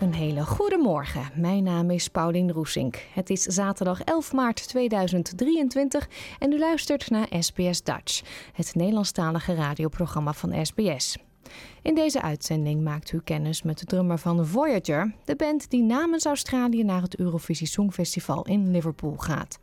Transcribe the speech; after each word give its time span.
Een 0.00 0.14
hele 0.14 0.44
goede 0.44 0.76
morgen. 0.76 1.30
Mijn 1.34 1.62
naam 1.62 1.90
is 1.90 2.08
Paulien 2.08 2.52
Roesink. 2.52 3.06
Het 3.14 3.30
is 3.30 3.42
zaterdag 3.42 4.02
11 4.02 4.32
maart 4.32 4.68
2023 4.68 6.08
en 6.38 6.52
u 6.52 6.58
luistert 6.58 7.10
naar 7.10 7.26
SBS 7.38 7.82
Dutch, 7.82 8.22
het 8.52 8.74
Nederlandstalige 8.74 9.54
radioprogramma 9.54 10.32
van 10.32 10.66
SBS. 10.66 11.16
In 11.82 11.94
deze 11.94 12.22
uitzending 12.22 12.82
maakt 12.82 13.12
u 13.12 13.20
kennis 13.24 13.62
met 13.62 13.78
de 13.78 13.84
drummer 13.84 14.18
van 14.18 14.46
Voyager, 14.46 15.14
de 15.24 15.36
band 15.36 15.70
die 15.70 15.82
namens 15.82 16.24
Australië 16.24 16.84
naar 16.84 17.02
het 17.02 17.16
Eurovisie 17.16 17.66
Songfestival 17.66 18.44
in 18.44 18.70
Liverpool 18.70 19.16
gaat. 19.16 19.58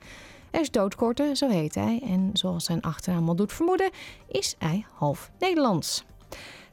Is 0.51 0.72
doodkorte, 0.72 1.31
zo 1.33 1.49
heet 1.49 1.75
hij, 1.75 2.01
en 2.03 2.29
zoals 2.33 2.66
zijn 2.66 2.81
achternaam 2.81 3.27
al 3.27 3.35
doet 3.35 3.53
vermoeden, 3.53 3.89
is 4.27 4.55
hij 4.59 4.85
half 4.94 5.31
Nederlands. 5.39 6.05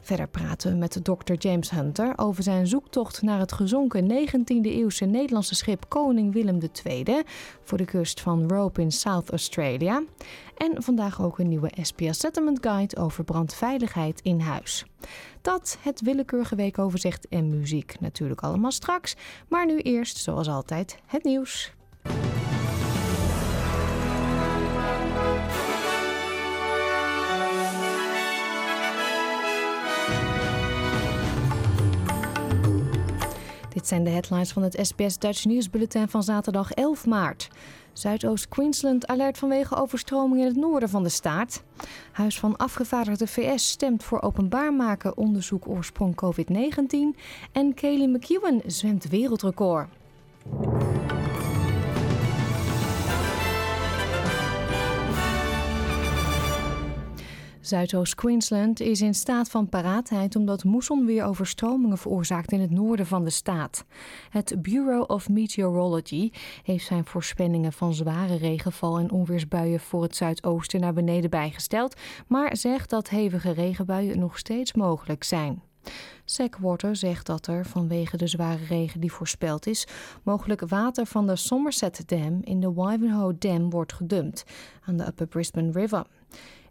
Verder 0.05 0.28
praten 0.28 0.70
we 0.70 0.77
met 0.77 1.05
dokter 1.05 1.36
James 1.36 1.70
Hunter 1.70 2.12
over 2.16 2.42
zijn 2.42 2.66
zoektocht 2.66 3.22
naar 3.22 3.38
het 3.38 3.52
gezonken 3.52 4.11
19e-eeuwse 4.11 5.05
Nederlandse 5.05 5.55
schip 5.55 5.84
Koning 5.88 6.33
Willem 6.33 6.58
II 6.84 7.22
voor 7.62 7.78
de 7.78 7.84
kust 7.84 8.20
van 8.20 8.48
Rope 8.48 8.80
in 8.80 8.92
South 8.92 9.30
Australia. 9.30 10.02
En 10.56 10.83
vandaag 10.83 11.22
ook 11.22 11.38
een 11.38 11.48
nieuwe 11.48 11.72
SPS 11.80 12.19
Settlement 12.19 12.58
Guide 12.61 12.96
over 12.96 13.24
brandveiligheid 13.24 14.20
in 14.20 14.41
huis. 14.41 14.84
Dat, 15.41 15.78
het 15.80 16.00
willekeurige 16.00 16.56
weekoverzicht 16.56 17.28
en 17.28 17.58
muziek 17.58 18.00
natuurlijk 18.00 18.41
allemaal 18.41 18.72
straks. 18.72 19.16
Maar 19.48 19.66
nu 19.66 19.78
eerst, 19.78 20.16
zoals 20.16 20.48
altijd, 20.48 20.98
het 21.06 21.24
nieuws. 21.24 21.72
Dit 33.84 33.92
zijn 33.92 34.04
de 34.04 34.10
headlines 34.10 34.52
van 34.52 34.62
het 34.62 34.78
SBS 34.82 35.18
Dutch 35.18 35.44
nieuwsbulletin 35.44 36.08
van 36.08 36.22
zaterdag 36.22 36.72
11 36.72 37.06
maart. 37.06 37.48
Zuidoost-Queensland 37.92 39.06
alert 39.06 39.38
vanwege 39.38 39.77
overstroming 39.77 40.40
in 40.40 40.46
het 40.46 40.56
noorden 40.56 40.88
van 40.88 41.02
de 41.02 41.08
staat. 41.08 41.62
Huis 42.12 42.38
van 42.38 42.56
afgevaardigde 42.56 43.27
VS 43.27 43.70
stemt 43.70 44.05
voor 44.05 44.22
openbaar 44.22 44.72
maken 44.72 45.16
onderzoek 45.16 45.68
oorsprong 45.68 46.14
COVID-19. 46.24 47.20
En 47.52 47.74
Kaylee 47.74 48.08
McEwen 48.08 48.62
zwemt 48.66 49.08
wereldrecord. 49.08 49.88
Zuidoost-Queensland 57.67 58.80
is 58.80 59.01
in 59.01 59.14
staat 59.14 59.51
van 59.51 59.69
paraatheid 59.69 60.36
omdat 60.36 60.64
moessonweer 60.64 61.25
overstromingen 61.25 61.98
veroorzaakt 61.98 62.52
in 62.52 62.61
het 62.61 62.70
noorden 62.70 63.07
van 63.07 63.25
de 63.25 63.30
staat. 63.30 63.85
Het 64.30 64.63
Bureau 64.63 65.05
of 65.07 65.29
Meteorology 65.29 66.30
heeft 66.63 66.86
zijn 66.86 67.05
voorspellingen 67.05 67.73
van 67.73 67.95
zware 67.95 68.36
regenval 68.36 68.98
en 68.98 69.11
onweersbuien 69.11 69.80
voor 69.80 70.02
het 70.02 70.17
zuidoosten 70.17 70.80
naar 70.80 70.92
beneden 70.92 71.30
bijgesteld, 71.30 72.01
maar 72.27 72.57
zegt 72.57 72.91
dat 72.91 73.08
hevige 73.08 73.51
regenbuien 73.51 74.19
nog 74.19 74.39
steeds 74.39 74.73
mogelijk 74.73 75.25
zijn. 75.25 75.63
Sackwater 76.25 76.96
zegt 76.96 77.27
dat 77.27 77.46
er 77.46 77.67
vanwege 77.67 78.17
de 78.17 78.27
zware 78.27 78.64
regen 78.64 79.01
die 79.01 79.13
voorspeld 79.13 79.67
is, 79.67 79.86
mogelijk 80.23 80.69
water 80.69 81.07
van 81.07 81.27
de 81.27 81.36
Somerset 81.36 82.02
Dam 82.07 82.41
in 82.42 82.61
de 82.61 82.73
Wivenhoe 82.73 83.39
Dam 83.39 83.70
wordt 83.70 83.92
gedumpt 83.92 84.45
aan 84.85 84.96
de 84.96 85.07
Upper 85.07 85.27
Brisbane 85.27 85.73
River. 85.73 86.07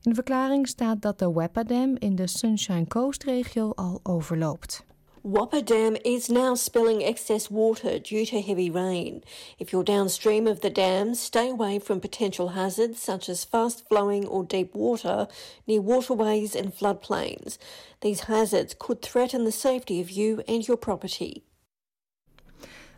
In 0.03 0.09
de 0.09 0.16
verklaring 0.16 0.68
staat 0.68 1.02
dat 1.02 1.19
de 1.19 1.34
Weppa 1.34 1.64
Dam 1.64 1.96
in 2.00 2.16
de 2.16 2.28
Sunshine 2.28 2.88
Coast 2.88 3.24
regio 3.24 3.72
al 3.75 4.00
overloopt. 4.03 4.86
Wappa 5.22 5.62
Dam 5.62 5.96
is 6.02 6.28
now 6.28 6.56
spilling 6.56 7.02
excess 7.02 7.47
water 7.47 8.02
due 8.02 8.25
to 8.25 8.42
heavy 8.42 8.69
rain. 8.69 9.24
If 9.58 9.69
you're 9.69 9.86
downstream 9.86 10.47
of 10.47 10.59
the 10.59 10.72
dam, 10.72 11.13
stay 11.13 11.50
away 11.50 11.80
from 11.80 12.00
potential 12.00 12.50
hazards 12.50 13.02
such 13.02 13.30
as 13.30 13.46
fast 13.46 13.88
flowing 13.88 14.28
or 14.28 14.44
deep 14.44 14.75
water 14.75 15.28
near 15.66 15.81
waterways 15.81 16.56
and 16.56 16.74
floodplains. 16.74 17.58
These 18.00 18.25
hazards 18.25 18.75
could 18.78 19.02
threaten 19.02 19.46
the 19.46 19.52
safety 19.52 20.02
of 20.02 20.09
you 20.09 20.42
and 20.47 20.68
your 20.68 20.78
property. 20.78 21.44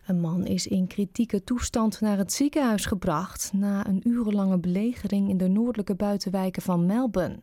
Een 0.06 0.20
man 0.20 0.46
is 0.46 0.68
in 0.68 0.88
kritieke 0.88 1.44
toestand 1.44 2.02
naar 2.02 2.18
het 2.18 2.34
ziekenhuis 2.34 2.86
gebracht 2.86 3.52
na 3.54 3.88
een 3.88 4.08
urenlange 4.08 4.60
belegering 4.60 5.30
in 5.30 5.38
de 5.38 5.48
noordelijke 5.48 5.96
buitenwijken 5.96 6.62
van 6.62 6.86
Melbourne. 6.86 7.40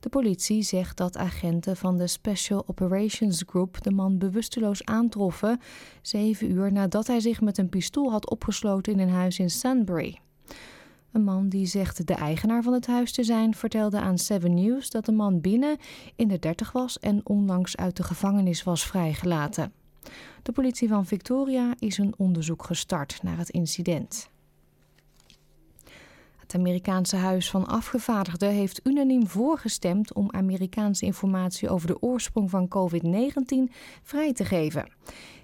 De 0.00 0.08
politie 0.08 0.62
zegt 0.62 0.96
dat 0.96 1.16
agenten 1.16 1.76
van 1.76 1.98
de 1.98 2.06
Special 2.06 2.64
Operations 2.66 3.42
Group 3.46 3.82
de 3.82 3.90
man 3.90 4.18
bewusteloos 4.18 4.84
aantroffen, 4.84 5.60
zeven 6.02 6.50
uur 6.50 6.72
nadat 6.72 7.06
hij 7.06 7.20
zich 7.20 7.40
met 7.40 7.58
een 7.58 7.68
pistool 7.68 8.10
had 8.10 8.30
opgesloten 8.30 8.92
in 8.92 8.98
een 8.98 9.14
huis 9.14 9.38
in 9.38 9.50
Sunbury. 9.50 10.18
Een 11.12 11.24
man 11.24 11.48
die 11.48 11.66
zegt 11.66 12.06
de 12.06 12.14
eigenaar 12.14 12.62
van 12.62 12.72
het 12.72 12.86
huis 12.86 13.12
te 13.12 13.24
zijn, 13.24 13.54
vertelde 13.54 14.00
aan 14.00 14.18
Seven 14.18 14.54
News 14.54 14.90
dat 14.90 15.04
de 15.04 15.12
man 15.12 15.40
binnen 15.40 15.76
in 16.16 16.28
de 16.28 16.38
dertig 16.38 16.72
was 16.72 16.98
en 16.98 17.20
onlangs 17.24 17.76
uit 17.76 17.96
de 17.96 18.02
gevangenis 18.02 18.62
was 18.62 18.86
vrijgelaten. 18.86 19.77
De 20.42 20.52
politie 20.52 20.88
van 20.88 21.06
Victoria 21.06 21.74
is 21.78 21.98
een 21.98 22.14
onderzoek 22.16 22.64
gestart 22.64 23.22
naar 23.22 23.38
het 23.38 23.50
incident. 23.50 24.28
Het 26.36 26.54
Amerikaanse 26.54 27.16
Huis 27.16 27.50
van 27.50 27.66
Afgevaardigden 27.66 28.50
heeft 28.50 28.80
unaniem 28.84 29.26
voorgestemd 29.26 30.12
om 30.12 30.32
Amerikaanse 30.32 31.04
informatie 31.04 31.68
over 31.68 31.86
de 31.86 32.02
oorsprong 32.02 32.50
van 32.50 32.68
COVID-19 32.68 33.74
vrij 34.02 34.32
te 34.32 34.44
geven. 34.44 34.90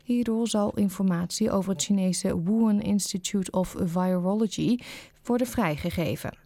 Hierdoor 0.05 0.49
zal 0.49 0.75
informatie 0.75 1.51
over 1.51 1.73
het 1.73 1.83
Chinese 1.83 2.43
Wuhan 2.43 2.81
Institute 2.81 3.51
of 3.51 3.75
Virology 3.79 4.79
worden 5.25 5.47
vrijgegeven. 5.47 6.39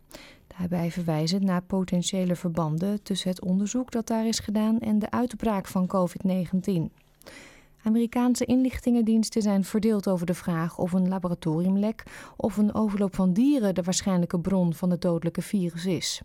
Daarbij 0.59 0.91
verwijzen 0.91 1.45
naar 1.45 1.63
potentiële 1.63 2.37
verbanden 2.37 3.03
tussen 3.03 3.31
het 3.31 3.45
onderzoek 3.45 3.91
dat 3.91 4.07
daar 4.07 4.27
is 4.27 4.39
gedaan 4.39 4.79
en 4.79 4.99
de 4.99 5.11
uitbraak 5.11 5.67
van 5.67 5.87
COVID-19. 5.87 7.08
Amerikaanse 7.89 8.45
inlichtingendiensten 8.45 9.43
zijn 9.43 9.65
verdeeld 9.65 10.09
over 10.09 10.27
de 10.27 10.35
vraag 10.35 10.79
of 10.79 10.93
een 10.93 11.09
laboratoriumlek 11.09 12.03
of 12.37 12.57
een 12.57 12.75
overloop 12.75 13.15
van 13.15 13.33
dieren 13.33 13.75
de 13.75 13.83
waarschijnlijke 13.83 14.41
bron 14.41 14.75
van 14.75 14.91
het 14.91 15.01
dodelijke 15.01 15.43
virus 15.43 15.87
is. 15.87 16.23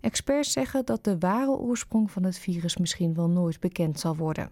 Experts 0.00 0.52
zeggen 0.52 0.84
dat 0.84 1.04
de 1.04 1.18
ware 1.18 1.50
oorsprong 1.50 2.10
van 2.10 2.22
het 2.22 2.38
virus 2.38 2.76
misschien 2.76 3.14
wel 3.14 3.28
nooit 3.28 3.60
bekend 3.60 4.00
zal 4.00 4.16
worden. 4.16 4.50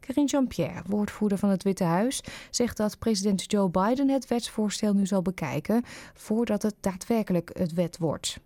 Karine 0.00 0.26
Jean-Pierre, 0.26 0.82
woordvoerder 0.86 1.38
van 1.38 1.48
het 1.48 1.62
Witte 1.62 1.84
Huis, 1.84 2.20
zegt 2.50 2.76
dat 2.76 2.98
president 2.98 3.50
Joe 3.50 3.70
Biden 3.70 4.08
het 4.08 4.28
wetsvoorstel 4.28 4.92
nu 4.92 5.06
zal 5.06 5.22
bekijken 5.22 5.82
voordat 6.14 6.62
het 6.62 6.74
daadwerkelijk 6.80 7.50
het 7.58 7.72
wet 7.72 7.98
wordt. 7.98 8.38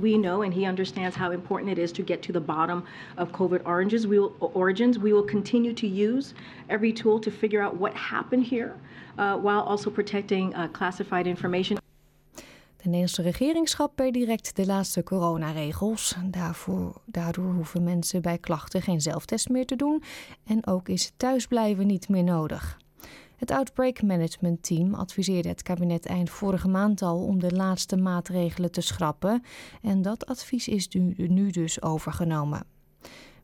We 0.00 0.16
know 0.16 0.40
and 0.40 0.54
he 0.54 0.64
understands 0.64 1.14
how 1.16 1.32
important 1.32 1.70
it 1.70 1.78
is 1.78 1.92
to 1.92 2.02
get 2.02 2.22
to 2.22 2.32
the 2.32 2.40
bottom 2.40 2.84
of 3.18 3.30
COVID 3.32 3.60
origins. 3.66 4.06
We 4.06 4.18
will, 4.18 4.32
origins. 4.54 4.98
We 4.98 5.12
will 5.12 5.24
continue 5.24 5.74
to 5.74 5.86
use 5.86 6.32
every 6.68 6.92
tool 6.92 7.20
to 7.20 7.30
figure 7.30 7.60
out 7.60 7.76
what 7.76 7.92
happened 7.94 8.46
here 8.46 8.74
uh, 9.18 9.36
while 9.36 9.60
also 9.60 9.90
protecting 9.90 10.54
uh, 10.54 10.68
classified 10.68 11.26
information. 11.26 11.78
De 12.76 12.88
Nederlandse 12.88 13.22
regering 13.22 13.68
schrapt 13.68 13.94
per 13.94 14.12
direct 14.12 14.56
de 14.56 14.66
laatste 14.66 15.02
coronaregels. 15.02 16.14
Daarvoor, 16.24 17.00
daardoor 17.06 17.52
hoeven 17.52 17.82
mensen 17.82 18.22
bij 18.22 18.38
klachten 18.38 18.82
geen 18.82 19.00
zelftest 19.00 19.48
meer 19.48 19.66
te 19.66 19.76
doen 19.76 20.02
en 20.44 20.66
ook 20.66 20.88
is 20.88 21.12
thuisblijven 21.16 21.86
niet 21.86 22.08
meer 22.08 22.24
nodig. 22.24 22.78
Het 23.42 23.50
Outbreak 23.50 24.02
Management 24.02 24.62
Team 24.62 24.94
adviseerde 24.94 25.48
het 25.48 25.62
kabinet 25.62 26.06
eind 26.06 26.30
vorige 26.30 26.68
maand 26.68 27.02
al 27.02 27.24
om 27.24 27.40
de 27.40 27.50
laatste 27.50 27.96
maatregelen 27.96 28.70
te 28.70 28.80
schrappen 28.80 29.42
en 29.82 30.02
dat 30.02 30.26
advies 30.26 30.68
is 30.68 30.88
nu 31.14 31.50
dus 31.50 31.82
overgenomen. 31.82 32.64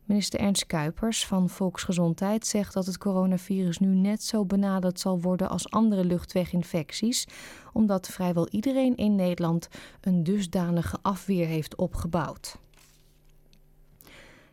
Minister 0.05 0.41
Ernst 0.41 0.67
Kuipers 0.67 1.27
van 1.27 1.49
Volksgezondheid 1.49 2.47
zegt 2.47 2.75
dat 2.75 2.87
het 2.87 2.99
coronavirus 2.99 3.79
nu 3.79 3.95
net 3.95 4.23
zo 4.23 4.45
benaderd 4.45 5.00
zal 5.00 5.21
worden 5.21 5.49
als 5.49 5.71
andere 5.71 6.05
luchtweginfecties, 6.05 7.27
omdat 7.73 8.09
vrijwel 8.09 8.49
iedereen 8.49 8.97
in 8.97 9.15
Nederland 9.15 9.69
een 10.00 10.23
dusdanige 10.23 10.99
afweer 11.03 11.47
heeft 11.47 11.77
opgebouwd. 11.77 12.59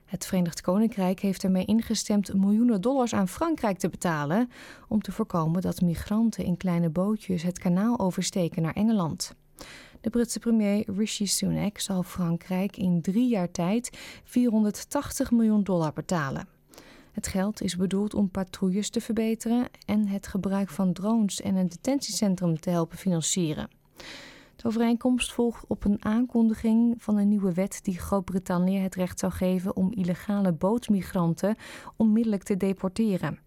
Het 0.06 0.26
Verenigd 0.26 0.62
Koninkrijk 0.62 1.20
heeft 1.20 1.44
ermee 1.44 1.66
ingestemd 1.66 2.34
miljoenen 2.34 2.82
dollars 2.82 3.14
aan 3.14 3.28
Frankrijk 3.28 3.78
te 3.78 3.90
betalen 3.90 4.50
om 4.88 5.02
te 5.02 5.12
voorkomen 5.12 5.62
dat 5.62 5.82
migranten 5.82 6.46
in 6.46 6.58
kleine 6.58 6.90
bootjes 6.90 7.44
het 7.44 7.60
kanaal 7.60 8.00
oversteken 8.00 8.62
naar 8.62 8.74
Engeland. 8.74 9.36
De 10.02 10.10
Britse 10.10 10.40
premier 10.40 10.84
Rishi 10.98 11.28
Sunak 11.28 11.80
zal 11.80 12.04
Frankrijk 12.04 12.78
in 12.78 13.02
drie 13.02 13.30
jaar 13.30 13.52
tijd 13.52 13.90
480 14.24 15.32
miljoen 15.32 15.64
dollar 15.64 15.94
betalen. 15.94 16.48
Het 17.12 17.28
geld 17.28 17.62
is 17.62 17.76
bedoeld 17.76 18.14
om 18.14 18.30
patrouilles 18.30 18.90
te 18.90 19.02
verbeteren 19.02 19.68
en 19.86 20.08
het 20.08 20.28
gebruik 20.28 20.70
van 20.70 20.94
drones 20.94 21.42
en 21.42 21.56
een 21.56 21.68
detentiecentrum 21.68 22.60
te 22.60 22.70
helpen 22.70 22.98
financieren. 22.98 23.70
De 24.66 24.72
overeenkomst 24.72 25.34
volgt 25.34 25.66
op 25.68 25.84
een 25.84 26.06
aankondiging 26.06 26.96
van 26.98 27.18
een 27.18 27.28
nieuwe 27.28 27.54
wet 27.54 27.80
die 27.84 28.00
Groot-Brittannië 28.00 28.78
het 28.78 28.96
recht 28.96 29.20
zou 29.20 29.32
geven 29.32 29.76
om 29.76 29.94
illegale 29.94 30.54
bootmigranten 30.54 31.56
onmiddellijk 31.96 32.44
te 32.44 32.58
deporteren. 32.58 33.40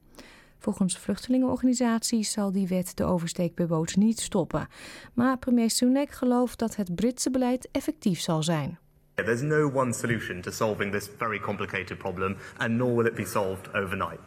Volgens 0.58 0.98
vluchtelingenorganisaties 0.98 2.32
zal 2.32 2.52
die 2.52 2.68
wet 2.68 2.96
de 2.96 3.04
oversteek 3.04 3.54
bij 3.54 3.66
boot 3.66 3.96
niet 3.96 4.20
stoppen. 4.20 4.68
Maar 5.14 5.38
premier 5.38 5.70
Sunak 5.70 6.10
gelooft 6.10 6.58
dat 6.58 6.76
het 6.76 6.94
Britse 6.94 7.30
beleid 7.30 7.68
effectief 7.72 8.20
zal 8.20 8.42
zijn. 8.42 8.78
There's 9.14 9.42
no 9.42 9.70
one 9.74 9.92
solution 9.92 10.40
to 10.40 10.50
solving 10.50 10.92
this 10.92 11.10
very 11.16 11.40
complicated 11.40 11.98
problem, 11.98 12.36
and 12.56 12.70
nor 12.70 12.96
will 12.96 13.06
it 13.06 13.14
be 13.14 13.26
solved 13.26 13.74
overnight. 13.74 14.20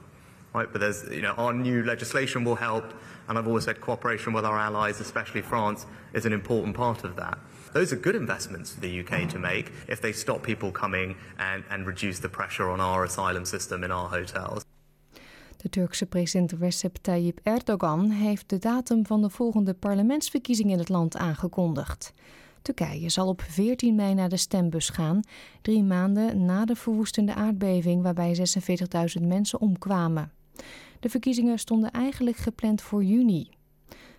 Right, 0.53 0.69
but 0.71 0.81
there's, 0.81 1.05
you 1.09 1.21
know, 1.21 1.33
our 1.37 1.53
new 1.53 1.81
legislation 1.83 2.43
will 2.43 2.55
help, 2.55 2.93
and 3.27 3.37
I've 3.37 3.47
always 3.47 3.63
said 3.63 3.79
cooperation 3.79 4.33
with 4.33 4.43
our 4.43 4.59
allies, 4.59 4.99
especially 4.99 5.41
France, 5.41 5.85
is 6.13 6.25
an 6.25 6.33
important 6.33 6.75
part 6.75 7.05
of 7.05 7.15
that. 7.15 7.37
Those 7.73 7.93
are 7.93 7.99
good 7.99 8.15
investments 8.15 8.73
for 8.73 8.81
the 8.81 8.99
UK 8.99 9.29
to 9.29 9.39
make 9.39 9.71
if 9.87 10.01
they 10.01 10.11
stop 10.11 10.43
people 10.43 10.71
coming 10.71 11.15
and, 11.37 11.63
and 11.69 11.87
reduce 11.87 12.19
the 12.19 12.29
pressure 12.29 12.69
on 12.69 12.81
our 12.81 13.05
asylum 13.05 13.45
system 13.45 13.83
in 13.83 13.91
our 13.91 14.09
hotels. 14.09 14.65
De 15.57 15.69
Turkse 15.69 16.05
president 16.05 16.51
Recep 16.59 16.97
Tayyip 17.01 17.39
Erdogan 17.43 18.09
heeft 18.09 18.49
de 18.49 18.57
datum 18.57 19.05
van 19.05 19.21
de 19.21 19.29
volgende 19.29 19.73
parlementsverkiezingen 19.73 20.71
in 20.71 20.79
het 20.79 20.89
land 20.89 21.17
aangekondigd. 21.17 22.13
Turkije 22.61 23.09
zal 23.09 23.27
op 23.27 23.41
14 23.41 23.95
mei 23.95 24.13
naar 24.13 24.29
de 24.29 24.37
stembus 24.37 24.89
gaan, 24.89 25.21
drie 25.61 25.83
maanden 25.83 26.45
na 26.45 26.65
de 26.65 26.75
verwoestende 26.75 27.33
aardbeving 27.33 28.01
waarbij 28.01 28.37
46.000 29.19 29.27
mensen 29.27 29.61
omkwamen. 29.61 30.31
De 30.99 31.09
verkiezingen 31.09 31.59
stonden 31.59 31.91
eigenlijk 31.91 32.37
gepland 32.37 32.81
voor 32.81 33.03
juni. 33.03 33.49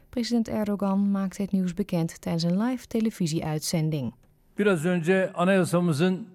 President 0.08 0.48
Erdogan 0.48 1.10
maakte 1.10 1.42
het 1.42 1.52
nieuws 1.52 1.74
bekend 1.74 2.20
tijdens 2.20 2.42
een 2.42 2.62
live 2.62 2.86
televisieuitzending. 2.86 4.14
Biraz 4.54 4.84
önce 4.84 5.30
anayasamızın 5.32 6.26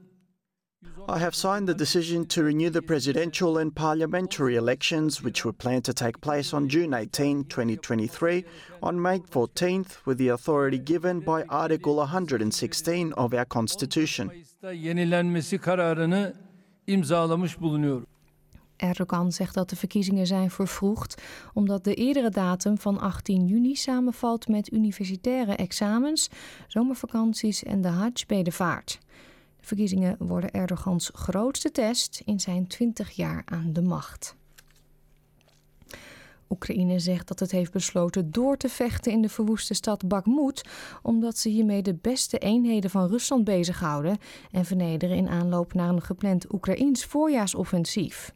I 1.10 1.20
have 1.20 1.36
signed 1.36 1.68
the 1.68 1.74
decision 1.74 2.26
to 2.26 2.44
renew 2.44 2.70
the 2.70 2.82
presidential 2.82 3.58
and 3.58 3.74
parliamentary 3.74 4.58
elections, 4.58 5.24
which 5.24 5.46
were 5.46 5.54
planned 5.54 5.86
to 5.86 5.94
take 5.94 6.20
place 6.20 6.54
on 6.54 6.68
June 6.68 6.94
18, 6.94 7.46
2023, 7.46 8.44
on 8.84 9.02
May 9.02 9.20
14th, 9.20 10.06
with 10.06 10.18
the 10.18 10.28
authority 10.28 10.78
given 10.78 11.22
by 11.22 11.44
Article 11.44 11.96
116 11.96 13.14
of 13.14 13.34
our 13.34 13.46
Constitution. 13.46 14.32
Erdogan 18.78 19.32
zegt 19.32 19.54
dat 19.54 19.70
de 19.70 19.76
verkiezingen 19.76 20.28
zijn 20.28 20.52
vervroegd 20.52 21.22
omdat 21.54 21.84
de 21.84 21.94
eerdere 21.94 22.30
datum 22.30 22.78
van 22.78 23.00
18 23.00 23.46
juni 23.46 23.76
samenvalt 23.76 24.48
met 24.48 24.72
universitaire 24.72 25.56
examens, 25.56 26.30
zomervakanties 26.68 27.64
en 27.64 27.82
de 27.82 27.88
Hajj-bedevaart. 27.88 29.00
De 29.60 29.66
verkiezingen 29.66 30.16
worden 30.20 30.52
Erdogans 30.52 31.10
grootste 31.14 31.72
test 31.72 32.22
in 32.26 32.40
zijn 32.40 32.68
20 32.68 33.12
jaar 33.12 33.42
aan 33.46 33.74
de 33.74 33.82
macht. 33.82 34.36
Oekraïne 36.50 37.00
zegt 37.00 37.28
dat 37.28 37.40
het 37.40 37.52
heeft 37.52 37.72
besloten 37.72 38.32
door 38.32 38.58
te 38.58 38.70
vechten 38.70 39.12
in 39.12 39.22
de 39.22 39.30
verwoeste 39.30 39.74
stad 39.74 40.08
Bakhmut, 40.08 40.64
omdat 41.02 41.38
ze 41.38 41.50
hiermee 41.50 41.82
de 41.82 41.94
beste 41.94 42.38
eenheden 42.38 42.90
van 42.90 43.08
Rusland 43.08 43.44
bezighouden 43.44 44.18
en 44.52 44.66
vernederen 44.66 45.18
in 45.18 45.28
aanloop 45.28 45.74
naar 45.74 45.90
een 45.90 46.02
gepland 46.02 46.54
Oekraïns 46.54 47.06
voorjaarsoffensief. 47.06 48.32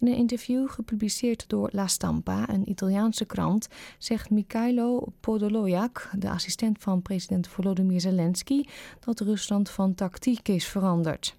In 0.00 0.06
een 0.06 0.16
interview 0.16 0.70
gepubliceerd 0.70 1.44
door 1.48 1.68
La 1.72 1.86
Stampa, 1.86 2.48
een 2.48 2.70
Italiaanse 2.70 3.24
krant, 3.24 3.68
zegt 3.98 4.30
Mikhailo 4.30 5.12
Podolyak, 5.20 6.10
de 6.18 6.30
assistent 6.30 6.78
van 6.78 7.02
president 7.02 7.48
Volodymyr 7.48 8.00
Zelensky, 8.00 8.64
dat 9.00 9.20
Rusland 9.20 9.70
van 9.70 9.94
tactiek 9.94 10.48
is 10.48 10.66
veranderd. 10.66 11.36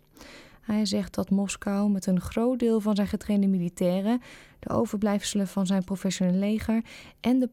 Hij 0.62 0.86
zegt 0.86 1.14
dat 1.14 1.30
Moskou 1.30 1.90
met 1.90 2.06
een 2.06 2.22
groot 2.22 2.60
deel 2.60 2.80
van 2.80 2.96
zijn 2.96 3.08
getrainde 3.08 3.48
militairen, 3.48 4.22
de 4.60 4.70
overblijfselen 4.70 5.48
van 5.48 5.66
zijn 5.66 5.84
professionele 5.84 6.38
leger 6.38 6.84
en 7.20 7.40
de 7.40 7.48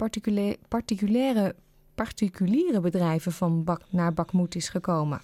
particuliere, 0.69 1.55
particuliere 1.95 2.81
bedrijven 2.81 3.33
van 3.33 3.65
Bak 3.65 3.81
naar 3.91 4.15
Bakhmut 4.15 4.55
is 4.55 4.69
gekomen. 4.69 5.21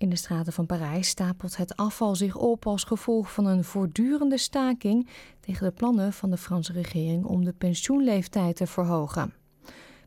In 0.00 0.10
de 0.10 0.16
straten 0.16 0.52
van 0.52 0.66
Parijs 0.66 1.08
stapelt 1.08 1.56
het 1.56 1.76
afval 1.76 2.16
zich 2.16 2.36
op 2.36 2.66
als 2.66 2.84
gevolg 2.84 3.32
van 3.32 3.46
een 3.46 3.64
voortdurende 3.64 4.38
staking 4.38 5.08
tegen 5.40 5.66
de 5.66 5.72
plannen 5.72 6.12
van 6.12 6.30
de 6.30 6.36
Franse 6.36 6.72
regering 6.72 7.24
om 7.24 7.44
de 7.44 7.52
pensioenleeftijd 7.52 8.56
te 8.56 8.66
verhogen. 8.66 9.34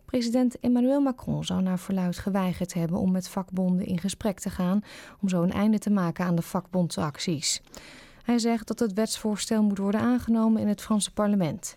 President 0.05 0.59
Emmanuel 0.59 1.01
Macron 1.01 1.43
zou 1.43 1.61
naar 1.61 1.79
verluid 1.79 2.17
geweigerd 2.17 2.73
hebben 2.73 2.97
om 2.97 3.11
met 3.11 3.29
vakbonden 3.29 3.85
in 3.85 3.99
gesprek 3.99 4.39
te 4.39 4.49
gaan 4.49 4.83
om 5.21 5.29
zo 5.29 5.43
een 5.43 5.51
einde 5.51 5.79
te 5.79 5.91
maken 5.91 6.25
aan 6.25 6.35
de 6.35 6.41
vakbondsacties. 6.41 7.61
Hij 8.23 8.39
zegt 8.39 8.67
dat 8.67 8.79
het 8.79 8.93
wetsvoorstel 8.93 9.63
moet 9.63 9.77
worden 9.77 10.01
aangenomen 10.01 10.61
in 10.61 10.67
het 10.67 10.81
Franse 10.81 11.13
parlement. 11.13 11.75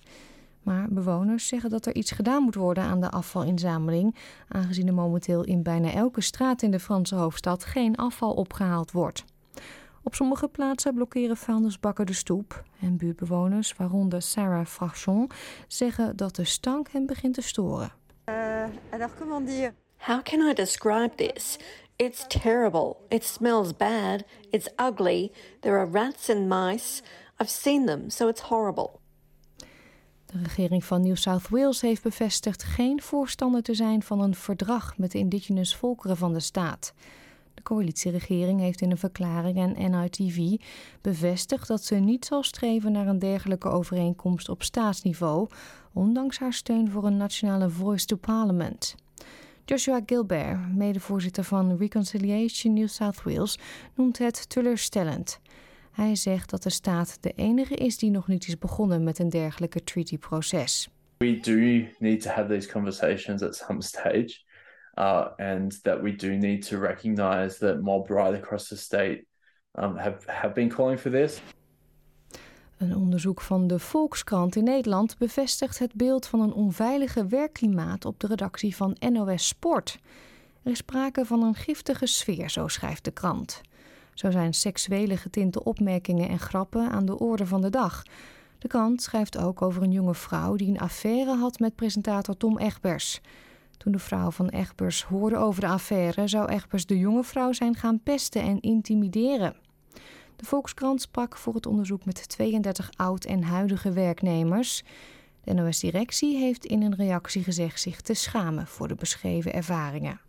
Maar 0.66 0.86
bewoners 0.88 1.46
zeggen 1.46 1.70
dat 1.70 1.86
er 1.86 1.94
iets 1.94 2.10
gedaan 2.10 2.42
moet 2.42 2.54
worden 2.54 2.84
aan 2.84 3.00
de 3.00 3.10
afvalinzameling, 3.10 4.14
aangezien 4.48 4.86
er 4.86 4.94
momenteel 4.94 5.44
in 5.44 5.62
bijna 5.62 5.92
elke 5.92 6.20
straat 6.20 6.62
in 6.62 6.70
de 6.70 6.80
Franse 6.80 7.14
hoofdstad 7.14 7.64
geen 7.64 7.96
afval 7.96 8.32
opgehaald 8.32 8.92
wordt. 8.92 9.24
Op 10.02 10.14
sommige 10.14 10.48
plaatsen 10.48 10.94
blokkeren 10.94 11.36
vuilnisbakken 11.36 12.06
de 12.06 12.12
stoep 12.12 12.62
en 12.80 12.96
buurtbewoners, 12.96 13.76
waaronder 13.76 14.22
Sarah 14.22 14.66
Frachon, 14.66 15.30
zeggen 15.66 16.16
dat 16.16 16.36
de 16.36 16.44
stank 16.44 16.88
hen 16.90 17.06
begint 17.06 17.34
te 17.34 17.42
storen. 17.42 17.92
Uh, 18.28 18.34
alors 18.90 19.10
comment 19.18 19.46
dire? 19.46 19.72
How 19.96 20.22
can 20.22 20.48
I 20.48 20.52
describe 20.52 21.14
this? 21.14 21.58
It's 21.96 22.26
terrible. 22.26 22.96
It 23.08 23.24
smells 23.24 23.76
bad. 23.76 24.24
It's 24.50 24.68
ugly. 24.76 25.32
There 25.60 25.78
are 25.78 25.90
rats 25.90 26.30
and 26.30 26.48
mice. 26.48 27.02
I've 27.40 27.50
seen 27.50 27.86
them, 27.86 28.10
so 28.10 28.28
it's 28.28 28.40
horrible. 28.40 29.00
De 30.36 30.42
regering 30.42 30.84
van 30.84 31.02
New 31.02 31.16
South 31.16 31.48
Wales 31.48 31.80
heeft 31.80 32.02
bevestigd 32.02 32.62
geen 32.62 33.02
voorstander 33.02 33.62
te 33.62 33.74
zijn 33.74 34.02
van 34.02 34.20
een 34.20 34.34
verdrag 34.34 34.98
met 34.98 35.12
de 35.12 35.18
indigenous 35.18 35.76
volkeren 35.76 36.16
van 36.16 36.32
de 36.32 36.40
staat. 36.40 36.94
De 37.54 37.62
coalitieregering 37.62 38.60
heeft 38.60 38.80
in 38.80 38.90
een 38.90 38.98
verklaring 38.98 39.58
aan 39.58 39.90
NITV 39.90 40.62
bevestigd 41.00 41.68
dat 41.68 41.84
ze 41.84 41.94
niet 41.94 42.24
zal 42.24 42.42
streven 42.42 42.92
naar 42.92 43.06
een 43.06 43.18
dergelijke 43.18 43.68
overeenkomst 43.68 44.48
op 44.48 44.62
staatsniveau, 44.62 45.48
ondanks 45.92 46.38
haar 46.38 46.52
steun 46.52 46.90
voor 46.90 47.04
een 47.06 47.16
nationale 47.16 47.70
voice 47.70 48.06
to 48.06 48.16
parliament. 48.16 48.94
Joshua 49.64 50.00
Gilbert, 50.06 50.74
medevoorzitter 50.74 51.44
van 51.44 51.76
Reconciliation 51.76 52.72
New 52.74 52.88
South 52.88 53.22
Wales, 53.22 53.58
noemt 53.94 54.18
het 54.18 54.48
teleurstellend. 54.48 55.40
Hij 55.96 56.14
zegt 56.14 56.50
dat 56.50 56.62
de 56.62 56.70
staat 56.70 57.22
de 57.22 57.32
enige 57.32 57.74
is 57.74 57.98
die 57.98 58.10
nog 58.10 58.28
niet 58.28 58.48
is 58.48 58.58
begonnen 58.58 59.04
met 59.04 59.18
een 59.18 59.28
dergelijke 59.28 59.84
treaty-proces. 59.84 60.88
We 61.16 61.40
do 61.40 61.86
need 61.98 62.22
to 62.22 62.30
have 62.30 62.48
these 62.48 62.68
conversations 62.68 63.42
at 63.42 63.56
some 63.56 63.82
stage, 63.82 64.40
uh, 64.94 65.26
and 65.36 65.82
that 65.82 66.00
we 66.00 66.14
do 66.14 66.28
need 66.28 66.68
to 66.68 66.78
recognize 66.78 67.58
that 67.58 67.80
mob 67.80 68.08
right 68.08 68.42
across 68.42 68.68
the 68.68 68.76
state 68.76 69.24
um, 69.72 69.96
have, 69.96 70.30
have 70.30 70.52
been 70.52 70.68
calling 70.68 71.00
for 71.00 71.10
this. 71.10 71.40
Een 72.78 72.96
onderzoek 72.96 73.40
van 73.40 73.66
de 73.66 73.78
Volkskrant 73.78 74.56
in 74.56 74.64
Nederland 74.64 75.18
bevestigt 75.18 75.78
het 75.78 75.94
beeld 75.94 76.26
van 76.26 76.40
een 76.40 76.52
onveilige 76.52 77.26
werkklimaat 77.26 78.04
op 78.04 78.20
de 78.20 78.26
redactie 78.26 78.76
van 78.76 78.96
NOS 79.12 79.48
Sport. 79.48 79.98
Er 80.62 80.70
is 80.70 80.78
sprake 80.78 81.24
van 81.24 81.42
een 81.42 81.54
giftige 81.54 82.06
sfeer, 82.06 82.50
zo 82.50 82.68
schrijft 82.68 83.04
de 83.04 83.10
krant. 83.10 83.60
Zo 84.16 84.30
zijn 84.30 84.54
seksuele 84.54 85.16
getinte 85.16 85.64
opmerkingen 85.64 86.28
en 86.28 86.38
grappen 86.38 86.90
aan 86.90 87.06
de 87.06 87.18
orde 87.18 87.46
van 87.46 87.60
de 87.60 87.70
dag. 87.70 88.02
De 88.58 88.68
krant 88.68 89.02
schrijft 89.02 89.38
ook 89.38 89.62
over 89.62 89.82
een 89.82 89.92
jonge 89.92 90.14
vrouw 90.14 90.54
die 90.56 90.68
een 90.68 90.78
affaire 90.78 91.36
had 91.36 91.58
met 91.58 91.74
presentator 91.74 92.36
Tom 92.36 92.58
Egbers. 92.58 93.20
Toen 93.76 93.92
de 93.92 93.98
vrouw 93.98 94.30
van 94.30 94.48
Egbers 94.48 95.02
hoorde 95.02 95.36
over 95.36 95.60
de 95.60 95.66
affaire, 95.66 96.28
zou 96.28 96.48
Egbers 96.48 96.86
de 96.86 96.98
jonge 96.98 97.24
vrouw 97.24 97.52
zijn 97.52 97.74
gaan 97.74 98.00
pesten 98.02 98.42
en 98.42 98.60
intimideren. 98.60 99.56
De 100.36 100.44
Volkskrant 100.44 101.00
sprak 101.00 101.36
voor 101.36 101.54
het 101.54 101.66
onderzoek 101.66 102.04
met 102.04 102.28
32 102.28 102.90
oud- 102.96 103.24
en 103.24 103.42
huidige 103.42 103.92
werknemers. 103.92 104.84
De 105.44 105.54
NOS-directie 105.54 106.36
heeft 106.36 106.64
in 106.64 106.82
een 106.82 106.96
reactie 106.96 107.42
gezegd 107.42 107.80
zich 107.80 108.00
te 108.00 108.14
schamen 108.14 108.66
voor 108.66 108.88
de 108.88 108.94
beschreven 108.94 109.52
ervaringen. 109.52 110.20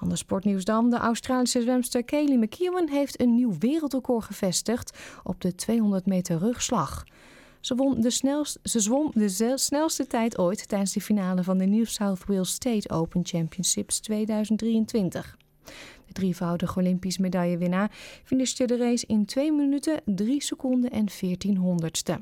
Ander 0.00 0.18
sportnieuws 0.18 0.64
dan. 0.64 0.90
De 0.90 0.96
Australische 0.96 1.62
zwemster 1.62 2.04
Kaylee 2.04 2.38
McKeown 2.38 2.88
heeft 2.88 3.20
een 3.20 3.34
nieuw 3.34 3.58
wereldrecord 3.58 4.24
gevestigd 4.24 4.98
op 5.22 5.40
de 5.40 5.54
200 5.54 6.06
meter 6.06 6.38
rugslag. 6.38 7.04
Ze, 7.60 7.74
won 7.74 8.00
de 8.00 8.10
snelst, 8.10 8.58
ze 8.62 8.80
zwom 8.80 9.10
de 9.14 9.52
snelste 9.54 10.06
tijd 10.06 10.38
ooit 10.38 10.68
tijdens 10.68 10.92
de 10.92 11.00
finale 11.00 11.44
van 11.44 11.58
de 11.58 11.64
New 11.64 11.86
South 11.86 12.24
Wales 12.26 12.50
State 12.50 12.90
Open 12.90 13.20
Championships 13.24 14.00
2023. 14.00 15.36
De 16.06 16.12
drievoudige 16.12 16.78
Olympisch 16.78 17.18
medaillewinnaar 17.18 17.90
finishte 18.24 18.64
de 18.64 18.76
race 18.76 19.06
in 19.06 19.24
2 19.24 19.52
minuten 19.52 20.00
3 20.04 20.42
seconden 20.42 20.90
en 20.90 21.10
14 21.10 21.56
honderdste. 21.56 22.20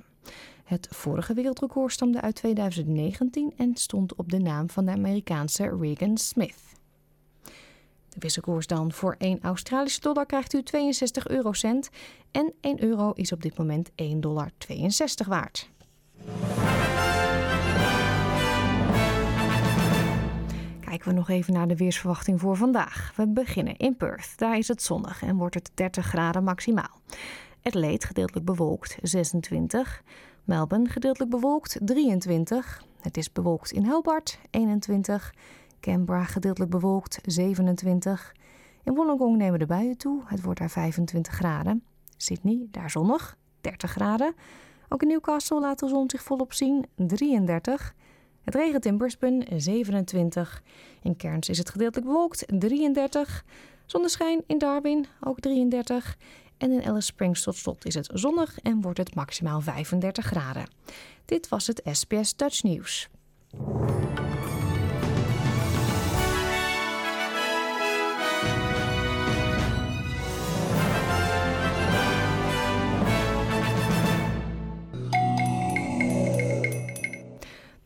Het 0.64 0.88
vorige 0.90 1.34
wereldrecord 1.34 1.92
stamde 1.92 2.20
uit 2.20 2.34
2019 2.34 3.52
en 3.56 3.74
stond 3.74 4.14
op 4.14 4.30
de 4.30 4.38
naam 4.38 4.70
van 4.70 4.84
de 4.84 4.92
Amerikaanse 4.92 5.76
Regan 5.80 6.16
Smith. 6.16 6.77
Wisselkoers 8.18 8.66
dan. 8.66 8.92
Voor 8.92 9.14
1 9.18 9.38
Australische 9.42 10.00
dollar 10.00 10.26
krijgt 10.26 10.54
u 10.54 10.62
62 10.62 11.28
eurocent. 11.28 11.88
En 12.30 12.52
1 12.60 12.82
euro 12.82 13.12
is 13.12 13.32
op 13.32 13.42
dit 13.42 13.58
moment 13.58 13.90
1,62 13.90 13.94
dollar 14.18 14.50
waard. 15.26 15.70
Kijken 20.80 21.08
we 21.08 21.14
nog 21.14 21.28
even 21.28 21.52
naar 21.52 21.68
de 21.68 21.76
weersverwachting 21.76 22.40
voor 22.40 22.56
vandaag. 22.56 23.12
We 23.16 23.28
beginnen 23.28 23.76
in 23.76 23.96
Perth. 23.96 24.32
Daar 24.36 24.58
is 24.58 24.68
het 24.68 24.82
zonnig 24.82 25.22
en 25.22 25.36
wordt 25.36 25.54
het 25.54 25.70
30 25.74 26.06
graden 26.06 26.44
maximaal. 26.44 27.00
Adelaide 27.62 28.06
gedeeltelijk 28.06 28.46
bewolkt 28.46 28.96
26. 29.02 30.02
Melbourne 30.44 30.88
gedeeltelijk 30.88 31.30
bewolkt 31.30 31.78
23. 31.80 32.82
Het 33.00 33.16
is 33.16 33.32
bewolkt 33.32 33.70
in 33.70 33.86
Hobart 33.86 34.38
21. 34.50 35.34
Canberra 35.80 36.24
gedeeltelijk 36.24 36.70
bewolkt 36.70 37.18
27. 37.24 38.34
In 38.84 38.94
Wollongong 38.94 39.36
nemen 39.36 39.58
de 39.58 39.66
buien 39.66 39.96
toe. 39.96 40.22
Het 40.26 40.42
wordt 40.42 40.58
daar 40.58 40.70
25 40.70 41.32
graden. 41.32 41.84
Sydney, 42.16 42.66
daar 42.70 42.90
zonnig, 42.90 43.36
30 43.60 43.90
graden. 43.90 44.34
Ook 44.88 45.02
in 45.02 45.08
Newcastle 45.08 45.60
laat 45.60 45.78
de 45.78 45.88
zon 45.88 46.10
zich 46.10 46.22
volop 46.22 46.52
zien, 46.52 46.86
33. 46.94 47.94
Het 48.44 48.54
regent 48.54 48.84
in 48.84 48.96
Brisbane, 48.96 49.46
27. 49.56 50.62
In 51.02 51.16
Cairns 51.16 51.48
is 51.48 51.58
het 51.58 51.70
gedeeltelijk 51.70 52.06
bewolkt, 52.06 52.44
33. 52.58 53.44
Zonneschijn 53.86 54.42
in 54.46 54.58
Darwin, 54.58 55.06
ook 55.20 55.40
33. 55.40 56.16
En 56.56 56.70
in 56.70 56.84
Alice 56.88 57.06
Springs 57.06 57.42
tot 57.42 57.56
slot 57.56 57.84
is 57.84 57.94
het 57.94 58.10
zonnig 58.12 58.58
en 58.58 58.80
wordt 58.80 58.98
het 58.98 59.14
maximaal 59.14 59.60
35 59.60 60.24
graden. 60.24 60.70
Dit 61.24 61.48
was 61.48 61.66
het 61.66 61.80
SBS 61.84 62.36
Dutch 62.36 62.62
Nieuws. 62.62 63.08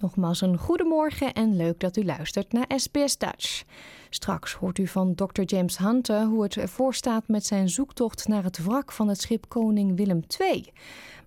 Nogmaals 0.03 0.41
een 0.41 0.59
goedemorgen 0.59 1.33
en 1.33 1.57
leuk 1.57 1.81
dat 1.81 1.97
u 1.97 2.05
luistert 2.05 2.53
naar 2.53 2.71
SBS 2.77 3.19
Dutch. 3.19 3.63
Straks 4.11 4.53
hoort 4.53 4.79
u 4.79 4.87
van 4.87 5.15
Dr. 5.15 5.43
James 5.43 5.79
Hunter 5.79 6.25
hoe 6.25 6.43
het 6.43 6.57
ervoor 6.57 6.95
staat 6.95 7.29
met 7.29 7.47
zijn 7.47 7.69
zoektocht 7.69 8.29
naar 8.29 8.43
het 8.43 8.65
wrak 8.65 8.93
van 8.93 9.09
het 9.09 9.21
schip 9.21 9.49
Koning 9.49 9.97
Willem 9.97 10.23
II. 10.39 10.73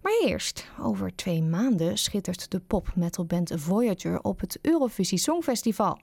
Maar 0.01 0.11
eerst, 0.23 0.69
over 0.81 1.15
twee 1.15 1.41
maanden 1.41 1.97
schittert 1.97 2.51
de 2.51 2.59
pop-metalband 2.59 3.51
Voyager 3.55 4.21
op 4.21 4.39
het 4.39 4.59
Eurovisie 4.61 5.17
Songfestival. 5.17 5.99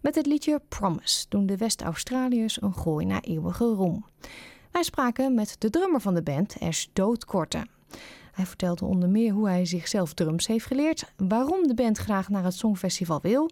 Met 0.00 0.14
het 0.14 0.26
liedje 0.26 0.60
Promise 0.68 1.26
doen 1.28 1.46
de 1.46 1.56
West-Australiërs 1.56 2.62
een 2.62 2.74
gooi 2.74 3.06
naar 3.06 3.22
eeuwige 3.22 3.64
roem. 3.64 4.04
Wij 4.70 4.82
spraken 4.82 5.34
met 5.34 5.56
de 5.58 5.70
drummer 5.70 6.00
van 6.00 6.14
de 6.14 6.22
band, 6.22 6.56
Ash 6.60 6.86
Doodkorte. 6.92 7.66
Hij 8.40 8.48
vertelde 8.48 8.84
onder 8.84 9.08
meer 9.08 9.32
hoe 9.32 9.48
hij 9.48 9.64
zichzelf 9.64 10.14
drums 10.14 10.46
heeft 10.46 10.66
geleerd, 10.66 11.12
waarom 11.16 11.66
de 11.66 11.74
band 11.74 11.98
graag 11.98 12.28
naar 12.28 12.44
het 12.44 12.54
Songfestival 12.54 13.20
wil 13.20 13.50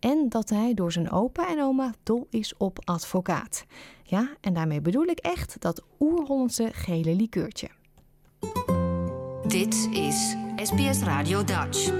en 0.00 0.28
dat 0.28 0.48
hij 0.48 0.74
door 0.74 0.92
zijn 0.92 1.10
opa 1.10 1.48
en 1.48 1.62
oma 1.62 1.94
dol 2.02 2.26
is 2.30 2.56
op 2.56 2.78
advocaat. 2.84 3.66
Ja, 4.02 4.28
en 4.40 4.54
daarmee 4.54 4.80
bedoel 4.80 5.04
ik 5.04 5.18
echt 5.18 5.60
dat 5.60 5.84
oer-Hollandse 6.00 6.68
gele 6.72 7.14
likeurtje. 7.14 7.68
Dit 9.46 9.88
is 9.92 10.36
SBS 10.56 11.02
Radio 11.02 11.44
Dutch. 11.44 11.90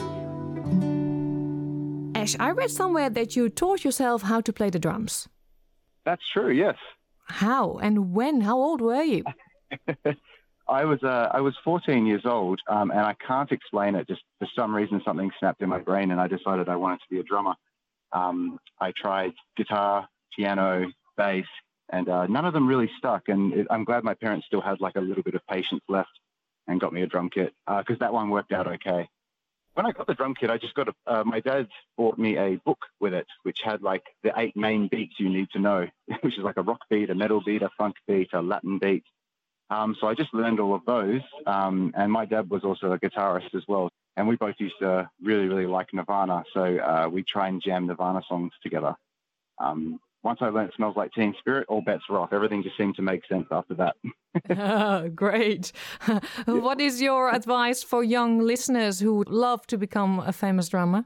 Ash, 2.13 2.35
I 2.35 2.53
read 2.55 2.71
somewhere 2.71 3.11
that 3.11 3.33
you 3.33 3.53
taught 3.53 3.83
yourself 3.83 4.23
how 4.23 4.41
to 4.41 4.53
play 4.53 4.71
the 4.71 4.79
drums. 4.79 5.29
That's 6.03 6.33
true, 6.33 6.55
yes. 6.55 6.97
How 7.17 7.81
and 7.81 8.15
when? 8.15 8.43
How 8.43 8.57
old 8.57 8.81
were 8.81 9.05
you? 9.05 9.23
I 10.69 10.85
was 10.85 11.03
uh, 11.03 11.29
I 11.33 11.41
was 11.41 11.55
14 11.65 12.07
years 12.07 12.23
old, 12.25 12.61
um, 12.69 12.91
and 12.91 13.01
I 13.01 13.15
can't 13.15 13.51
explain 13.53 13.95
it. 13.95 14.09
Just 14.09 14.23
for 14.39 14.49
some 14.55 14.75
reason, 14.75 15.01
something 15.05 15.31
snapped 15.39 15.63
in 15.63 15.69
my 15.69 15.79
brain, 15.79 16.11
and 16.11 16.21
I 16.21 16.27
decided 16.27 16.69
I 16.69 16.77
wanted 16.77 17.01
to 17.01 17.09
be 17.11 17.21
a 17.21 17.23
drummer. 17.23 17.55
Um, 18.13 18.59
I 18.81 18.93
tried 18.93 19.33
guitar, 19.57 20.09
piano, 20.35 20.91
bass, 21.17 21.47
and 21.91 22.09
uh, 22.09 22.27
none 22.27 22.45
of 22.45 22.53
them 22.53 22.67
really 22.67 22.91
stuck. 22.99 23.29
And 23.29 23.53
it, 23.53 23.67
I'm 23.71 23.85
glad 23.85 24.03
my 24.03 24.15
parents 24.15 24.47
still 24.47 24.61
had 24.61 24.81
like 24.81 24.97
a 24.97 25.01
little 25.01 25.23
bit 25.23 25.35
of 25.35 25.47
patience 25.47 25.83
left 25.89 26.11
and 26.67 26.81
got 26.81 26.93
me 26.93 27.03
a 27.03 27.07
drum 27.07 27.31
kit 27.31 27.55
because 27.67 27.97
uh, 27.97 28.01
that 28.01 28.13
one 28.13 28.31
worked 28.31 28.53
out 28.53 28.67
okay. 28.67 29.09
When 29.75 29.87
I 29.87 29.93
got 29.93 30.07
the 30.07 30.15
drum 30.15 30.35
kit, 30.35 30.51
I 30.51 30.57
just 30.57 30.75
got 30.75 30.89
a. 30.89 30.95
Uh, 31.07 31.23
my 31.25 31.41
dad 31.41 31.69
bought 31.97 32.19
me 32.19 32.39
a 32.39 32.57
book 32.57 32.87
with 32.99 33.13
it, 33.13 33.27
which 33.43 33.61
had 33.63 33.83
like 33.83 34.03
the 34.23 34.33
eight 34.37 34.57
main 34.57 34.89
beats 34.89 35.21
you 35.21 35.29
need 35.29 35.51
to 35.51 35.59
know, 35.59 35.87
which 36.23 36.39
is 36.39 36.45
like 36.45 36.57
a 36.57 36.63
rock 36.63 36.81
beat, 36.91 37.11
a 37.11 37.15
metal 37.15 37.43
beat, 37.45 37.63
a 37.63 37.69
funk 37.77 37.97
beat, 38.09 38.31
a 38.33 38.41
Latin 38.41 38.79
beat, 38.79 39.05
um, 39.71 39.97
so 40.01 40.07
I 40.07 40.15
just 40.15 40.33
learned 40.33 40.61
all 40.61 40.75
of 40.75 40.85
those. 40.87 41.21
Um, 41.47 41.93
and 41.97 42.11
my 42.11 42.25
dad 42.25 42.49
was 42.51 42.65
also 42.65 42.93
a 42.93 42.99
guitarist 42.99 43.55
as 43.55 43.63
well. 43.67 43.91
And 44.17 44.27
we 44.27 44.37
both 44.37 44.55
used 44.59 44.77
to 44.81 45.11
really, 45.23 45.47
really 45.47 45.67
like 45.67 45.89
Nirvana. 45.93 46.45
So 46.55 46.63
uh, 46.63 47.09
we 47.11 47.23
try 47.23 47.49
and 47.49 47.63
jam 47.63 47.87
Nirvana 47.87 48.23
songs 48.29 48.53
together. 48.63 48.95
Um, 49.59 49.99
once 50.23 50.39
I 50.41 50.49
learned 50.49 50.73
Smells 50.77 50.97
Like 50.97 51.13
Teen 51.13 51.35
Spirit, 51.39 51.67
all 51.69 51.83
bets 51.83 52.03
were 52.09 52.19
off. 52.19 52.33
Everything 52.33 52.63
just 52.63 52.77
seemed 52.77 52.97
to 52.97 53.03
make 53.03 53.27
sense 53.27 53.47
after 53.51 53.75
that. 53.75 53.97
oh, 54.51 55.09
great. 55.15 55.73
what 56.47 56.81
is 56.81 57.03
your 57.03 57.33
advice 57.33 57.83
for 57.83 58.03
young 58.03 58.41
listeners 58.41 59.01
who 59.01 59.15
would 59.15 59.31
love 59.31 59.67
to 59.69 59.79
become 59.79 60.21
a 60.21 60.33
famous 60.33 60.69
drummer? 60.69 61.05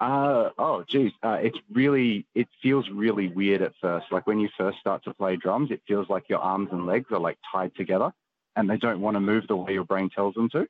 Uh, 0.00 0.50
oh, 0.58 0.84
geez. 0.88 1.12
Uh, 1.22 1.38
it's 1.42 1.58
really, 1.72 2.24
it 2.34 2.48
feels 2.62 2.88
really 2.88 3.28
weird 3.28 3.62
at 3.62 3.72
first. 3.80 4.06
Like 4.12 4.26
when 4.26 4.38
you 4.38 4.48
first 4.56 4.78
start 4.78 5.02
to 5.04 5.14
play 5.14 5.36
drums, 5.36 5.70
it 5.70 5.82
feels 5.88 6.08
like 6.08 6.28
your 6.28 6.38
arms 6.38 6.68
and 6.70 6.86
legs 6.86 7.10
are 7.10 7.18
like 7.18 7.38
tied 7.50 7.74
together 7.74 8.12
and 8.54 8.70
they 8.70 8.76
don't 8.76 9.00
want 9.00 9.16
to 9.16 9.20
move 9.20 9.46
the 9.48 9.56
way 9.56 9.72
your 9.72 9.84
brain 9.84 10.08
tells 10.08 10.34
them 10.34 10.48
to. 10.50 10.68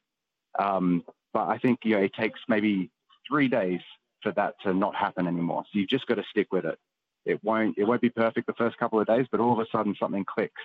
Um, 0.59 1.05
but 1.33 1.49
I 1.49 1.59
think, 1.59 1.81
you 1.85 1.97
know, 1.97 2.03
it 2.03 2.15
takes 2.15 2.41
maybe 2.49 2.91
three 3.29 3.49
days 3.49 3.81
for 4.23 4.33
that 4.33 4.55
to 4.63 4.73
not 4.73 4.95
happen 4.95 5.27
anymore. 5.27 5.65
So 5.65 5.79
you've 5.79 5.91
just 5.91 6.07
got 6.07 6.15
to 6.15 6.25
stick 6.31 6.51
with 6.51 6.65
it. 6.65 6.79
It 7.27 7.45
won't, 7.45 7.77
it 7.77 7.85
won't 7.85 8.01
be 8.01 8.09
perfect 8.09 8.47
the 8.47 8.55
first 8.55 8.79
couple 8.79 8.99
of 8.99 9.07
days, 9.07 9.27
but 9.31 9.41
all 9.41 9.53
of 9.53 9.59
a 9.59 9.67
sudden 9.71 9.95
something 10.01 10.25
clicks. 10.25 10.63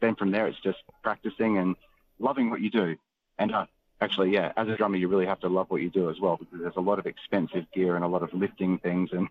Then 0.00 0.14
from 0.14 0.30
there, 0.30 0.46
it's 0.46 0.60
just 0.60 0.78
practicing 1.02 1.58
and 1.58 1.74
loving 2.20 2.50
what 2.50 2.60
you 2.60 2.70
do. 2.70 2.96
And 3.38 3.52
uh, 3.52 3.66
actually, 4.00 4.32
yeah, 4.32 4.52
as 4.56 4.68
a 4.68 4.76
drummer, 4.76 4.96
you 4.96 5.08
really 5.08 5.26
have 5.26 5.40
to 5.40 5.48
love 5.48 5.66
what 5.70 5.80
you 5.80 5.90
do 5.90 6.10
as 6.10 6.20
well 6.20 6.36
because 6.36 6.60
there's 6.60 6.76
a 6.76 6.80
lot 6.80 6.98
of 6.98 7.06
expensive 7.06 7.64
gear 7.72 7.96
and 7.96 8.04
a 8.04 8.08
lot 8.08 8.22
of 8.22 8.32
lifting 8.32 8.78
things 8.78 9.10
and 9.12 9.28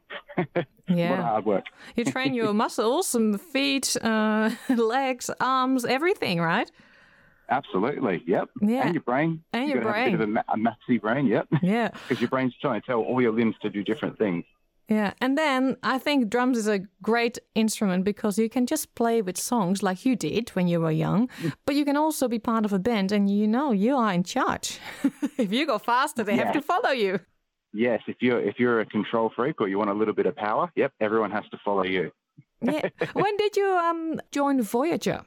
yeah. 0.87 1.09
a 1.09 1.11
lot 1.11 1.19
of 1.19 1.25
hard 1.25 1.45
work. 1.45 1.65
you 1.95 2.05
train 2.05 2.33
your 2.33 2.53
muscles, 2.63 3.07
some 3.07 3.37
feet, 3.37 3.95
uh, 4.01 4.49
legs, 4.69 5.29
arms, 5.39 5.85
everything, 5.85 6.39
right? 6.39 6.69
Absolutely. 7.49 8.23
Yep. 8.25 8.49
Yeah. 8.61 8.85
And 8.85 8.95
your 8.95 9.03
brain. 9.03 9.43
And 9.51 9.69
your 9.69 9.81
brain. 9.81 10.11
Have 10.11 10.21
a 10.21 10.25
bit 10.25 10.29
of 10.29 10.29
a, 10.29 10.31
ma- 10.31 10.43
a 10.47 10.57
mathsy 10.57 10.99
brain. 10.99 11.27
Yep. 11.27 11.47
Yeah. 11.61 11.89
Because 11.89 12.21
your 12.21 12.29
brain's 12.29 12.55
trying 12.59 12.79
to 12.81 12.87
tell 12.87 13.01
all 13.01 13.21
your 13.21 13.33
limbs 13.33 13.55
to 13.61 13.69
do 13.69 13.83
different 13.83 14.17
things. 14.17 14.45
Yeah, 14.93 15.13
and 15.21 15.37
then 15.37 15.77
I 15.81 15.97
think 15.97 16.29
drums 16.29 16.57
is 16.57 16.67
a 16.67 16.79
great 17.01 17.39
instrument 17.55 18.03
because 18.03 18.37
you 18.37 18.49
can 18.49 18.65
just 18.65 18.93
play 18.95 19.21
with 19.23 19.37
songs 19.37 19.81
like 19.81 20.05
you 20.05 20.15
did 20.15 20.49
when 20.55 20.67
you 20.67 20.79
were 20.81 20.91
young, 20.91 21.29
but 21.65 21.73
you 21.75 21.83
can 21.85 21.97
also 21.97 22.27
be 22.27 22.39
part 22.39 22.65
of 22.65 22.73
a 22.73 22.79
band 22.79 23.11
and 23.11 23.29
you 23.29 23.47
know 23.47 23.71
you 23.71 23.95
are 23.95 24.13
in 24.13 24.23
charge. 24.23 24.79
if 25.37 25.51
you 25.51 25.65
go 25.65 25.77
faster, 25.79 26.23
they 26.23 26.35
Yeah. 26.35 26.43
have 26.45 26.53
to 26.53 26.61
follow 26.61 26.91
you. 26.91 27.19
Yes, 27.73 28.01
if 28.07 28.17
you're 28.19 28.41
if 28.49 28.55
you're 28.59 28.81
a 28.81 28.85
control 28.85 29.31
freak 29.35 29.59
or 29.61 29.67
you 29.67 29.77
want 29.79 29.89
a 29.89 29.97
little 30.01 30.13
bit 30.13 30.27
of 30.27 30.35
power, 30.35 30.71
yep, 30.75 30.91
everyone 30.99 31.31
has 31.31 31.45
to 31.51 31.57
follow 31.65 31.85
you. 31.85 32.11
Yeah. 32.61 32.89
when 33.13 33.35
did 33.37 33.55
you 33.57 33.69
um, 33.87 34.21
join 34.31 34.61
Voyager? 34.61 35.21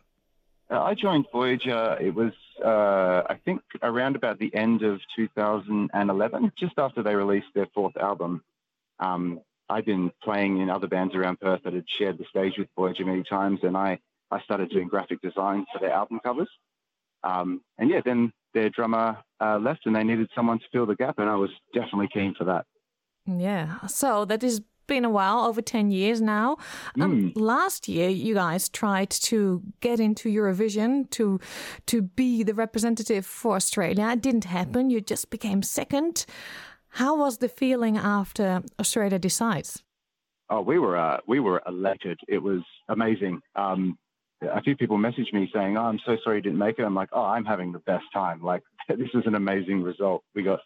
Uh, 0.71 0.83
I 0.91 0.95
joined 0.95 1.27
Voyager. 1.33 1.97
It 2.01 2.15
was, 2.15 2.33
uh, 2.65 3.23
I 3.35 3.37
think, 3.45 3.61
around 3.83 4.15
about 4.17 4.39
the 4.39 4.51
end 4.55 4.83
of 4.83 5.01
2011, 5.17 6.53
just 6.59 6.75
after 6.79 7.03
they 7.03 7.15
released 7.15 7.53
their 7.55 7.69
fourth 7.75 7.97
album. 7.97 8.43
Um, 8.99 9.41
I'd 9.69 9.85
been 9.85 10.11
playing 10.23 10.59
in 10.61 10.71
other 10.71 10.87
bands 10.87 11.15
around 11.15 11.41
Perth 11.41 11.63
that 11.65 11.73
had 11.73 11.85
shared 11.89 12.19
the 12.19 12.25
stage 12.31 12.55
with 12.59 12.69
Voyager 12.77 13.05
many 13.05 13.23
times, 13.23 13.61
and 13.63 13.77
I 13.77 13.99
I 14.31 14.41
started 14.43 14.71
doing 14.71 14.89
graphic 14.89 15.21
design 15.23 15.67
for 15.73 15.79
their 15.79 15.93
album 15.93 16.21
covers. 16.25 16.49
Um, 17.23 17.61
and 17.79 17.91
yeah, 17.91 18.01
then 18.05 18.33
their 18.55 18.71
drummer 18.71 19.19
uh, 19.41 19.59
left 19.59 19.87
and 19.87 19.95
they 19.95 20.05
needed 20.05 20.29
someone 20.35 20.59
to 20.59 20.65
fill 20.73 20.87
the 20.87 20.97
gap, 20.97 21.19
and 21.19 21.29
I 21.29 21.37
was 21.37 21.51
definitely 21.75 22.09
keen 22.13 22.35
for 22.35 22.45
that. 22.45 22.65
Yeah. 23.27 23.79
So 23.87 24.25
that 24.25 24.43
has 24.43 24.61
been 24.87 25.05
a 25.05 25.11
while, 25.11 25.45
over 25.45 25.61
10 25.61 25.91
years 25.91 26.21
now. 26.21 26.57
Um, 27.01 27.17
Mm. 27.17 27.33
Last 27.35 27.89
year, 27.89 28.09
you 28.09 28.35
guys 28.35 28.69
tried 28.69 29.11
to 29.11 29.63
get 29.81 29.99
into 29.99 30.29
Eurovision 30.29 31.11
to 31.11 31.41
to 31.87 32.03
be 32.03 32.45
the 32.45 32.55
representative 32.55 33.27
for 33.27 33.57
Australia. 33.57 34.09
It 34.13 34.23
didn't 34.23 34.45
happen. 34.45 34.91
You 34.91 35.01
just 35.01 35.31
became 35.31 35.63
second. 35.63 36.25
How 36.97 37.15
was 37.15 37.37
the 37.37 37.49
feeling 37.51 37.99
after 37.99 38.63
Australia 38.81 39.19
decides? 39.19 39.83
Oh, 40.49 40.63
we 40.63 40.79
were 40.79 40.97
uh, 40.97 41.19
we 41.27 41.41
were 41.41 41.63
elated. 41.67 42.19
It 42.27 42.43
was 42.43 42.63
amazing. 42.89 43.43
Um, 43.55 43.99
a 44.41 44.63
few 44.63 44.77
people 44.77 44.97
messaged 44.97 45.35
me 45.35 45.51
saying, 45.53 45.77
"Oh, 45.77 45.83
I'm 45.83 45.99
so 46.07 46.17
sorry 46.25 46.37
you 46.37 46.43
didn't 46.43 46.59
make 46.59 46.79
it." 46.79 46.85
I'm 46.85 46.95
like, 46.95 47.11
"Oh, 47.13 47.23
I'm 47.23 47.45
having 47.45 47.73
the 47.73 47.81
best 47.81 48.07
time. 48.15 48.43
Like, 48.43 48.63
this 48.89 49.11
is 49.13 49.27
an 49.27 49.35
amazing 49.35 49.83
result. 49.83 50.25
We 50.35 50.43
got 50.43 50.61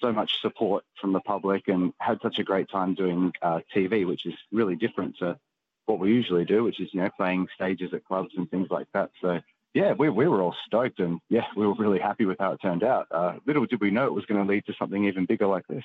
so 0.00 0.10
much 0.10 0.40
support 0.40 0.84
from 0.98 1.12
the 1.12 1.20
public 1.20 1.68
and 1.68 1.92
had 1.98 2.18
such 2.22 2.38
a 2.38 2.44
great 2.44 2.70
time 2.70 2.94
doing 2.94 3.34
uh, 3.42 3.60
TV, 3.76 4.06
which 4.06 4.24
is 4.24 4.34
really 4.52 4.76
different 4.76 5.18
to 5.18 5.38
what 5.84 5.98
we 5.98 6.08
usually 6.14 6.46
do, 6.46 6.64
which 6.64 6.80
is 6.80 6.88
you 6.94 7.02
know 7.02 7.10
playing 7.14 7.48
stages 7.54 7.92
at 7.92 8.06
clubs 8.06 8.32
and 8.38 8.50
things 8.50 8.68
like 8.70 8.86
that. 8.94 9.10
So." 9.20 9.38
Yeah, 9.74 9.92
we, 9.92 10.08
we 10.08 10.28
were 10.28 10.40
all 10.40 10.54
stoked 10.66 11.00
and 11.00 11.20
yeah, 11.28 11.44
we 11.56 11.66
were 11.66 11.74
really 11.74 11.98
happy 11.98 12.24
with 12.24 12.38
how 12.38 12.52
it 12.52 12.58
turned 12.62 12.84
out. 12.84 13.06
Uh, 13.10 13.34
little 13.46 13.66
did 13.66 13.80
we 13.80 13.90
know 13.90 14.06
it 14.06 14.14
was 14.14 14.24
going 14.26 14.44
to 14.44 14.50
lead 14.50 14.64
to 14.66 14.72
something 14.78 15.04
even 15.04 15.26
bigger 15.26 15.46
like 15.46 15.66
this. 15.66 15.84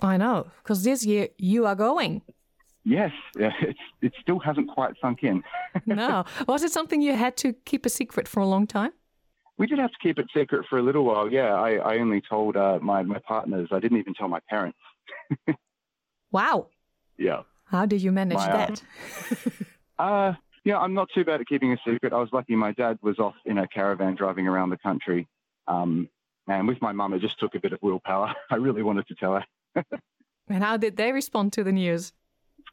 I 0.00 0.16
know, 0.16 0.46
because 0.62 0.84
this 0.84 1.04
year 1.04 1.28
you 1.38 1.66
are 1.66 1.74
going. 1.74 2.22
Yes, 2.84 3.10
yeah, 3.36 3.50
it's, 3.60 3.78
it 4.02 4.12
still 4.20 4.38
hasn't 4.38 4.68
quite 4.68 4.94
sunk 5.00 5.22
in. 5.22 5.42
no. 5.86 6.24
Was 6.46 6.62
it 6.62 6.70
something 6.70 7.02
you 7.02 7.14
had 7.14 7.36
to 7.38 7.52
keep 7.64 7.84
a 7.84 7.88
secret 7.88 8.28
for 8.28 8.40
a 8.40 8.46
long 8.46 8.66
time? 8.66 8.92
We 9.56 9.66
did 9.66 9.78
have 9.78 9.90
to 9.90 9.98
keep 10.02 10.18
it 10.18 10.26
secret 10.36 10.66
for 10.68 10.78
a 10.78 10.82
little 10.82 11.04
while. 11.04 11.30
Yeah, 11.30 11.54
I, 11.54 11.74
I 11.76 11.98
only 11.98 12.20
told 12.28 12.56
uh, 12.56 12.78
my, 12.82 13.02
my 13.02 13.20
partners. 13.20 13.68
I 13.72 13.78
didn't 13.78 13.98
even 13.98 14.14
tell 14.14 14.28
my 14.28 14.40
parents. 14.48 14.78
Wow. 16.34 16.66
Yeah. 17.16 17.42
How 17.66 17.86
did 17.86 18.02
you 18.02 18.10
manage 18.10 18.38
My, 18.38 18.48
that? 18.48 18.82
Uh, 19.96 20.32
yeah, 20.64 20.78
I'm 20.78 20.94
not 20.94 21.08
too 21.14 21.24
bad 21.24 21.40
at 21.40 21.46
keeping 21.46 21.72
a 21.72 21.76
secret. 21.86 22.12
I 22.12 22.18
was 22.18 22.30
lucky 22.32 22.56
my 22.56 22.72
dad 22.72 22.98
was 23.02 23.18
off 23.18 23.34
in 23.44 23.58
a 23.58 23.68
caravan 23.68 24.14
driving 24.14 24.48
around 24.48 24.70
the 24.70 24.78
country. 24.78 25.28
Um, 25.68 26.08
and 26.48 26.66
with 26.66 26.80
my 26.80 26.92
mum, 26.92 27.12
it 27.12 27.20
just 27.20 27.38
took 27.38 27.54
a 27.54 27.60
bit 27.60 27.72
of 27.72 27.80
willpower. 27.82 28.34
I 28.50 28.56
really 28.56 28.82
wanted 28.82 29.06
to 29.08 29.14
tell 29.14 29.34
her. 29.34 29.84
and 30.48 30.64
how 30.64 30.76
did 30.76 30.96
they 30.96 31.12
respond 31.12 31.52
to 31.54 31.64
the 31.64 31.72
news? 31.72 32.12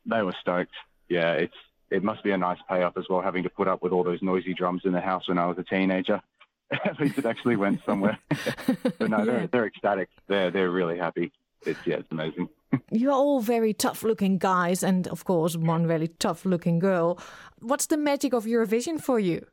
They 0.05 0.21
were 0.21 0.36
stoked. 0.39 0.74
Yeah, 1.10 1.33
it's 1.33 1.55
it 1.89 2.03
must 2.03 2.24
be 2.24 2.31
a 2.31 2.38
nice 2.38 2.60
payoff 2.69 2.98
as 2.98 3.05
well, 3.10 3.21
having 3.21 3.43
to 3.43 3.50
put 3.50 3.67
up 3.67 3.83
with 3.83 3.91
all 3.91 4.03
those 4.03 4.21
noisy 4.21 4.53
drums 4.53 4.83
in 4.86 4.93
the 4.93 5.01
house 5.01 5.27
when 5.27 5.38
I 5.38 5.45
was 5.45 5.57
a 5.57 5.63
teenager. 5.63 6.21
At 6.86 7.00
least 7.01 7.17
it 7.17 7.25
actually 7.25 7.57
went 7.57 7.81
somewhere. 7.86 8.17
but 8.98 9.10
no, 9.10 9.25
they're, 9.25 9.48
they're 9.48 9.67
ecstatic. 9.67 10.07
They're 10.27 10.51
they're 10.51 10.71
really 10.71 10.98
happy. 10.98 11.33
It's 11.65 11.79
yeah, 11.86 11.98
it's 11.98 12.12
amazing. 12.12 12.48
You're 12.91 13.11
all 13.11 13.41
very 13.41 13.73
tough 13.73 14.03
looking 14.03 14.37
guys, 14.37 14.83
and 14.83 15.07
of 15.07 15.25
course, 15.25 15.55
one 15.57 15.87
very 15.87 16.07
tough 16.07 16.45
looking 16.45 16.79
girl. 16.79 17.19
What's 17.59 17.87
the 17.87 17.97
magic 17.97 18.33
of 18.33 18.45
Eurovision 18.45 19.01
for 19.01 19.19
you? 19.19 19.45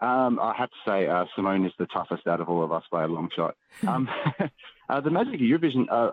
Um, 0.00 0.38
I 0.40 0.54
have 0.56 0.70
to 0.70 0.76
say, 0.86 1.08
uh, 1.08 1.24
Simone 1.34 1.66
is 1.66 1.72
the 1.78 1.86
toughest 1.86 2.26
out 2.26 2.40
of 2.40 2.48
all 2.48 2.62
of 2.62 2.70
us 2.70 2.84
by 2.90 3.04
a 3.04 3.08
long 3.08 3.28
shot. 3.34 3.56
Um, 3.86 4.08
uh, 4.88 5.00
the 5.00 5.10
magic 5.10 5.34
of 5.34 5.40
Eurovision, 5.40 5.86
uh, 5.90 6.10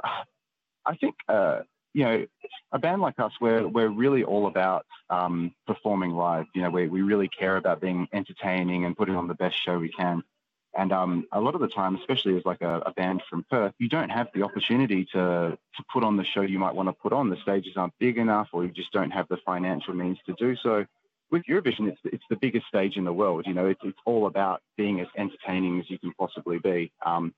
I 0.85 0.95
think, 0.95 1.15
uh, 1.27 1.59
you 1.93 2.03
know, 2.03 2.25
a 2.71 2.79
band 2.79 3.01
like 3.01 3.19
us, 3.19 3.31
we're 3.39 3.67
we're 3.67 3.89
really 3.89 4.23
all 4.23 4.47
about 4.47 4.85
um, 5.09 5.53
performing 5.65 6.11
live. 6.11 6.45
You 6.53 6.61
know, 6.61 6.69
we 6.69 6.87
we 6.87 7.01
really 7.01 7.29
care 7.29 7.55
about 7.55 7.79
being 7.79 8.07
entertaining 8.11 8.85
and 8.85 8.97
putting 8.97 9.15
on 9.15 9.27
the 9.27 9.33
best 9.33 9.55
show 9.63 9.79
we 9.79 9.89
can. 9.89 10.21
And 10.77 10.91
um, 10.91 11.25
a 11.31 11.39
lot 11.39 11.55
of 11.55 11.61
the 11.61 11.67
time, 11.67 11.95
especially 11.95 12.35
as 12.37 12.45
like 12.45 12.61
a, 12.61 12.79
a 12.85 12.91
band 12.91 13.23
from 13.29 13.45
Perth, 13.49 13.73
you 13.79 13.87
don't 13.87 14.09
have 14.09 14.27
the 14.33 14.43
opportunity 14.43 15.05
to 15.13 15.57
to 15.75 15.83
put 15.91 16.03
on 16.03 16.17
the 16.17 16.25
show 16.25 16.41
you 16.41 16.59
might 16.59 16.75
want 16.75 16.89
to 16.89 16.93
put 16.93 17.13
on. 17.13 17.29
The 17.29 17.37
stages 17.37 17.77
aren't 17.77 17.97
big 17.99 18.17
enough, 18.17 18.49
or 18.51 18.65
you 18.65 18.71
just 18.71 18.91
don't 18.91 19.11
have 19.11 19.27
the 19.29 19.37
financial 19.45 19.93
means 19.93 20.17
to 20.25 20.33
do 20.33 20.55
so. 20.57 20.85
With 21.31 21.43
Eurovision, 21.49 21.87
it's 21.87 22.01
it's 22.03 22.23
the 22.29 22.35
biggest 22.35 22.67
stage 22.67 22.97
in 22.97 23.05
the 23.05 23.13
world. 23.13 23.45
You 23.47 23.53
know, 23.53 23.67
it's 23.67 23.79
it's 23.83 23.97
all 24.05 24.27
about 24.27 24.61
being 24.75 24.99
as 24.99 25.07
entertaining 25.17 25.79
as 25.79 25.89
you 25.89 25.97
can 25.97 26.13
possibly 26.13 26.59
be. 26.59 26.91
Um, 27.05 27.33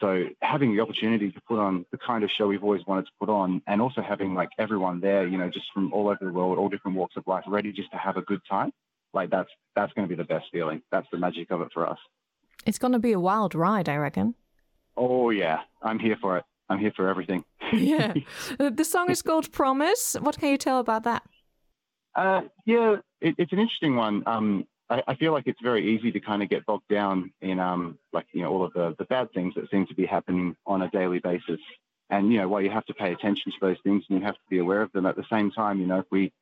so 0.00 0.24
having 0.40 0.74
the 0.74 0.82
opportunity 0.82 1.30
to 1.30 1.40
put 1.42 1.60
on 1.60 1.86
the 1.92 1.98
kind 1.98 2.24
of 2.24 2.30
show 2.30 2.48
we've 2.48 2.64
always 2.64 2.84
wanted 2.84 3.06
to 3.06 3.12
put 3.20 3.28
on, 3.28 3.62
and 3.68 3.80
also 3.80 4.02
having 4.02 4.34
like 4.34 4.48
everyone 4.58 5.00
there, 5.00 5.26
you 5.28 5.38
know, 5.38 5.48
just 5.48 5.66
from 5.72 5.92
all 5.92 6.08
over 6.08 6.18
the 6.20 6.32
world, 6.32 6.58
all 6.58 6.68
different 6.68 6.96
walks 6.96 7.16
of 7.16 7.24
life, 7.28 7.44
ready 7.46 7.70
just 7.72 7.92
to 7.92 7.96
have 7.96 8.16
a 8.16 8.22
good 8.22 8.40
time, 8.50 8.72
like 9.14 9.30
that's 9.30 9.50
that's 9.76 9.92
going 9.92 10.08
to 10.08 10.12
be 10.12 10.20
the 10.20 10.26
best 10.26 10.46
feeling. 10.50 10.82
That's 10.90 11.06
the 11.12 11.18
magic 11.18 11.52
of 11.52 11.60
it 11.60 11.68
for 11.72 11.88
us. 11.88 11.98
It's 12.64 12.78
going 12.78 12.92
to 12.92 12.98
be 12.98 13.12
a 13.12 13.20
wild 13.20 13.54
ride, 13.54 13.88
I 13.88 13.96
reckon. 13.96 14.34
Oh 14.96 15.30
yeah, 15.30 15.60
I'm 15.82 15.98
here 15.98 16.16
for 16.20 16.36
it. 16.36 16.44
I'm 16.68 16.78
here 16.78 16.92
for 16.94 17.08
everything. 17.08 17.44
yeah. 17.72 18.14
Uh, 18.58 18.70
the 18.70 18.84
song 18.84 19.10
is 19.10 19.22
called 19.22 19.50
Promise. 19.52 20.16
What 20.20 20.38
can 20.38 20.50
you 20.50 20.58
tell 20.58 20.78
about 20.78 21.04
that? 21.04 21.22
Uh, 22.14 22.42
yeah, 22.66 22.96
it, 23.20 23.34
it's 23.38 23.52
an 23.52 23.58
interesting 23.58 23.96
one. 23.96 24.22
Um, 24.26 24.66
I, 24.90 25.02
I 25.08 25.14
feel 25.16 25.32
like 25.32 25.46
it's 25.46 25.60
very 25.62 25.94
easy 25.96 26.12
to 26.12 26.20
kind 26.20 26.42
of 26.42 26.50
get 26.50 26.66
bogged 26.66 26.88
down 26.88 27.32
in 27.40 27.58
um, 27.58 27.98
like 28.12 28.26
you 28.32 28.42
know 28.42 28.50
all 28.50 28.64
of 28.64 28.72
the 28.74 28.94
the 28.98 29.04
bad 29.06 29.32
things 29.32 29.54
that 29.56 29.70
seem 29.70 29.86
to 29.86 29.94
be 29.94 30.06
happening 30.06 30.54
on 30.66 30.82
a 30.82 30.90
daily 30.90 31.18
basis. 31.18 31.60
And 32.10 32.30
you 32.30 32.38
know, 32.38 32.48
while 32.48 32.60
you 32.60 32.70
have 32.70 32.84
to 32.86 32.94
pay 32.94 33.12
attention 33.12 33.52
to 33.52 33.58
those 33.60 33.78
things 33.82 34.04
and 34.08 34.18
you 34.18 34.24
have 34.24 34.34
to 34.34 34.40
be 34.50 34.58
aware 34.58 34.82
of 34.82 34.92
them, 34.92 35.06
at 35.06 35.16
the 35.16 35.24
same 35.32 35.50
time, 35.50 35.80
you 35.80 35.86
know, 35.86 36.00
if 36.00 36.06
we 36.10 36.32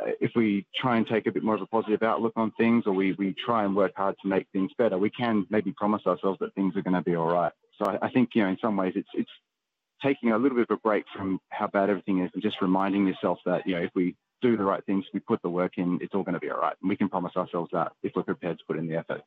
Uh, 0.00 0.12
if 0.20 0.30
we 0.34 0.66
try 0.80 0.96
and 0.96 1.06
take 1.06 1.26
a 1.26 1.32
bit 1.32 1.42
more 1.42 1.54
of 1.54 1.62
a 1.62 1.66
positive 1.66 2.02
outlook 2.02 2.32
on 2.36 2.52
things, 2.52 2.84
or 2.86 2.92
we 2.92 3.12
we 3.12 3.34
try 3.44 3.64
and 3.64 3.74
work 3.74 3.92
hard 3.96 4.14
to 4.22 4.28
make 4.28 4.46
things 4.52 4.70
better, 4.78 4.98
we 4.98 5.10
can 5.10 5.46
maybe 5.50 5.72
promise 5.72 6.02
ourselves 6.06 6.38
that 6.40 6.54
things 6.54 6.76
are 6.76 6.82
going 6.82 6.94
to 6.94 7.02
be 7.02 7.14
all 7.14 7.28
right. 7.28 7.52
So 7.78 7.90
I, 7.90 8.06
I 8.06 8.10
think 8.10 8.30
you 8.34 8.42
know, 8.42 8.48
in 8.48 8.58
some 8.60 8.76
ways, 8.76 8.94
it's 8.96 9.08
it's 9.14 9.30
taking 10.02 10.32
a 10.32 10.38
little 10.38 10.56
bit 10.56 10.66
of 10.70 10.76
a 10.78 10.80
break 10.80 11.04
from 11.14 11.40
how 11.50 11.66
bad 11.66 11.90
everything 11.90 12.24
is 12.24 12.30
and 12.34 12.42
just 12.42 12.56
reminding 12.62 13.06
yourself 13.06 13.38
that 13.46 13.66
you 13.66 13.74
know 13.74 13.82
if 13.82 13.90
we 13.94 14.16
do 14.42 14.56
the 14.56 14.62
right 14.62 14.84
things, 14.86 15.04
we 15.12 15.20
put 15.20 15.42
the 15.42 15.50
work 15.50 15.72
in, 15.76 15.98
it's 16.00 16.14
all 16.14 16.22
going 16.22 16.34
to 16.34 16.40
be 16.40 16.50
all 16.50 16.58
right. 16.58 16.76
And 16.80 16.88
we 16.88 16.96
can 16.96 17.08
promise 17.08 17.36
ourselves 17.36 17.70
that 17.72 17.92
if 18.02 18.12
we're 18.16 18.22
prepared 18.22 18.58
to 18.58 18.64
put 18.66 18.78
in 18.78 18.88
the 18.88 18.96
effort. 18.96 19.22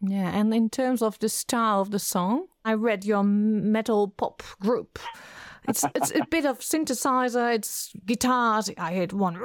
Yeah, 0.00 0.30
and 0.36 0.52
in 0.52 0.68
terms 0.68 1.02
of 1.02 1.18
the 1.20 1.28
style 1.28 1.80
of 1.80 1.90
the 1.90 1.98
song, 1.98 2.48
I 2.64 2.74
read 2.74 3.04
your 3.04 3.22
metal 3.22 4.08
pop 4.08 4.42
group. 4.60 4.98
It's 5.68 5.84
it's 5.94 6.12
a 6.12 6.24
bit 6.30 6.44
of 6.46 6.60
synthesizer, 6.60 7.54
it's 7.54 7.92
guitars. 8.04 8.70
I 8.78 8.94
heard 8.94 9.12
one 9.12 9.36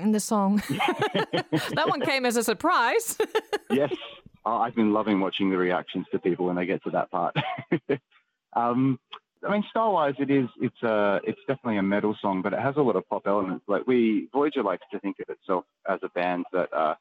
in 0.00 0.12
the 0.12 0.20
song. 0.20 0.62
that 0.68 1.86
one 1.86 2.00
came 2.00 2.24
as 2.26 2.36
a 2.36 2.44
surprise. 2.44 3.18
yes, 3.70 3.92
Oh, 4.48 4.56
I've 4.56 4.74
been 4.74 4.94
loving 4.94 5.20
watching 5.20 5.50
the 5.50 5.58
reactions 5.58 6.06
to 6.10 6.18
people 6.18 6.46
when 6.46 6.56
they 6.56 6.64
get 6.64 6.82
to 6.84 6.90
that 6.92 7.10
part. 7.10 7.36
um, 8.56 8.98
I 9.46 9.52
mean, 9.52 9.62
style-wise, 9.68 10.14
it 10.18 10.30
is. 10.30 10.48
It's 10.62 10.82
a. 10.82 11.20
It's 11.22 11.38
definitely 11.46 11.76
a 11.76 11.82
metal 11.82 12.16
song, 12.22 12.40
but 12.40 12.54
it 12.54 12.58
has 12.58 12.76
a 12.78 12.80
lot 12.80 12.96
of 12.96 13.06
pop 13.10 13.24
elements. 13.26 13.66
Like 13.68 13.86
we, 13.86 14.28
Voyager 14.32 14.62
likes 14.62 14.84
to 14.90 15.00
think 15.00 15.16
of 15.20 15.28
itself 15.28 15.64
as 15.86 15.98
a 16.02 16.08
band 16.08 16.46
that 16.54 16.72
uh, 16.72 16.94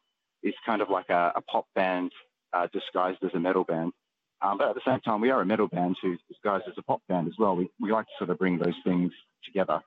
is 0.44 0.54
kind 0.66 0.82
of 0.82 0.90
like 0.90 1.10
a, 1.10 1.32
a 1.38 1.42
pop 1.42 1.68
band 1.74 2.12
uh, 2.52 2.68
disguised 2.74 3.24
as 3.24 3.32
a 3.34 3.40
metal 3.40 3.64
band. 3.64 3.94
Um, 4.42 4.58
but 4.60 4.70
at 4.70 4.76
the 4.76 4.82
same 4.86 5.00
time, 5.02 5.22
we 5.22 5.32
are 5.32 5.42
a 5.42 5.46
metal 5.46 5.68
band 5.68 5.98
who's 6.02 6.20
disguised 6.28 6.66
as 6.68 6.76
a 6.78 6.84
pop 6.84 7.02
band 7.08 7.28
as 7.28 7.34
well. 7.40 7.56
We 7.56 7.70
we 7.80 7.92
like 7.92 8.06
to 8.06 8.12
sort 8.20 8.30
of 8.30 8.38
bring 8.38 8.60
those 8.60 8.76
things 8.84 9.12
together. 9.44 9.82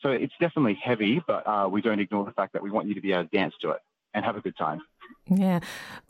So 0.00 0.10
it's 0.10 0.34
definitely 0.40 0.78
heavy, 0.82 1.22
but 1.26 1.46
uh, 1.46 1.68
we 1.70 1.80
don't 1.80 1.98
ignore 1.98 2.24
the 2.24 2.32
fact 2.32 2.52
that 2.52 2.62
we 2.62 2.70
want 2.70 2.86
you 2.86 2.94
to 2.94 3.00
be 3.00 3.12
able 3.12 3.24
to 3.24 3.36
dance 3.36 3.54
to 3.62 3.70
it 3.70 3.80
and 4.14 4.24
have 4.24 4.36
a 4.36 4.40
good 4.40 4.56
time. 4.56 4.80
Yeah, 5.26 5.60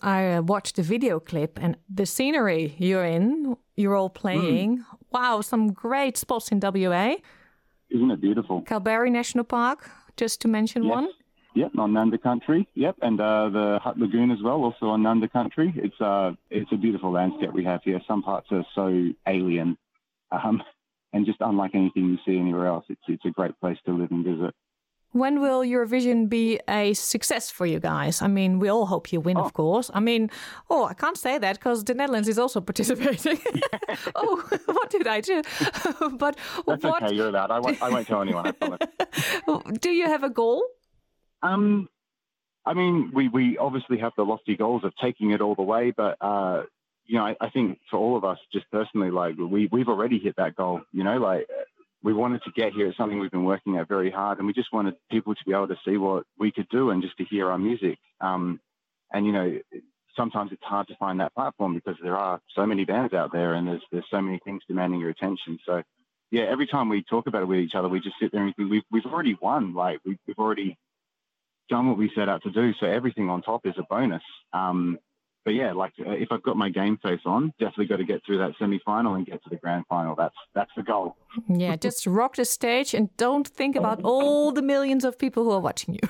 I 0.02 0.32
uh, 0.32 0.42
watched 0.42 0.76
the 0.76 0.82
video 0.82 1.20
clip 1.20 1.58
and 1.60 1.76
the 1.88 2.04
scenery 2.04 2.74
you're 2.78 3.04
in. 3.04 3.56
You're 3.76 3.96
all 3.96 4.10
playing. 4.10 4.78
Mm. 4.78 4.84
Wow, 5.10 5.40
some 5.40 5.72
great 5.72 6.16
spots 6.16 6.50
in 6.50 6.60
WA. 6.60 7.16
Isn't 7.90 8.10
it 8.10 8.20
beautiful? 8.20 8.62
Kalbarri 8.62 9.10
National 9.10 9.44
Park, 9.44 9.90
just 10.16 10.40
to 10.42 10.48
mention 10.48 10.84
yes. 10.84 10.90
one. 10.90 11.08
Yep, 11.58 11.72
on 11.76 11.92
Nanda 11.92 12.18
Country. 12.18 12.68
Yep, 12.74 12.98
and 13.02 13.20
uh, 13.20 13.48
the 13.48 13.80
Hutt 13.82 13.98
Lagoon 13.98 14.30
as 14.30 14.38
well, 14.40 14.62
also 14.62 14.86
on 14.86 15.02
Nanda 15.02 15.26
Country. 15.26 15.72
It's 15.74 16.00
uh, 16.00 16.30
it's 16.50 16.70
a 16.70 16.76
beautiful 16.76 17.10
landscape 17.10 17.52
we 17.52 17.64
have 17.64 17.80
here. 17.82 18.00
Some 18.06 18.22
parts 18.22 18.46
are 18.52 18.64
so 18.76 19.08
alien, 19.26 19.76
um, 20.30 20.62
and 21.12 21.26
just 21.26 21.38
unlike 21.40 21.72
anything 21.74 22.04
you 22.10 22.18
see 22.24 22.38
anywhere 22.38 22.68
else. 22.68 22.84
It's 22.88 23.02
it's 23.08 23.24
a 23.24 23.30
great 23.30 23.58
place 23.58 23.76
to 23.86 23.92
live 23.92 24.12
and 24.12 24.24
visit. 24.24 24.54
When 25.10 25.40
will 25.40 25.62
Eurovision 25.62 26.28
be 26.28 26.60
a 26.68 26.94
success 26.94 27.50
for 27.50 27.66
you 27.66 27.80
guys? 27.80 28.22
I 28.22 28.28
mean, 28.28 28.60
we 28.60 28.68
all 28.68 28.86
hope 28.86 29.12
you 29.12 29.20
win, 29.20 29.36
oh. 29.36 29.46
of 29.46 29.52
course. 29.52 29.90
I 29.92 29.98
mean, 29.98 30.30
oh, 30.70 30.84
I 30.84 30.94
can't 30.94 31.18
say 31.18 31.38
that 31.38 31.58
because 31.58 31.82
the 31.82 31.94
Netherlands 31.94 32.28
is 32.28 32.38
also 32.38 32.60
participating. 32.70 33.40
oh, 34.14 34.48
what 34.66 34.90
did 34.90 35.08
I 35.08 35.20
do? 35.20 35.42
but 36.18 36.36
that's 36.68 36.84
what... 36.84 37.02
okay. 37.02 37.16
You're 37.16 37.30
allowed. 37.30 37.50
I 37.50 37.58
won't. 37.58 37.82
I 37.82 37.88
won't 37.90 38.06
tell 38.06 38.22
anyone. 38.22 38.54
Do 39.80 39.90
you 39.90 40.06
have 40.06 40.22
a 40.22 40.30
goal? 40.30 40.62
Um, 41.42 41.88
I 42.64 42.74
mean, 42.74 43.12
we 43.14 43.28
we 43.28 43.56
obviously 43.58 43.98
have 43.98 44.12
the 44.16 44.24
lofty 44.24 44.56
goals 44.56 44.84
of 44.84 44.92
taking 45.02 45.30
it 45.30 45.40
all 45.40 45.54
the 45.54 45.62
way, 45.62 45.90
but 45.90 46.16
uh, 46.20 46.64
you 47.06 47.16
know, 47.16 47.24
I, 47.24 47.36
I 47.40 47.50
think 47.50 47.78
for 47.90 47.98
all 47.98 48.16
of 48.16 48.24
us, 48.24 48.38
just 48.52 48.70
personally, 48.70 49.10
like 49.10 49.36
we 49.36 49.68
we've 49.72 49.88
already 49.88 50.18
hit 50.18 50.36
that 50.36 50.54
goal. 50.54 50.82
You 50.92 51.04
know, 51.04 51.16
like 51.16 51.46
we 52.02 52.12
wanted 52.12 52.42
to 52.44 52.52
get 52.54 52.72
here. 52.72 52.88
It's 52.88 52.96
something 52.96 53.18
we've 53.18 53.30
been 53.30 53.44
working 53.44 53.76
at 53.78 53.88
very 53.88 54.10
hard, 54.10 54.38
and 54.38 54.46
we 54.46 54.52
just 54.52 54.72
wanted 54.72 54.94
people 55.10 55.34
to 55.34 55.44
be 55.46 55.52
able 55.52 55.68
to 55.68 55.78
see 55.84 55.96
what 55.96 56.24
we 56.38 56.52
could 56.52 56.68
do 56.68 56.90
and 56.90 57.02
just 57.02 57.16
to 57.18 57.24
hear 57.24 57.50
our 57.50 57.58
music. 57.58 57.98
Um, 58.20 58.60
and 59.12 59.24
you 59.24 59.32
know, 59.32 59.58
sometimes 60.14 60.52
it's 60.52 60.62
hard 60.62 60.88
to 60.88 60.96
find 60.96 61.20
that 61.20 61.34
platform 61.34 61.74
because 61.74 61.96
there 62.02 62.16
are 62.16 62.40
so 62.54 62.66
many 62.66 62.84
bands 62.84 63.14
out 63.14 63.32
there, 63.32 63.54
and 63.54 63.66
there's 63.66 63.82
there's 63.90 64.10
so 64.10 64.20
many 64.20 64.40
things 64.44 64.62
demanding 64.68 65.00
your 65.00 65.10
attention. 65.10 65.58
So, 65.64 65.82
yeah, 66.30 66.44
every 66.44 66.66
time 66.66 66.90
we 66.90 67.02
talk 67.02 67.26
about 67.26 67.42
it 67.42 67.48
with 67.48 67.60
each 67.60 67.74
other, 67.74 67.88
we 67.88 68.00
just 68.00 68.16
sit 68.20 68.32
there 68.32 68.44
and 68.44 68.54
think 68.54 68.70
we've 68.70 68.82
we've 68.90 69.06
already 69.06 69.38
won. 69.40 69.74
Like 69.74 70.00
we've, 70.04 70.18
we've 70.26 70.38
already 70.38 70.76
done 71.68 71.88
what 71.88 71.98
we 71.98 72.10
set 72.14 72.28
out 72.28 72.42
to 72.42 72.50
do. 72.50 72.72
So 72.80 72.86
everything 72.86 73.28
on 73.28 73.42
top 73.42 73.66
is 73.66 73.74
a 73.78 73.84
bonus. 73.88 74.22
Um, 74.52 74.98
but 75.44 75.54
yeah, 75.54 75.72
like 75.72 75.92
uh, 76.06 76.10
if 76.10 76.28
I've 76.30 76.42
got 76.42 76.56
my 76.56 76.68
game 76.68 76.98
face 77.02 77.20
on, 77.24 77.54
definitely 77.58 77.86
got 77.86 77.96
to 77.96 78.04
get 78.04 78.20
through 78.26 78.38
that 78.38 78.52
semi 78.58 78.80
final 78.84 79.14
and 79.14 79.24
get 79.24 79.42
to 79.44 79.48
the 79.50 79.56
grand 79.56 79.84
final. 79.88 80.14
That's 80.14 80.34
that's 80.54 80.70
the 80.76 80.82
goal. 80.82 81.16
Yeah, 81.48 81.76
just 81.76 82.06
rock 82.06 82.36
the 82.36 82.44
stage 82.44 82.92
and 82.92 83.16
don't 83.16 83.46
think 83.46 83.76
about 83.76 84.02
all 84.02 84.52
the 84.52 84.60
millions 84.60 85.04
of 85.04 85.18
people 85.18 85.44
who 85.44 85.52
are 85.52 85.60
watching 85.60 85.94
you. 85.94 86.00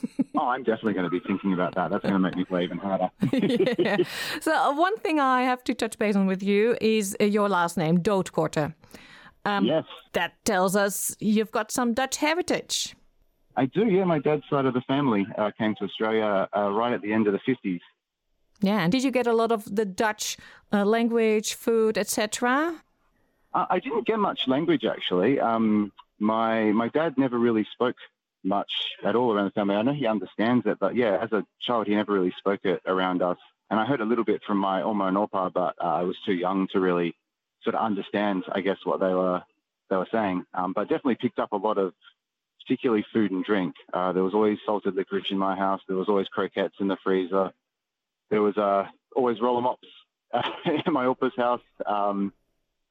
oh, 0.36 0.48
I'm 0.48 0.62
definitely 0.62 0.94
going 0.94 1.04
to 1.04 1.10
be 1.10 1.20
thinking 1.20 1.52
about 1.52 1.74
that. 1.74 1.90
That's 1.90 2.02
going 2.02 2.14
to 2.14 2.18
make 2.18 2.36
me 2.36 2.44
play 2.44 2.64
even 2.64 2.78
harder. 2.78 3.10
yeah. 3.78 3.98
So 4.40 4.52
uh, 4.52 4.74
one 4.74 4.96
thing 4.96 5.20
I 5.20 5.42
have 5.42 5.62
to 5.64 5.74
touch 5.74 5.98
base 5.98 6.16
on 6.16 6.26
with 6.26 6.42
you 6.42 6.76
is 6.80 7.16
uh, 7.20 7.24
your 7.24 7.48
last 7.48 7.76
name, 7.76 7.98
Doodkorte. 7.98 8.74
Um, 9.44 9.64
yes. 9.64 9.84
That 10.14 10.32
tells 10.44 10.74
us 10.74 11.14
you've 11.20 11.52
got 11.52 11.70
some 11.70 11.94
Dutch 11.94 12.16
heritage. 12.16 12.96
I 13.58 13.66
do, 13.66 13.86
yeah. 13.86 14.04
My 14.04 14.20
dad's 14.20 14.44
side 14.48 14.66
of 14.66 14.74
the 14.74 14.82
family 14.82 15.26
uh, 15.36 15.50
came 15.58 15.74
to 15.76 15.84
Australia 15.84 16.48
uh, 16.56 16.70
right 16.70 16.92
at 16.92 17.02
the 17.02 17.12
end 17.12 17.26
of 17.26 17.32
the 17.32 17.40
50s. 17.40 17.80
Yeah, 18.60 18.78
and 18.82 18.92
did 18.92 19.02
you 19.02 19.10
get 19.10 19.26
a 19.26 19.32
lot 19.32 19.50
of 19.50 19.74
the 19.74 19.84
Dutch 19.84 20.36
uh, 20.72 20.84
language, 20.84 21.54
food, 21.54 21.98
etc.? 21.98 22.80
Uh, 23.52 23.66
I 23.68 23.80
didn't 23.80 24.06
get 24.06 24.20
much 24.20 24.46
language 24.46 24.84
actually. 24.84 25.40
Um, 25.40 25.92
my 26.18 26.72
my 26.82 26.88
dad 26.88 27.16
never 27.16 27.38
really 27.38 27.66
spoke 27.72 27.96
much 28.44 28.70
at 29.04 29.16
all 29.16 29.32
around 29.32 29.46
the 29.46 29.50
family. 29.50 29.74
I 29.74 29.82
know 29.82 29.92
he 29.92 30.06
understands 30.06 30.64
it, 30.66 30.78
but 30.78 30.94
yeah, 30.94 31.18
as 31.20 31.32
a 31.32 31.44
child, 31.60 31.88
he 31.88 31.94
never 31.94 32.12
really 32.12 32.34
spoke 32.38 32.60
it 32.64 32.80
around 32.86 33.22
us. 33.22 33.38
And 33.70 33.80
I 33.80 33.84
heard 33.86 34.00
a 34.00 34.04
little 34.04 34.24
bit 34.24 34.42
from 34.46 34.58
my 34.58 34.82
Oma 34.82 35.06
and 35.06 35.16
Opa, 35.16 35.52
but 35.52 35.74
uh, 35.82 35.94
I 36.00 36.02
was 36.02 36.16
too 36.24 36.34
young 36.34 36.68
to 36.72 36.80
really 36.80 37.16
sort 37.62 37.74
of 37.74 37.82
understand, 37.82 38.44
I 38.52 38.60
guess, 38.60 38.78
what 38.84 39.00
they 39.00 39.14
were 39.14 39.42
they 39.90 39.96
were 39.96 40.08
saying. 40.12 40.44
Um, 40.54 40.72
but 40.72 40.84
definitely 40.84 41.16
picked 41.16 41.38
up 41.38 41.52
a 41.52 41.56
lot 41.56 41.78
of, 41.78 41.92
particularly 42.68 43.04
food 43.12 43.30
and 43.30 43.44
drink. 43.44 43.74
Uh, 43.92 44.12
there 44.12 44.22
was 44.22 44.34
always 44.34 44.58
salted 44.66 44.94
licorice 44.94 45.30
in 45.30 45.38
my 45.38 45.56
house. 45.56 45.80
There 45.88 45.96
was 45.96 46.08
always 46.08 46.28
croquettes 46.28 46.76
in 46.80 46.88
the 46.88 46.98
freezer 47.02 47.52
there 48.30 48.42
was 48.42 48.56
uh, 48.56 48.86
always 49.14 49.40
roller 49.40 49.62
mops 49.62 49.88
in 50.86 50.92
my 50.92 51.06
Opa's 51.06 51.32
house. 51.36 51.62
Um, 51.86 52.32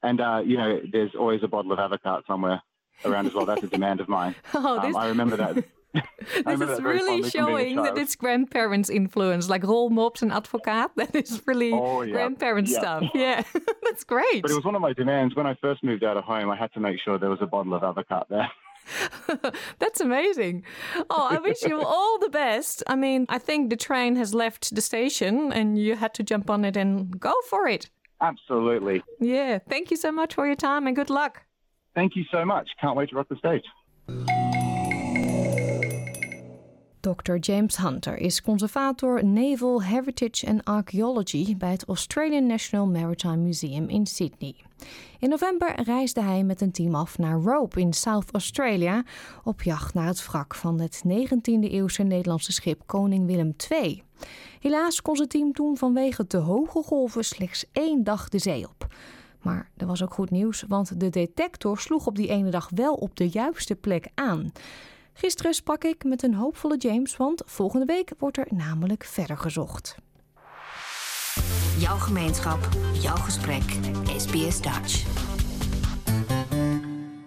and, 0.02 0.20
uh, 0.20 0.42
you 0.44 0.56
know, 0.56 0.80
there's 0.90 1.14
always 1.14 1.42
a 1.42 1.48
bottle 1.48 1.72
of 1.72 1.78
avocado 1.78 2.22
somewhere 2.26 2.62
around 3.04 3.26
as 3.26 3.34
well. 3.34 3.46
That's 3.46 3.62
a 3.62 3.68
demand 3.68 4.00
of 4.00 4.08
mine. 4.08 4.34
Oh, 4.54 4.80
this... 4.80 4.94
um, 4.94 4.96
I 4.96 5.08
remember 5.08 5.36
that. 5.36 5.64
this 6.44 6.60
is 6.60 6.80
really 6.80 7.28
showing 7.30 7.76
that 7.76 7.96
it's 7.96 8.14
grandparents' 8.14 8.90
influence, 8.90 9.48
like 9.48 9.64
roll 9.64 9.88
mops 9.88 10.22
and 10.22 10.30
advocaat. 10.30 10.90
That 10.96 11.14
is 11.16 11.42
really 11.46 11.72
oh, 11.72 12.02
yeah. 12.02 12.12
grandparent 12.12 12.68
yeah. 12.68 12.78
stuff. 12.78 13.04
Yeah, 13.14 13.42
that's 13.82 14.04
great. 14.04 14.42
But 14.42 14.50
it 14.50 14.54
was 14.54 14.64
one 14.64 14.74
of 14.74 14.82
my 14.82 14.92
demands 14.92 15.34
when 15.34 15.46
I 15.46 15.54
first 15.54 15.82
moved 15.82 16.04
out 16.04 16.16
of 16.16 16.24
home. 16.24 16.50
I 16.50 16.56
had 16.56 16.72
to 16.74 16.80
make 16.80 17.00
sure 17.00 17.18
there 17.18 17.30
was 17.30 17.40
a 17.40 17.46
bottle 17.46 17.74
of 17.74 17.82
avocado 17.82 18.26
there. 18.28 18.50
That's 19.78 20.00
amazing. 20.00 20.64
Oh, 21.10 21.28
I 21.30 21.38
wish 21.38 21.62
you 21.62 21.80
all 21.80 22.18
the 22.18 22.28
best. 22.28 22.82
I 22.86 22.96
mean, 22.96 23.26
I 23.28 23.38
think 23.38 23.70
the 23.70 23.76
train 23.76 24.16
has 24.16 24.34
left 24.34 24.74
the 24.74 24.80
station 24.80 25.52
and 25.52 25.78
you 25.78 25.96
had 25.96 26.14
to 26.14 26.22
jump 26.22 26.50
on 26.50 26.64
it 26.64 26.76
and 26.76 27.18
go 27.18 27.34
for 27.48 27.66
it. 27.66 27.90
Absolutely. 28.20 29.02
Yeah. 29.20 29.58
Thank 29.68 29.90
you 29.90 29.96
so 29.96 30.10
much 30.10 30.34
for 30.34 30.46
your 30.46 30.56
time 30.56 30.86
and 30.86 30.96
good 30.96 31.10
luck. 31.10 31.42
Thank 31.94 32.16
you 32.16 32.24
so 32.30 32.44
much. 32.44 32.68
Can't 32.80 32.96
wait 32.96 33.10
to 33.10 33.16
rock 33.16 33.28
the 33.28 33.36
stage. 33.36 34.57
Dr. 37.00 37.36
James 37.40 37.76
Hunter 37.76 38.16
is 38.16 38.42
conservator 38.42 39.24
Naval 39.24 39.82
Heritage 39.82 40.46
and 40.46 40.64
Archaeology 40.64 41.56
bij 41.56 41.70
het 41.70 41.84
Australian 41.84 42.46
National 42.46 42.86
Maritime 42.86 43.36
Museum 43.36 43.88
in 43.88 44.06
Sydney. 44.06 44.54
In 45.18 45.28
november 45.28 45.82
reisde 45.82 46.22
hij 46.22 46.44
met 46.44 46.60
een 46.60 46.72
team 46.72 46.94
af 46.94 47.18
naar 47.18 47.40
Rope 47.40 47.80
in 47.80 47.92
South 47.92 48.32
Australia 48.32 49.04
op 49.44 49.62
jacht 49.62 49.94
naar 49.94 50.06
het 50.06 50.26
wrak 50.26 50.54
van 50.54 50.80
het 50.80 51.02
19e-eeuwse 51.08 52.02
Nederlandse 52.02 52.52
schip 52.52 52.82
Koning 52.86 53.26
Willem 53.26 53.54
II. 53.70 54.02
Helaas 54.60 55.02
kon 55.02 55.16
zijn 55.16 55.28
team 55.28 55.52
toen 55.52 55.76
vanwege 55.76 56.26
te 56.26 56.36
hoge 56.36 56.82
golven 56.82 57.24
slechts 57.24 57.64
één 57.72 58.04
dag 58.04 58.28
de 58.28 58.38
zee 58.38 58.68
op. 58.68 58.86
Maar 59.42 59.70
er 59.76 59.86
was 59.86 60.02
ook 60.02 60.14
goed 60.14 60.30
nieuws, 60.30 60.64
want 60.68 61.00
de 61.00 61.10
detector 61.10 61.78
sloeg 61.78 62.06
op 62.06 62.16
die 62.16 62.28
ene 62.28 62.50
dag 62.50 62.70
wel 62.74 62.94
op 62.94 63.16
de 63.16 63.28
juiste 63.28 63.74
plek 63.74 64.08
aan. 64.14 64.52
Gisteren 65.20 65.54
sprak 65.54 65.84
ik 65.84 66.04
met 66.04 66.22
een 66.22 66.34
hoopvolle 66.34 66.76
James, 66.76 67.16
want 67.16 67.42
volgende 67.46 67.86
week 67.86 68.12
wordt 68.18 68.36
er 68.36 68.46
namelijk 68.50 69.04
verder 69.04 69.36
gezocht. 69.36 69.94
Jouw 71.78 71.96
gemeenschap, 71.96 72.58
jouw 72.92 73.16
gesprek, 73.16 73.62
SBS 74.16 74.60
Dutch. 74.60 75.06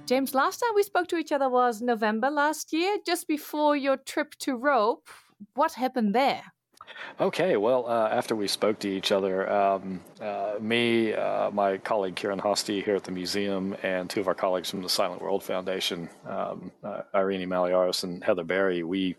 James, 0.05 0.33
last 0.33 0.59
time 0.59 0.73
we 0.73 0.83
spoke 0.83 1.05
to 1.05 1.17
each 1.17 1.31
other 1.31 1.49
was 1.49 1.79
November 1.79 2.31
last 2.31 2.71
year, 2.71 2.99
just 3.03 3.25
before 3.27 3.79
your 3.79 4.03
trip 4.03 4.31
to 4.33 4.59
Rope. 4.61 5.09
What 5.53 5.75
happened 5.75 6.13
there? 6.13 6.53
Okay, 7.19 7.57
well, 7.57 7.85
uh, 7.87 8.09
after 8.09 8.35
we 8.35 8.47
spoke 8.47 8.79
to 8.79 8.89
each 8.89 9.11
other, 9.11 9.49
um, 9.51 10.01
uh, 10.19 10.55
me, 10.59 11.13
uh, 11.13 11.51
my 11.51 11.77
colleague 11.77 12.15
Kieran 12.15 12.39
Hosty 12.39 12.83
here 12.83 12.95
at 12.95 13.03
the 13.03 13.11
museum, 13.11 13.75
and 13.83 14.09
two 14.09 14.19
of 14.19 14.27
our 14.27 14.33
colleagues 14.33 14.69
from 14.69 14.81
the 14.81 14.89
Silent 14.89 15.21
World 15.21 15.43
Foundation, 15.43 16.09
um, 16.25 16.71
uh, 16.83 17.01
Irene 17.13 17.47
Maliaros 17.47 18.03
and 18.03 18.23
Heather 18.23 18.43
Berry, 18.43 18.83
we 18.83 19.15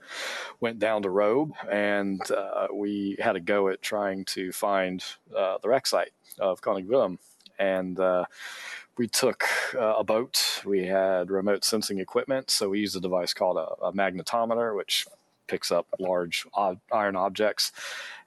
went 0.60 0.78
down 0.78 1.02
to 1.02 1.10
Robe 1.10 1.52
and 1.70 2.20
uh, 2.30 2.68
we 2.72 3.16
had 3.20 3.36
a 3.36 3.40
go 3.40 3.68
at 3.68 3.82
trying 3.82 4.24
to 4.26 4.52
find 4.52 5.04
uh, 5.36 5.58
the 5.62 5.68
wreck 5.68 5.86
site 5.86 6.12
of 6.38 6.60
Koning 6.60 6.88
Willem. 6.88 7.18
And 7.58 8.00
we 8.98 9.08
took 9.08 9.44
uh, 9.74 9.94
a 9.96 10.04
boat. 10.04 10.62
We 10.64 10.86
had 10.86 11.30
remote 11.30 11.64
sensing 11.64 11.98
equipment, 11.98 12.50
so 12.50 12.68
we 12.68 12.80
used 12.80 12.96
a 12.96 13.00
device 13.00 13.32
called 13.32 13.56
a, 13.56 13.86
a 13.86 13.92
magnetometer, 13.92 14.76
which 14.76 15.06
picks 15.46 15.70
up 15.70 15.86
large 15.98 16.46
iron 16.92 17.16
objects, 17.16 17.72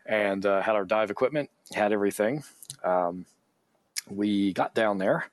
and 0.05 0.45
uh, 0.45 0.61
had 0.61 0.75
our 0.75 0.85
dive 0.85 1.11
equipment, 1.11 1.49
had 1.73 1.91
everything. 1.91 2.43
Um, 2.83 3.25
we 4.09 4.53
got 4.53 4.75
down 4.75 4.97
there. 4.97 5.25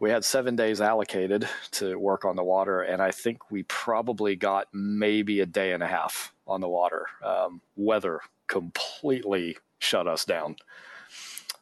We 0.00 0.10
had 0.10 0.24
seven 0.24 0.56
days 0.56 0.80
allocated 0.80 1.48
to 1.72 1.98
work 1.98 2.24
on 2.24 2.36
the 2.36 2.44
water, 2.44 2.82
and 2.82 3.00
I 3.00 3.10
think 3.10 3.50
we 3.50 3.62
probably 3.64 4.36
got 4.36 4.68
maybe 4.72 5.40
a 5.40 5.46
day 5.46 5.72
and 5.72 5.82
a 5.82 5.86
half 5.86 6.32
on 6.46 6.60
the 6.60 6.68
water. 6.68 7.06
Um, 7.22 7.60
weather 7.76 8.20
completely 8.46 9.56
shut 9.78 10.06
us 10.06 10.24
down. 10.24 10.56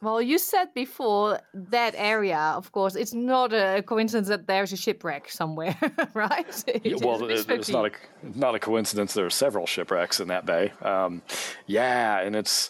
Well, 0.03 0.21
you 0.21 0.37
said 0.37 0.73
before 0.73 1.39
that 1.53 1.95
area, 1.95 2.37
of 2.37 2.73
course, 2.73 2.95
it's 2.95 3.13
not 3.13 3.53
a 3.53 3.81
coincidence 3.83 4.27
that 4.27 4.47
there's 4.47 4.73
a 4.73 4.77
shipwreck 4.77 5.29
somewhere, 5.29 5.77
right? 6.13 6.63
Yeah, 6.83 6.97
well, 7.01 7.23
it, 7.23 7.49
it's 7.49 7.69
not 7.69 7.85
a 7.85 7.91
not 8.37 8.53
a 8.53 8.59
coincidence. 8.59 9.13
There 9.13 9.25
are 9.25 9.29
several 9.29 9.65
shipwrecks 9.65 10.19
in 10.19 10.27
that 10.27 10.45
bay. 10.45 10.73
Um, 10.81 11.21
yeah, 11.67 12.19
and 12.19 12.35
it's 12.35 12.69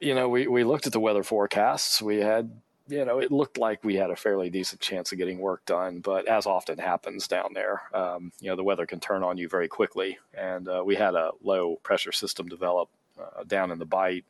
you 0.00 0.16
know 0.16 0.28
we 0.28 0.48
we 0.48 0.64
looked 0.64 0.88
at 0.88 0.92
the 0.92 1.00
weather 1.00 1.22
forecasts. 1.22 2.02
We 2.02 2.16
had 2.16 2.50
you 2.88 3.04
know, 3.04 3.18
it 3.18 3.30
looked 3.30 3.58
like 3.58 3.84
we 3.84 3.96
had 3.96 4.10
a 4.10 4.16
fairly 4.16 4.50
decent 4.50 4.80
chance 4.80 5.12
of 5.12 5.18
getting 5.18 5.38
work 5.38 5.64
done, 5.66 6.00
but 6.00 6.26
as 6.26 6.46
often 6.46 6.78
happens 6.78 7.28
down 7.28 7.52
there, 7.52 7.82
um, 7.92 8.32
you 8.40 8.48
know, 8.48 8.56
the 8.56 8.64
weather 8.64 8.86
can 8.86 8.98
turn 8.98 9.22
on 9.22 9.36
you 9.36 9.46
very 9.46 9.68
quickly. 9.68 10.18
And 10.32 10.66
uh, 10.68 10.82
we 10.84 10.96
had 10.96 11.14
a 11.14 11.32
low 11.42 11.76
pressure 11.82 12.12
system 12.12 12.48
develop 12.48 12.88
uh, 13.20 13.44
down 13.44 13.70
in 13.70 13.78
the 13.78 13.86
bite 13.86 14.24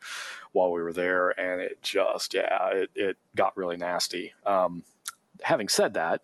while 0.53 0.73
we 0.73 0.83
were 0.83 0.93
there, 0.93 1.31
and 1.39 1.61
it 1.61 1.83
just 1.83 2.35
yeah, 2.35 2.69
it, 2.71 2.91
it 2.95 3.17
got 3.37 3.57
really 3.57 3.77
nasty. 3.77 4.33
Um, 4.47 4.85
having 5.43 5.69
said 5.69 5.95
that, 5.95 6.23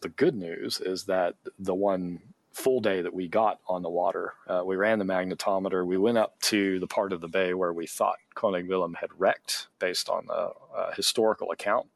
the 0.00 0.08
good 0.08 0.34
news 0.34 0.80
is 0.80 1.04
that 1.04 1.34
the 1.58 1.74
one 1.74 2.20
full 2.56 2.80
day 2.80 3.02
that 3.02 3.12
we 3.12 3.28
got 3.28 3.60
on 3.68 3.82
the 3.82 3.90
water, 3.90 4.32
uh, 4.48 4.62
we 4.64 4.76
ran 4.76 4.98
the 4.98 5.04
magnetometer. 5.04 5.84
We 5.86 5.98
went 5.98 6.16
up 6.16 6.40
to 6.40 6.80
the 6.80 6.86
part 6.86 7.12
of 7.12 7.20
the 7.20 7.28
bay 7.28 7.52
where 7.52 7.72
we 7.72 7.86
thought 7.86 8.16
Koning 8.34 8.66
Willem 8.66 8.94
had 8.94 9.10
wrecked 9.18 9.68
based 9.78 10.08
on 10.08 10.26
the 10.26 10.52
uh, 10.74 10.92
historical 10.94 11.50
account. 11.50 11.86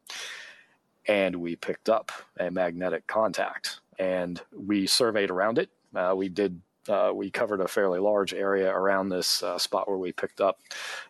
And 1.06 1.36
we 1.36 1.56
picked 1.56 1.88
up 1.88 2.12
a 2.38 2.50
magnetic 2.50 3.06
contact 3.06 3.80
and 3.98 4.40
we 4.52 4.86
surveyed 4.86 5.30
around 5.30 5.58
it. 5.58 5.70
Uh, 5.94 6.12
we 6.14 6.28
did 6.28 6.60
uh, 6.88 7.12
we 7.14 7.30
covered 7.30 7.60
a 7.60 7.68
fairly 7.68 7.98
large 7.98 8.32
area 8.32 8.70
around 8.70 9.08
this 9.08 9.42
uh, 9.42 9.58
spot 9.58 9.88
where 9.88 9.98
we 9.98 10.12
picked 10.12 10.40
up 10.40 10.60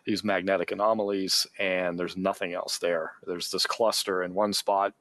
these 0.05 0.23
magnetic 0.23 0.71
anomalies, 0.71 1.47
and 1.59 1.97
there's 1.97 2.17
nothing 2.17 2.53
else 2.53 2.77
there. 2.77 3.13
There's 3.25 3.51
this 3.51 3.65
cluster 3.65 4.23
in 4.23 4.33
one 4.33 4.53
spot. 4.53 4.93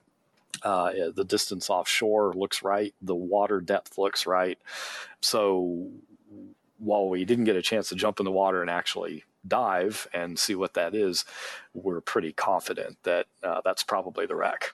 Uh, 0.63 0.93
the 1.15 1.25
distance 1.25 1.71
offshore 1.71 2.35
looks 2.35 2.63
right. 2.63 2.95
The 3.03 3.15
water 3.15 3.61
depth 3.61 3.99
looks 3.99 4.27
right. 4.27 4.59
So 5.21 5.89
while 6.79 7.09
we 7.09 7.25
didn't 7.25 7.45
get 7.45 7.57
a 7.57 7.63
chance 7.63 7.89
to 7.89 7.95
jump 7.95 8.21
in 8.21 8.25
the 8.25 8.33
water 8.33 8.61
and 8.61 8.71
actually 8.71 9.25
dive 9.47 10.09
and 10.13 10.39
see 10.39 10.55
what 10.55 10.75
that 10.75 10.95
is, 10.95 11.25
we're 11.75 12.01
pretty 12.01 12.33
confident 12.33 12.97
that 13.05 13.27
uh, 13.43 13.61
that's 13.65 13.83
probably 13.83 14.27
the 14.27 14.37
wreck. 14.37 14.73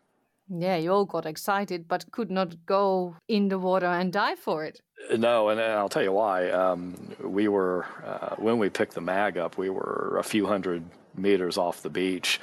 Yeah, 0.48 0.76
you 0.76 0.92
all 0.92 1.04
got 1.04 1.26
excited, 1.26 1.88
but 1.88 2.10
could 2.12 2.30
not 2.30 2.66
go 2.66 3.16
in 3.26 3.48
the 3.48 3.58
water 3.58 3.86
and 3.86 4.12
dive 4.12 4.38
for 4.38 4.64
it. 4.64 4.80
No, 5.16 5.48
and 5.48 5.60
I'll 5.60 5.88
tell 5.88 6.02
you 6.02 6.12
why. 6.12 6.50
Um, 6.50 6.94
we 7.20 7.48
were 7.48 7.86
uh, 8.04 8.36
when 8.36 8.58
we 8.58 8.70
picked 8.70 8.94
the 8.94 9.00
mag 9.00 9.36
up, 9.36 9.58
we 9.58 9.70
were 9.70 10.16
a 10.18 10.24
few 10.24 10.46
hundred 10.46 10.84
meters 11.16 11.58
off 11.58 11.82
the 11.82 11.90
beach, 11.90 12.40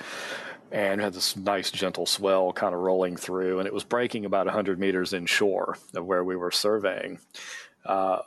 and 0.72 1.00
had 1.00 1.13
this 1.13 1.36
nice 1.36 1.72
gentle 1.72 2.06
swell 2.06 2.52
kind 2.52 2.74
of 2.76 2.82
rolling 2.82 3.16
through, 3.16 3.60
and 3.60 3.68
it 3.68 3.74
was 3.74 3.84
breaking 3.84 4.26
about 4.26 4.46
100 4.46 4.80
meters 4.80 5.13
inshore 5.13 5.78
of 5.96 6.06
where 6.06 6.24
we 6.24 6.36
were 6.36 6.52
surveying. 6.52 7.20
Uh, 7.86 8.20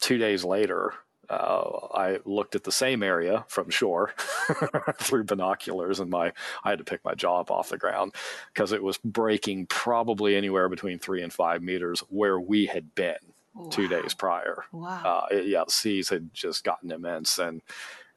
two 0.00 0.18
days 0.18 0.44
later, 0.44 0.94
uh, 1.30 1.88
I 1.94 2.18
looked 2.24 2.54
at 2.54 2.64
the 2.64 2.72
same 2.72 3.02
area 3.02 3.44
from 3.48 3.70
shore 3.70 4.12
through 4.98 5.24
binoculars, 5.24 6.00
and 6.00 6.10
my 6.10 6.32
I 6.64 6.70
had 6.70 6.78
to 6.78 6.84
pick 6.84 7.04
my 7.04 7.14
jaw 7.14 7.40
up 7.40 7.50
off 7.50 7.68
the 7.68 7.78
ground 7.78 8.14
because 8.52 8.72
it 8.72 8.82
was 8.82 8.98
breaking 8.98 9.66
probably 9.66 10.36
anywhere 10.36 10.68
between 10.68 10.98
three 10.98 11.22
and 11.22 11.32
five 11.32 11.62
meters 11.62 12.00
where 12.08 12.40
we 12.40 12.66
had 12.66 12.94
been 12.94 13.16
wow. 13.54 13.68
two 13.70 13.88
days 13.88 14.14
prior. 14.14 14.64
Wow! 14.72 15.02
Uh, 15.04 15.34
it, 15.34 15.46
yeah, 15.46 15.64
the 15.66 15.72
seas 15.72 16.08
had 16.08 16.32
just 16.32 16.64
gotten 16.64 16.90
immense, 16.90 17.38
and 17.38 17.60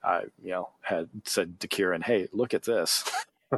I, 0.04 0.24
you 0.42 0.52
know, 0.52 0.70
had 0.82 1.10
said 1.26 1.60
to 1.60 1.68
Kieran, 1.68 2.02
"Hey, 2.02 2.30
look 2.32 2.54
at 2.54 2.64
this." 2.64 3.04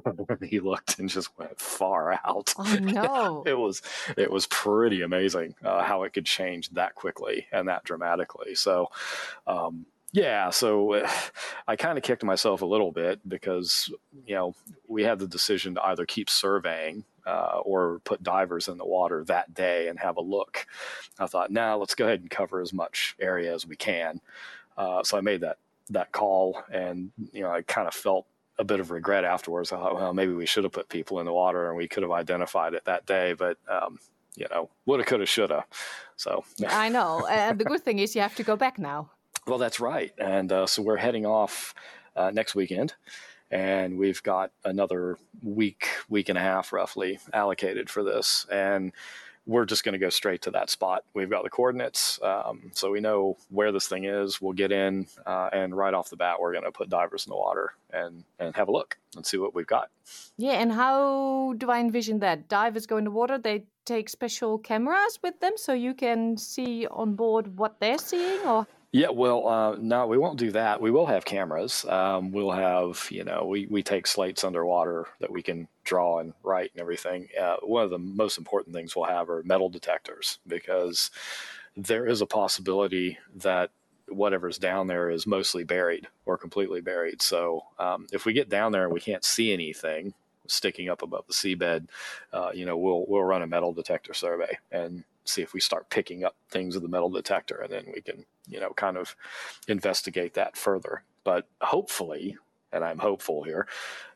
he 0.42 0.60
looked 0.60 1.00
and 1.00 1.10
just 1.10 1.38
went 1.38 1.60
far 1.60 2.14
out. 2.26 2.54
Oh 2.58 2.78
no! 2.82 3.44
it 3.48 3.58
was 3.58 3.82
it 4.18 4.32
was 4.32 4.48
pretty 4.48 5.02
amazing 5.02 5.56
uh, 5.64 5.84
how 5.84 6.04
it 6.04 6.14
could 6.14 6.26
change 6.26 6.70
that 6.72 6.96
quickly 6.96 7.48
and 7.52 7.68
that 7.68 7.84
dramatically. 7.84 8.56
So, 8.56 8.90
um, 9.48 9.86
yeah, 10.12 10.50
so 10.50 10.94
uh, 10.94 11.12
I 11.68 11.76
kind 11.76 11.98
of 11.98 12.04
kicked 12.04 12.24
myself 12.24 12.62
a 12.62 12.68
little 12.68 12.92
bit 12.92 13.28
because 13.28 13.92
you 14.26 14.36
know 14.36 14.56
we 14.88 15.04
had 15.04 15.20
the 15.20 15.28
decision 15.28 15.76
to 15.76 15.86
either 15.86 16.06
keep 16.06 16.30
surveying 16.30 17.04
uh, 17.26 17.60
or 17.64 18.00
put 18.04 18.24
divers 18.24 18.68
in 18.68 18.78
the 18.78 18.86
water 18.86 19.24
that 19.26 19.54
day 19.54 19.88
and 19.88 20.00
have 20.00 20.18
a 20.18 20.22
look. 20.22 20.66
I 21.20 21.28
thought, 21.28 21.52
now 21.52 21.72
nah, 21.72 21.76
let's 21.76 21.96
go 21.96 22.06
ahead 22.06 22.22
and 22.22 22.30
cover 22.30 22.62
as 22.62 22.74
much 22.74 23.16
area 23.20 23.54
as 23.54 23.66
we 23.66 23.76
can. 23.76 24.20
Uh, 24.78 25.04
so 25.04 25.18
I 25.18 25.22
made 25.22 25.42
that 25.42 25.58
that 25.90 26.12
call, 26.12 26.62
and 26.72 27.12
you 27.32 27.42
know 27.42 27.52
I 27.52 27.62
kind 27.62 27.88
of 27.88 27.94
felt 27.94 28.26
a 28.60 28.64
bit 28.64 28.80
of 28.80 28.92
regret 28.92 29.24
afterwards. 29.24 29.72
I 29.72 29.78
thought, 29.78 29.96
well, 29.96 30.14
maybe 30.14 30.34
we 30.34 30.46
should 30.46 30.64
have 30.64 30.74
put 30.74 30.90
people 30.90 31.20
in 31.20 31.26
the 31.26 31.34
water 31.34 31.70
and 31.70 31.78
we 31.78 31.88
could 31.88 32.04
have 32.04 32.12
identified 32.12 32.74
it 32.74 32.86
that 32.86 33.06
day, 33.06 33.34
but 33.34 33.58
um, 33.68 34.00
you 34.36 34.48
know, 34.50 34.70
woulda, 34.86 35.04
coulda, 35.04 35.26
shoulda. 35.26 35.66
So 36.16 36.44
I 36.68 36.90
know. 36.90 37.26
And 37.28 37.60
the 37.60 37.66
good 37.66 37.82
thing 37.82 38.00
is 38.00 38.16
you 38.16 38.22
have 38.22 38.36
to 38.36 38.44
go 38.44 38.56
back 38.56 38.78
now. 38.80 39.10
Well, 39.46 39.58
that's 39.58 39.80
right. 39.80 40.14
And 40.18 40.52
uh, 40.52 40.68
so 40.68 40.82
we're 40.82 40.98
heading 40.98 41.26
off 41.26 41.74
uh, 42.16 42.32
next 42.32 42.56
weekend, 42.56 42.94
and 43.52 43.98
we've 43.98 44.24
got 44.24 44.52
another 44.64 45.18
week, 45.42 45.88
week 46.10 46.30
and 46.30 46.38
a 46.38 46.42
half 46.42 46.72
roughly 46.72 47.20
allocated 47.34 47.90
for 47.90 48.04
this. 48.04 48.46
And 48.52 48.94
we're 49.46 49.66
just 49.66 49.84
going 49.84 49.94
to 49.94 50.00
go 50.00 50.10
straight 50.10 50.42
to 50.44 50.52
that 50.52 50.70
spot. 50.70 51.04
We've 51.14 51.30
got 51.30 51.44
the 51.44 51.50
coordinates, 51.50 52.20
um, 52.22 52.72
so 52.74 52.92
we 52.92 53.02
know 53.02 53.38
where 53.50 53.72
this 53.72 53.88
thing 53.88 54.06
is. 54.06 54.42
We'll 54.42 54.54
get 54.54 54.72
in, 54.72 55.08
uh, 55.26 55.50
and 55.52 55.76
right 55.76 55.94
off 55.94 56.10
the 56.10 56.16
bat, 56.16 56.40
we're 56.40 56.54
going 56.54 56.64
to 56.64 56.72
put 56.72 56.90
divers 56.90 57.26
in 57.26 57.32
the 57.32 57.36
water 57.36 57.74
and 57.92 58.24
and 58.40 58.56
have 58.56 58.68
a 58.68 58.72
look 58.72 58.98
and 59.16 59.26
see 59.26 59.38
what 59.38 59.54
we've 59.54 59.68
got. 59.68 59.90
Yeah, 60.38 60.54
and 60.54 60.72
how 60.72 61.54
do 61.58 61.70
I 61.70 61.80
envision 61.80 62.20
that? 62.20 62.48
Divers 62.48 62.86
go 62.86 62.98
in 62.98 63.04
the 63.04 63.12
water. 63.12 63.38
They 63.38 63.66
take 63.86 64.10
special 64.10 64.58
cameras 64.58 65.20
with 65.22 65.40
them, 65.40 65.54
so 65.56 65.74
you 65.74 65.94
can 65.94 66.38
see 66.38 66.88
on 66.88 67.16
board 67.16 67.58
what 67.58 67.80
they're 67.80 67.98
seeing, 67.98 68.40
or 68.46 68.66
yeah, 68.94 69.10
well, 69.10 69.48
uh, 69.48 69.76
no, 69.80 70.06
we 70.06 70.20
won't 70.20 70.38
do 70.38 70.52
that. 70.52 70.80
We 70.80 70.92
will 70.92 71.08
have 71.08 71.26
cameras. 71.26 71.84
Um, 71.86 72.32
we'll 72.32 72.52
have, 72.52 73.08
you 73.10 73.24
know, 73.24 73.46
we, 73.46 73.66
we 73.66 73.82
take 73.82 74.06
slates 74.06 74.44
underwater 74.44 75.08
that 75.20 75.32
we 75.32 75.42
can 75.42 75.68
draw 75.84 76.20
and 76.20 76.34
write 76.44 76.72
and 76.74 76.82
everything. 76.82 77.28
Uh, 77.40 77.58
one 77.64 77.84
of 77.84 77.90
the 77.90 78.00
most 78.00 78.38
important 78.38 78.76
things 78.76 78.96
we'll 78.96 79.06
have 79.06 79.30
are 79.30 79.44
metal 79.44 79.70
detectors 79.70 80.40
because 80.48 81.12
there 81.76 82.06
is 82.06 82.22
a 82.22 82.26
possibility 82.26 83.18
that 83.36 83.72
whatever's 84.08 84.58
down 84.58 84.88
there 84.88 85.10
is 85.10 85.26
mostly 85.26 85.64
buried 85.64 86.08
or 86.26 86.38
completely 86.38 86.82
buried. 86.82 87.22
So 87.22 87.64
um, 87.80 88.08
if 88.12 88.26
we 88.26 88.34
get 88.34 88.50
down 88.50 88.72
there 88.72 88.84
and 88.84 88.94
we 88.94 89.00
can't 89.00 89.24
see 89.24 89.54
anything 89.54 90.14
sticking 90.48 90.90
up 90.90 91.02
above 91.02 91.26
the 91.28 91.34
seabed, 91.34 91.88
uh, 92.32 92.52
you 92.54 92.66
know, 92.66 92.78
we'll 92.78 93.06
we'll 93.08 93.24
run 93.24 93.42
a 93.42 93.48
metal 93.48 93.74
detector 93.74 94.14
survey 94.14 94.58
and 94.72 95.04
see 95.26 95.42
if 95.42 95.54
we 95.54 95.60
start 95.60 95.90
picking 95.90 96.24
up 96.24 96.36
things 96.50 96.76
in 96.76 96.84
the 96.84 96.90
metal 96.90 97.10
detector, 97.10 97.56
and 97.56 97.72
then 97.72 97.86
we 97.94 98.02
can 98.02 98.26
you 98.48 98.60
know 98.60 98.72
kind 98.72 98.98
of 98.98 99.16
investigate 99.68 100.34
that 100.34 100.58
further. 100.58 101.04
But 101.24 101.48
hopefully, 101.62 102.38
and 102.74 102.84
I'm 102.84 102.98
hopeful 102.98 103.44
here, 103.44 103.68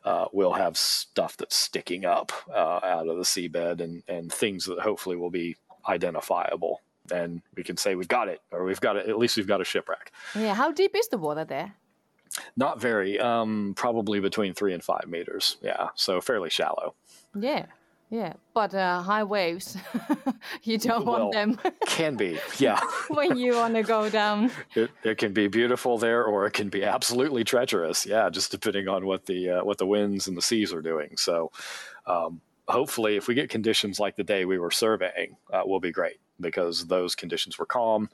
uh, 0.04 0.26
we'll 0.32 0.54
have 0.54 0.78
stuff 0.78 1.38
that's 1.38 1.56
sticking 1.56 2.06
up 2.06 2.32
uh, 2.50 2.80
out 2.84 3.08
of 3.08 3.18
the 3.18 3.24
seabed 3.24 3.82
and 3.82 4.04
and 4.08 4.32
things 4.32 4.66
that 4.66 4.80
hopefully 4.80 5.16
will 5.16 5.30
be 5.30 5.56
identifiable. 5.88 6.82
And 7.12 7.42
we 7.56 7.64
can 7.64 7.78
say 7.78 7.96
we've 7.96 8.08
got 8.08 8.28
it, 8.28 8.42
or 8.52 8.66
we've 8.66 8.82
got 8.82 8.98
it. 8.98 9.08
At 9.08 9.18
least 9.18 9.38
we've 9.38 9.48
got 9.48 9.62
a 9.62 9.66
shipwreck. 9.66 10.12
Yeah. 10.36 10.56
How 10.56 10.72
deep 10.72 10.96
is 10.96 11.08
the 11.08 11.18
water 11.18 11.46
there? 11.46 11.76
Not 12.56 12.82
very. 12.82 13.20
Um, 13.20 13.74
probably 13.76 14.20
between 14.20 14.54
three 14.54 14.74
and 14.74 14.84
five 14.84 15.06
meters. 15.08 15.58
Yeah. 15.62 15.90
So 15.96 16.20
fairly 16.20 16.50
shallow. 16.50 16.96
Yeah. 17.34 17.68
Yeah, 18.10 18.34
but 18.54 18.74
uh, 18.74 19.02
high 19.02 19.26
waves, 19.26 19.76
you 20.64 20.78
don't 20.78 21.06
well, 21.06 21.30
want 21.30 21.34
them. 21.34 21.60
can 21.88 22.16
be, 22.16 22.40
yeah. 22.58 22.80
when 23.10 23.36
you 23.36 23.56
want 23.56 23.76
to 23.76 23.84
go 23.84 24.10
down. 24.10 24.50
It, 24.76 24.92
it 25.04 25.18
can 25.18 25.34
be 25.34 25.48
beautiful 25.48 25.98
there, 25.98 26.24
or 26.24 26.46
it 26.46 26.54
can 26.54 26.70
be 26.70 26.86
absolutely 26.86 27.44
treacherous. 27.44 28.06
Yeah, 28.06 28.30
just 28.30 28.50
depending 28.50 28.88
on 28.88 29.06
what 29.06 29.26
the 29.26 29.50
uh, 29.50 29.64
what 29.66 29.78
the 29.78 29.86
winds 29.86 30.28
and 30.28 30.38
the 30.38 30.42
seas 30.42 30.72
are 30.72 30.82
doing. 30.82 31.18
So, 31.18 31.52
um, 32.06 32.40
hopefully, 32.70 33.18
if 33.18 33.28
we 33.28 33.34
get 33.34 33.50
conditions 33.50 34.00
like 34.00 34.16
the 34.16 34.24
day 34.24 34.46
we 34.46 34.58
were 34.58 34.72
surveying, 34.72 35.36
uh, 35.52 35.64
will 35.66 35.82
be 35.82 35.92
great 35.92 36.20
because 36.40 36.88
those 36.88 37.14
conditions 37.14 37.60
were 37.60 37.66
calm. 37.66 38.10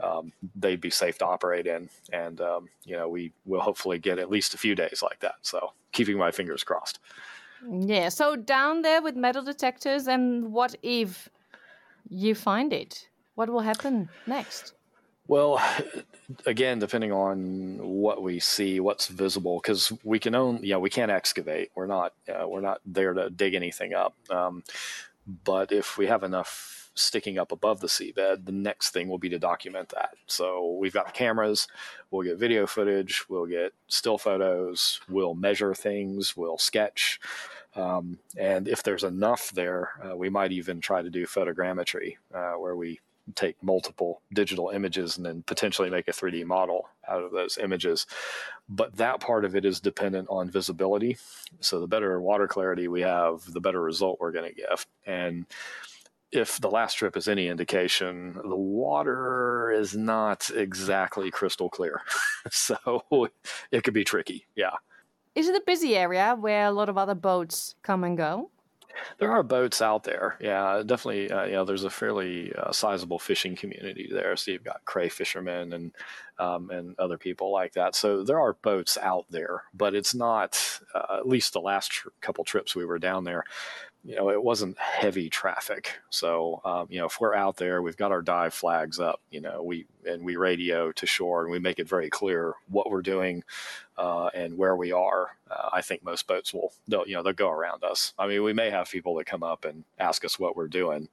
Um, 0.00 0.32
they'd 0.54 0.80
be 0.80 0.90
safe 0.90 1.18
to 1.18 1.26
operate 1.26 1.66
in, 1.66 1.90
and 2.14 2.40
um, 2.40 2.68
you 2.84 2.96
know 2.96 3.10
we 3.10 3.32
will 3.44 3.60
hopefully 3.60 3.98
get 3.98 4.18
at 4.18 4.30
least 4.30 4.54
a 4.54 4.58
few 4.58 4.74
days 4.74 5.02
like 5.02 5.20
that. 5.20 5.34
So, 5.42 5.72
keeping 5.92 6.16
my 6.16 6.30
fingers 6.30 6.64
crossed. 6.64 6.98
Yeah. 7.70 8.08
So 8.08 8.36
down 8.36 8.82
there 8.82 9.02
with 9.02 9.16
metal 9.16 9.42
detectors, 9.42 10.06
and 10.06 10.52
what 10.52 10.74
if 10.82 11.28
you 12.08 12.34
find 12.34 12.72
it? 12.72 13.08
What 13.34 13.48
will 13.48 13.60
happen 13.60 14.08
next? 14.26 14.74
Well, 15.26 15.60
again, 16.44 16.78
depending 16.78 17.10
on 17.10 17.78
what 17.78 18.22
we 18.22 18.40
see, 18.40 18.78
what's 18.78 19.08
visible, 19.08 19.58
because 19.62 19.90
we 20.02 20.18
can 20.18 20.34
own, 20.34 20.60
yeah, 20.62 20.76
we 20.76 20.90
can't 20.90 21.10
excavate. 21.10 21.70
We're 21.74 21.86
not, 21.86 22.12
uh, 22.28 22.46
we're 22.46 22.60
not 22.60 22.80
there 22.84 23.14
to 23.14 23.30
dig 23.30 23.54
anything 23.54 23.94
up. 23.94 24.14
Um, 24.28 24.62
but 25.44 25.72
if 25.72 25.96
we 25.96 26.06
have 26.08 26.24
enough 26.24 26.92
sticking 26.94 27.38
up 27.38 27.50
above 27.52 27.80
the 27.80 27.86
seabed, 27.86 28.44
the 28.44 28.52
next 28.52 28.90
thing 28.90 29.08
will 29.08 29.18
be 29.18 29.30
to 29.30 29.38
document 29.38 29.88
that. 29.88 30.14
So 30.26 30.76
we've 30.78 30.92
got 30.92 31.14
cameras, 31.14 31.68
we'll 32.10 32.22
get 32.22 32.38
video 32.38 32.66
footage, 32.66 33.24
we'll 33.28 33.46
get 33.46 33.72
still 33.88 34.18
photos, 34.18 35.00
we'll 35.08 35.34
measure 35.34 35.74
things, 35.74 36.36
we'll 36.36 36.58
sketch. 36.58 37.18
Um, 37.76 38.18
and 38.36 38.68
if 38.68 38.82
there's 38.82 39.04
enough 39.04 39.50
there, 39.50 39.90
uh, 40.04 40.16
we 40.16 40.28
might 40.28 40.52
even 40.52 40.80
try 40.80 41.02
to 41.02 41.10
do 41.10 41.26
photogrammetry, 41.26 42.16
uh, 42.32 42.52
where 42.52 42.76
we 42.76 43.00
take 43.34 43.62
multiple 43.62 44.20
digital 44.32 44.68
images 44.68 45.16
and 45.16 45.24
then 45.24 45.42
potentially 45.46 45.88
make 45.90 46.08
a 46.08 46.12
3D 46.12 46.44
model 46.44 46.88
out 47.08 47.22
of 47.22 47.32
those 47.32 47.58
images. 47.58 48.06
But 48.68 48.96
that 48.96 49.20
part 49.20 49.44
of 49.44 49.56
it 49.56 49.64
is 49.64 49.80
dependent 49.80 50.28
on 50.30 50.50
visibility. 50.50 51.16
So 51.60 51.80
the 51.80 51.86
better 51.86 52.20
water 52.20 52.46
clarity 52.46 52.88
we 52.88 53.00
have, 53.00 53.50
the 53.52 53.60
better 53.60 53.80
result 53.80 54.18
we're 54.20 54.32
going 54.32 54.50
to 54.50 54.54
get. 54.54 54.84
And 55.06 55.46
if 56.32 56.60
the 56.60 56.70
last 56.70 56.94
trip 56.94 57.16
is 57.16 57.28
any 57.28 57.48
indication, 57.48 58.34
the 58.34 58.56
water 58.56 59.70
is 59.70 59.96
not 59.96 60.50
exactly 60.54 61.30
crystal 61.30 61.70
clear. 61.70 62.02
so 62.50 63.28
it 63.70 63.84
could 63.84 63.94
be 63.94 64.04
tricky. 64.04 64.46
Yeah. 64.54 64.76
Is 65.34 65.48
it 65.48 65.56
a 65.56 65.62
busy 65.66 65.96
area 65.96 66.36
where 66.38 66.66
a 66.66 66.70
lot 66.70 66.88
of 66.88 66.96
other 66.96 67.14
boats 67.14 67.74
come 67.82 68.04
and 68.04 68.16
go? 68.16 68.50
There 69.18 69.32
are 69.32 69.42
boats 69.42 69.82
out 69.82 70.04
there. 70.04 70.36
Yeah, 70.40 70.82
definitely. 70.84 71.30
Uh, 71.30 71.44
you 71.44 71.52
know, 71.52 71.64
there's 71.64 71.84
a 71.84 71.90
fairly 71.90 72.52
uh, 72.54 72.72
sizable 72.72 73.18
fishing 73.18 73.56
community 73.56 74.08
there. 74.10 74.36
So 74.36 74.52
you've 74.52 74.64
got 74.64 74.84
cray 74.84 75.08
fishermen 75.08 75.72
and 75.72 75.92
um, 76.38 76.70
and 76.70 76.98
other 76.98 77.18
people 77.18 77.52
like 77.52 77.72
that. 77.74 77.94
So 77.94 78.22
there 78.24 78.40
are 78.40 78.54
boats 78.62 78.98
out 79.00 79.26
there, 79.30 79.64
but 79.72 79.94
it's 79.94 80.14
not. 80.14 80.80
Uh, 80.94 81.16
at 81.18 81.28
least 81.28 81.52
the 81.52 81.60
last 81.60 81.90
tr- 81.90 82.08
couple 82.20 82.44
trips 82.44 82.76
we 82.76 82.84
were 82.84 82.98
down 82.98 83.24
there, 83.24 83.44
you 84.04 84.14
know, 84.14 84.30
it 84.30 84.42
wasn't 84.42 84.78
heavy 84.78 85.30
traffic. 85.30 85.92
So, 86.10 86.60
um, 86.64 86.86
you 86.90 86.98
know, 86.98 87.06
if 87.06 87.20
we're 87.20 87.34
out 87.34 87.56
there, 87.56 87.80
we've 87.80 87.96
got 87.96 88.12
our 88.12 88.20
dive 88.20 88.52
flags 88.52 89.00
up, 89.00 89.20
you 89.30 89.40
know, 89.40 89.62
we, 89.62 89.86
and 90.06 90.22
we 90.22 90.36
radio 90.36 90.92
to 90.92 91.06
shore 91.06 91.42
and 91.42 91.50
we 91.50 91.58
make 91.58 91.78
it 91.78 91.88
very 91.88 92.10
clear 92.10 92.52
what 92.68 92.90
we're 92.90 93.02
doing 93.02 93.44
uh, 93.96 94.26
and 94.34 94.58
where 94.58 94.76
we 94.76 94.92
are. 94.92 95.36
Uh, 95.50 95.70
I 95.72 95.80
think 95.80 96.04
most 96.04 96.26
boats 96.26 96.52
will, 96.52 96.72
they'll, 96.86 97.08
you 97.08 97.14
know, 97.14 97.22
they'll 97.22 97.32
go 97.32 97.48
around 97.48 97.82
us. 97.82 98.12
I 98.18 98.26
mean, 98.26 98.42
we 98.42 98.52
may 98.52 98.68
have 98.68 98.90
people 98.90 99.14
that 99.16 99.24
come 99.24 99.42
up 99.42 99.64
and 99.64 99.84
ask 99.98 100.22
us 100.24 100.38
what 100.38 100.54
we're 100.54 100.68
doing. 100.68 101.08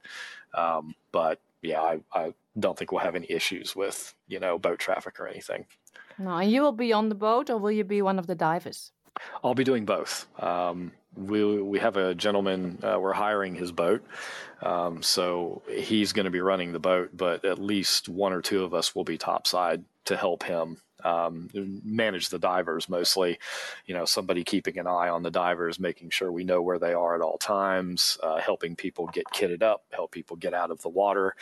Um, 0.52 0.94
but 1.12 1.40
yeah, 1.62 1.80
I, 1.80 2.00
I 2.12 2.34
don't 2.58 2.78
think 2.78 2.92
we'll 2.92 3.00
have 3.00 3.16
any 3.16 3.30
issues 3.30 3.74
with, 3.74 4.14
you 4.28 4.38
know, 4.38 4.58
boat 4.58 4.78
traffic 4.78 5.18
or 5.18 5.26
anything. 5.26 5.64
No, 6.18 6.40
you 6.40 6.60
will 6.60 6.72
be 6.72 6.92
on 6.92 7.08
the 7.08 7.14
boat 7.14 7.48
or 7.48 7.56
will 7.56 7.72
you 7.72 7.84
be 7.84 8.02
one 8.02 8.18
of 8.18 8.26
the 8.26 8.34
divers? 8.34 8.92
I'll 9.42 9.54
be 9.54 9.64
doing 9.64 9.84
both. 9.84 10.26
Um, 10.42 10.92
we 11.14 11.60
we 11.60 11.78
have 11.78 11.96
a 11.96 12.14
gentleman 12.14 12.78
uh, 12.82 12.98
we're 12.98 13.12
hiring 13.12 13.54
his 13.54 13.70
boat, 13.72 14.02
um, 14.62 15.02
so 15.02 15.62
he's 15.68 16.12
going 16.12 16.24
to 16.24 16.30
be 16.30 16.40
running 16.40 16.72
the 16.72 16.78
boat, 16.78 17.10
but 17.14 17.44
at 17.44 17.58
least 17.58 18.08
one 18.08 18.32
or 18.32 18.40
two 18.40 18.64
of 18.64 18.72
us 18.72 18.94
will 18.94 19.04
be 19.04 19.18
topside 19.18 19.84
to 20.06 20.16
help 20.16 20.42
him 20.42 20.78
um, 21.04 21.48
manage 21.84 22.28
the 22.28 22.38
divers 22.38 22.88
mostly. 22.88 23.38
You 23.86 23.94
know, 23.94 24.04
somebody 24.04 24.44
keeping 24.44 24.78
an 24.78 24.86
eye 24.86 25.08
on 25.08 25.22
the 25.22 25.30
divers, 25.30 25.78
making 25.78 26.10
sure 26.10 26.30
we 26.30 26.44
know 26.44 26.62
where 26.62 26.78
they 26.78 26.94
are 26.94 27.14
at 27.14 27.20
all 27.20 27.38
times, 27.38 28.18
uh, 28.22 28.40
helping 28.40 28.76
people 28.76 29.06
get 29.08 29.26
kitted 29.26 29.62
up, 29.62 29.84
help 29.90 30.12
people 30.12 30.36
get 30.36 30.54
out 30.54 30.70
of 30.70 30.80
the 30.82 30.88
water. 30.88 31.34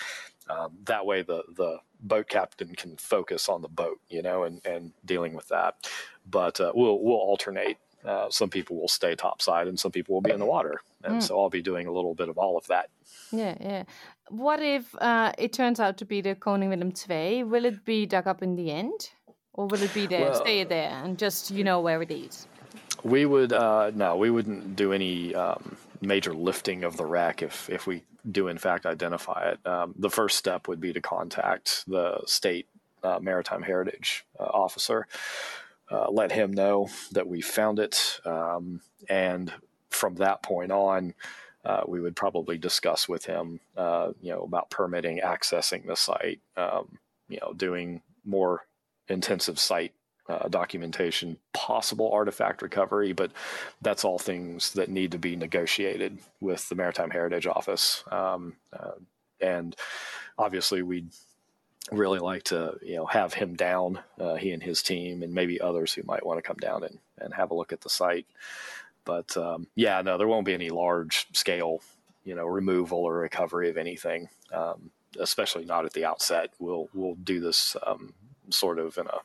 Um, 0.49 0.79
that 0.85 1.07
way, 1.07 1.23
the 1.23 1.45
the 1.57 1.79
boat 2.03 2.29
captain 2.29 2.75
can 2.75 2.97
focus 2.97 3.49
on 3.49 3.63
the 3.63 3.69
boat, 3.69 4.01
you 4.09 4.23
know, 4.23 4.45
and, 4.45 4.65
and 4.67 4.93
dealing 5.05 5.35
with 5.35 5.49
that. 5.49 5.75
But 6.29 6.61
uh, 6.61 6.73
we'll 6.75 6.99
we'll 7.03 7.17
alternate. 7.17 7.79
Uh, 8.05 8.31
some 8.31 8.49
people 8.49 8.81
will 8.81 8.89
stay 8.89 9.15
topside, 9.15 9.69
and 9.69 9.79
some 9.79 9.93
people 9.93 10.15
will 10.15 10.23
be 10.23 10.31
in 10.31 10.39
the 10.41 10.47
water, 10.47 10.81
and 11.05 11.17
Mm. 11.17 11.23
so 11.23 11.39
I'll 11.39 11.51
be 11.51 11.61
doing 11.63 11.87
a 11.87 11.93
little 11.93 12.15
bit 12.15 12.29
of 12.31 12.39
all 12.39 12.57
of 12.57 12.67
that. 12.69 12.89
Yeah, 13.31 13.55
yeah. 13.61 13.83
What 14.31 14.63
if 14.63 14.95
uh, 14.97 15.33
it 15.37 15.53
turns 15.53 15.81
out 15.81 15.99
to 15.99 16.05
be 16.07 16.23
the 16.23 16.35
Koning 16.35 16.71
Willem 16.71 16.93
II? 17.11 17.45
Will 17.45 17.67
it 17.67 17.85
be 17.85 18.07
dug 18.07 18.27
up 18.27 18.43
in 18.43 18.57
the 18.57 18.71
end? 18.71 19.11
Or 19.53 19.67
will 19.67 19.83
it 19.83 19.93
be 19.93 20.07
there, 20.07 20.31
Well- 20.31 20.35
stay 20.41 20.65
there, 20.65 20.91
and 21.05 21.19
just 21.19 21.51
you 21.51 21.63
know 21.65 21.81
where 21.81 22.01
it 22.01 22.11
is? 22.11 22.47
We 23.05 23.27
would 23.27 23.53
uh, 23.53 23.91
no, 23.95 24.17
we 24.17 24.31
wouldn't 24.31 24.77
do 24.77 24.93
any 24.95 25.35
um, 25.35 25.77
major 26.01 26.33
lifting 26.33 26.85
of 26.85 26.97
the 26.97 27.05
wreck 27.05 27.43
if 27.43 27.69
if 27.69 27.87
we 27.87 28.03
do 28.31 28.49
in 28.49 28.59
fact 28.59 28.87
identify 28.87 29.53
it. 29.53 29.67
Um, 29.67 29.95
the 29.97 30.11
first 30.11 30.37
step 30.37 30.69
would 30.69 30.81
be 30.81 30.93
to 30.93 31.01
contact 31.01 31.85
the 31.87 32.21
state 32.27 32.67
uh, 33.03 33.19
maritime 33.21 33.63
heritage 33.63 34.25
uh, 34.39 34.45
officer, 34.45 35.07
uh, 35.91 36.11
let 36.11 36.33
him 36.33 36.53
know 36.53 36.89
that 37.13 37.27
we 37.27 37.41
found 37.41 37.79
it, 37.79 38.21
um, 38.25 38.81
and 39.09 39.53
from 39.91 40.17
that 40.17 40.43
point 40.43 40.73
on. 40.73 41.15
Uh, 41.63 41.83
we 41.87 42.01
would 42.01 42.17
probably 42.17 42.57
discuss 42.57 43.07
with 43.07 43.27
him, 43.27 43.61
uh, 43.77 44.13
you 44.23 44.31
know, 44.31 44.41
about 44.45 44.71
permitting, 44.71 45.21
accessing 45.23 45.87
the 45.87 45.95
site, 45.95 46.41
um, 46.57 46.99
you 47.29 47.39
know, 47.43 47.53
doing 47.53 48.01
more 48.25 48.65
intensive 49.09 49.59
site 49.59 49.93
uh, 50.31 50.49
documentation, 50.49 51.37
possible 51.53 52.11
artifact 52.13 52.63
recovery, 52.63 53.13
but 53.13 53.33
that's 53.83 54.05
all 54.05 54.19
things 54.19 54.73
that 54.73 54.89
need 54.89 55.13
to 55.13 55.19
be 55.19 55.35
negotiated 55.37 56.19
with 56.41 56.69
the 56.69 56.75
Maritime 56.75 57.11
Heritage 57.11 57.47
Office. 57.47 58.05
Um, 58.11 58.55
uh, 58.73 58.93
and 59.41 59.75
obviously, 60.39 60.83
we'd 60.83 61.09
really 61.91 62.21
like 62.21 62.45
to, 62.45 62.79
you 62.83 62.97
know, 62.97 63.07
have 63.07 63.35
him 63.35 63.57
down, 63.57 63.99
uh, 64.21 64.37
he 64.37 64.53
and 64.53 64.63
his 64.63 64.83
team, 64.83 65.23
and 65.23 65.35
maybe 65.35 65.61
others 65.61 65.93
who 65.93 66.03
might 66.05 66.25
want 66.25 66.39
to 66.39 66.47
come 66.47 66.59
down 66.61 66.85
and, 66.85 66.99
and 67.19 67.35
have 67.35 67.51
a 67.51 67.55
look 67.55 67.73
at 67.73 67.81
the 67.81 67.91
site. 67.91 68.27
But 69.05 69.37
um, 69.37 69.67
yeah, 69.75 70.01
no, 70.03 70.19
there 70.19 70.29
won't 70.29 70.47
be 70.47 70.55
any 70.55 70.71
large 70.71 71.27
scale, 71.33 71.83
you 72.25 72.35
know, 72.35 72.47
removal 72.47 72.99
or 72.99 73.15
recovery 73.15 73.71
of 73.71 73.77
anything, 73.77 74.29
um, 74.53 74.91
especially 75.19 75.65
not 75.65 75.87
at 75.87 75.95
the 75.95 76.05
outset. 76.05 76.51
We'll 76.59 76.89
we'll 76.95 77.17
do 77.17 77.41
this 77.41 77.77
um, 77.85 78.13
sort 78.53 78.79
of 78.79 78.97
in 78.99 79.07
a 79.07 79.19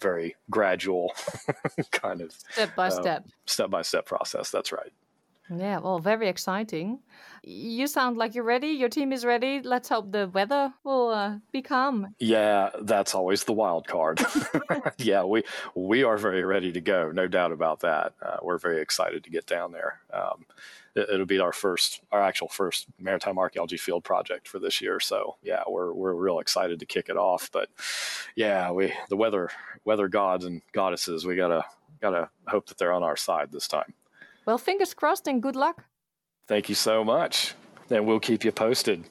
very 0.00 0.36
gradual 0.50 1.12
kind 1.90 2.20
of 2.20 2.32
Step 2.50 2.74
by 2.74 2.86
uh, 2.88 2.90
step. 2.90 3.24
step 3.46 3.70
by 3.70 3.82
step 3.82 4.06
process. 4.06 4.50
That's 4.50 4.72
right. 4.72 4.92
Yeah, 5.54 5.78
well, 5.78 5.98
very 5.98 6.28
exciting. 6.28 7.00
You 7.42 7.86
sound 7.86 8.16
like 8.16 8.34
you're 8.34 8.44
ready. 8.44 8.68
Your 8.68 8.88
team 8.88 9.12
is 9.12 9.24
ready. 9.24 9.60
Let's 9.62 9.88
hope 9.88 10.12
the 10.12 10.28
weather 10.28 10.72
will 10.84 11.08
uh, 11.08 11.38
be 11.50 11.62
calm. 11.62 12.14
Yeah, 12.18 12.70
that's 12.82 13.14
always 13.14 13.44
the 13.44 13.52
wild 13.52 13.88
card. 13.88 14.20
yeah, 14.98 15.24
we 15.24 15.42
we 15.74 16.04
are 16.04 16.18
very 16.18 16.44
ready 16.44 16.70
to 16.72 16.80
go, 16.80 17.10
no 17.10 17.26
doubt 17.26 17.50
about 17.50 17.80
that. 17.80 18.14
Uh, 18.22 18.36
we're 18.42 18.58
very 18.58 18.80
excited 18.80 19.24
to 19.24 19.30
get 19.30 19.46
down 19.46 19.72
there. 19.72 20.00
Um, 20.12 20.46
it, 20.94 21.08
it'll 21.10 21.26
be 21.26 21.40
our 21.40 21.52
first, 21.52 22.00
our 22.12 22.22
actual 22.22 22.48
first 22.48 22.86
maritime 22.98 23.38
archaeology 23.38 23.76
field 23.76 24.04
project 24.04 24.46
for 24.46 24.58
this 24.58 24.80
year. 24.80 25.00
So 25.00 25.36
yeah, 25.42 25.62
we're 25.66 25.92
we're 25.92 26.14
real 26.14 26.38
excited 26.38 26.78
to 26.80 26.86
kick 26.86 27.08
it 27.08 27.16
off. 27.16 27.50
But 27.50 27.70
yeah, 28.36 28.70
we 28.70 28.92
the 29.08 29.16
weather 29.16 29.50
weather 29.84 30.08
gods 30.08 30.44
and 30.44 30.62
goddesses, 30.72 31.26
we 31.26 31.36
gotta 31.36 31.64
gotta 32.00 32.30
hope 32.46 32.68
that 32.68 32.78
they're 32.78 32.92
on 32.92 33.02
our 33.02 33.16
side 33.16 33.50
this 33.50 33.66
time. 33.66 33.94
Well, 34.50 34.58
fingers 34.58 34.94
crossed 34.94 35.28
and 35.28 35.40
good 35.42 35.54
luck. 35.54 35.84
Thank 36.46 36.66
you 36.66 36.74
so 36.74 37.04
much, 37.04 37.54
and 37.88 38.04
we'll 38.04 38.18
keep 38.18 38.42
you 38.42 38.52
posted. 38.52 39.10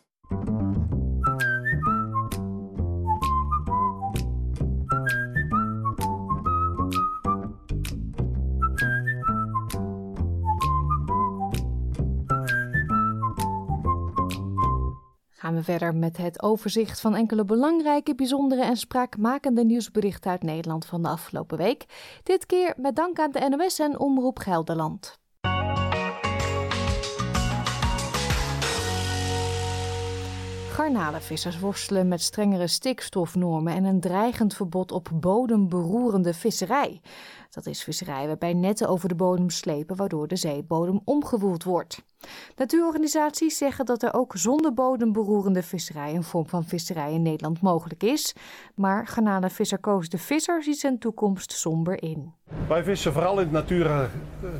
Gaan 15.29 15.55
we 15.55 15.63
verder 15.63 15.95
met 15.95 16.17
het 16.17 16.41
overzicht 16.41 17.01
van 17.01 17.15
enkele 17.15 17.45
belangrijke, 17.45 18.15
bijzondere 18.15 18.63
en 18.63 18.77
spraakmakende 18.77 19.65
nieuwsberichten 19.65 20.31
uit 20.31 20.43
Nederland 20.43 20.85
van 20.85 21.01
de 21.01 21.07
afgelopen 21.07 21.57
week. 21.57 21.85
Dit 22.23 22.45
keer 22.45 22.73
met 22.77 22.95
dank 22.95 23.19
aan 23.19 23.31
de 23.31 23.49
NOS 23.49 23.79
en 23.79 23.99
Omroep 23.99 24.39
Gelderland. 24.39 25.18
Garnalenvissers 30.79 31.59
worstelen 31.59 32.07
met 32.07 32.21
strengere 32.21 32.67
stikstofnormen 32.67 33.73
en 33.73 33.83
een 33.83 33.99
dreigend 33.99 34.55
verbod 34.55 34.91
op 34.91 35.09
bodemberoerende 35.13 36.33
visserij. 36.33 37.01
Dat 37.49 37.65
is 37.65 37.83
visserij 37.83 38.27
waarbij 38.27 38.53
netten 38.53 38.87
over 38.87 39.09
de 39.09 39.15
bodem 39.15 39.49
slepen, 39.49 39.95
waardoor 39.95 40.27
de 40.27 40.35
zeebodem 40.35 41.01
omgewoeld 41.03 41.63
wordt. 41.63 42.03
Natuurorganisaties 42.55 43.57
zeggen 43.57 43.85
dat 43.85 44.03
er 44.03 44.13
ook 44.13 44.33
zonder 44.35 44.73
bodemberoerende 44.73 45.63
visserij 45.63 46.15
een 46.15 46.23
vorm 46.23 46.47
van 46.47 46.63
visserij 46.63 47.13
in 47.13 47.21
Nederland 47.21 47.61
mogelijk 47.61 48.03
is. 48.03 48.35
Maar 48.75 49.07
garnalenvisser 49.07 49.79
Koos 49.79 50.09
de 50.09 50.17
Visser 50.17 50.63
ziet 50.63 50.79
zijn 50.79 50.99
toekomst 50.99 51.51
somber 51.51 52.03
in. 52.03 52.33
Wij 52.67 52.83
vissen 52.83 53.13
vooral 53.13 53.33
in 53.33 53.43
het 53.43 53.51
Natura 53.51 54.09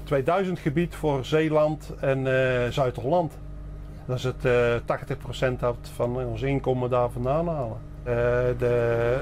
2000 0.03 0.60
gebied 0.60 0.95
voor 0.95 1.25
Zeeland 1.25 1.93
en 1.99 2.27
eh, 2.27 2.71
Zuid-Holland. 2.71 3.34
Dat 4.10 4.17
is 4.17 4.24
het 4.24 4.45
eh 4.45 4.76
80% 5.56 5.60
uit 5.60 5.89
van 5.95 6.15
ons 6.26 6.41
inkomen 6.41 6.89
daar 6.89 7.10
vandaan 7.10 7.48
halen. 7.48 7.78
Eh, 8.04 8.13
de 8.58 9.17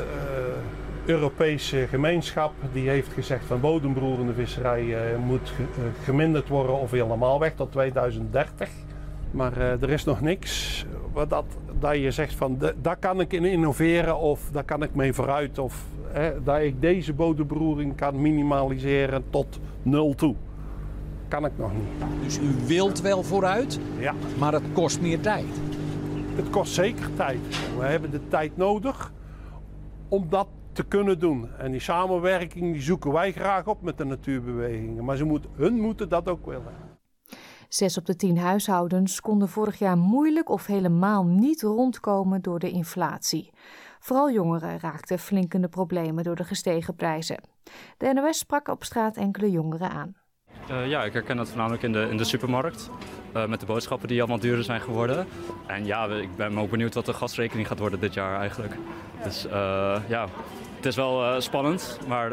eh, 1.05 1.09
Europese 1.09 1.87
gemeenschap 1.89 2.51
die 2.73 2.89
heeft 2.89 3.13
gezegd 3.13 3.45
van 3.45 3.59
bodemberoerende 3.59 4.33
visserij 4.33 4.95
moet 5.25 5.49
ge- 5.49 5.63
geminderd 6.03 6.47
worden 6.47 6.79
of 6.79 6.91
helemaal 6.91 7.39
weg 7.39 7.53
tot 7.55 7.71
2030. 7.71 8.69
Maar 9.31 9.57
er 9.57 9.89
is 9.89 10.03
nog 10.03 10.21
niks 10.21 10.85
wat 11.13 11.29
dat, 11.29 11.45
dat 11.79 11.95
je 11.97 12.11
zegt 12.11 12.33
van 12.35 12.57
"Da- 12.57 12.71
daar 12.81 12.97
kan 12.97 13.19
ik 13.19 13.33
in 13.33 13.45
innoveren 13.45 14.17
of 14.17 14.49
daar 14.51 14.63
kan 14.63 14.83
ik 14.83 14.95
mee 14.95 15.13
vooruit. 15.13 15.59
Of 15.59 15.83
dat 16.43 16.59
ik 16.61 16.81
deze 16.81 17.13
bodemberoering 17.13 17.95
kan 17.95 18.21
minimaliseren 18.21 19.23
tot 19.29 19.59
nul 19.83 20.15
toe. 20.15 20.35
Kan 21.27 21.45
ik 21.45 21.57
nog 21.57 21.71
niet. 21.73 22.23
Dus 22.23 22.37
u 22.37 22.55
wilt 22.65 23.01
wel 23.01 23.23
vooruit, 23.23 23.79
ja. 23.99 24.13
maar 24.39 24.53
het 24.53 24.63
kost 24.73 25.01
meer 25.01 25.19
tijd. 25.19 25.61
Het 26.35 26.49
kost 26.49 26.73
zeker 26.73 27.13
tijd. 27.15 27.39
We 27.77 27.85
hebben 27.85 28.11
de 28.11 28.27
tijd 28.27 28.57
nodig 28.57 29.11
om 30.07 30.29
dat 30.29 30.47
te 30.71 30.83
kunnen 30.83 31.19
doen. 31.19 31.49
En 31.57 31.71
die 31.71 31.79
samenwerking 31.79 32.73
die 32.73 32.81
zoeken 32.81 33.11
wij 33.11 33.31
graag 33.31 33.67
op 33.67 33.81
met 33.81 33.97
de 33.97 34.05
natuurbewegingen. 34.05 35.05
Maar 35.05 35.17
ze 35.17 35.23
moet, 35.23 35.47
hun 35.55 35.81
moeten 35.81 36.09
dat 36.09 36.29
ook 36.29 36.45
willen. 36.45 36.73
Zes 37.69 37.97
op 37.97 38.05
de 38.05 38.15
tien 38.15 38.37
huishoudens 38.37 39.21
konden 39.21 39.47
vorig 39.47 39.79
jaar 39.79 39.97
moeilijk 39.97 40.49
of 40.49 40.65
helemaal 40.65 41.25
niet 41.25 41.61
rondkomen 41.61 42.41
door 42.41 42.59
de 42.59 42.71
inflatie. 42.71 43.51
Vooral 43.99 44.31
jongeren 44.31 44.79
raakten 44.79 45.19
flink 45.19 45.53
in 45.53 45.61
de 45.61 45.67
problemen 45.67 46.23
door 46.23 46.35
de 46.35 46.43
gestegen 46.43 46.95
prijzen. 46.95 47.43
De 47.97 48.13
NOS 48.13 48.37
sprak 48.37 48.67
op 48.67 48.83
straat 48.83 49.17
enkele 49.17 49.51
jongeren 49.51 49.89
aan. 49.89 50.15
Eh, 50.69 50.87
ja, 50.87 51.03
ik 51.03 51.13
herken 51.13 51.37
dat 51.37 51.47
voornamelijk 51.47 51.83
in 51.83 51.91
de, 51.91 52.07
in 52.09 52.17
de 52.17 52.23
supermarkt. 52.23 52.89
eh, 53.33 53.45
met 53.45 53.59
de 53.59 53.65
boodschappen 53.65 54.07
die 54.07 54.19
allemaal 54.19 54.39
duurder 54.39 54.63
zijn 54.63 54.81
geworden. 54.81 55.27
En 55.65 55.85
ja, 55.85 56.05
ik 56.05 56.35
ben 56.35 56.59
ook 56.59 56.69
benieuwd 56.69 56.93
wat 56.93 57.05
de 57.05 57.13
gasrekening 57.13 57.67
gaat 57.67 57.79
worden 57.79 57.99
dit 57.99 58.13
jaar 58.13 58.39
eigenlijk. 58.39 58.73
Dus 59.23 59.45
eh, 59.47 59.97
ja, 60.07 60.27
het 60.75 60.85
is 60.85 60.95
wel 60.95 61.41
spannend, 61.41 61.99
maar 62.07 62.31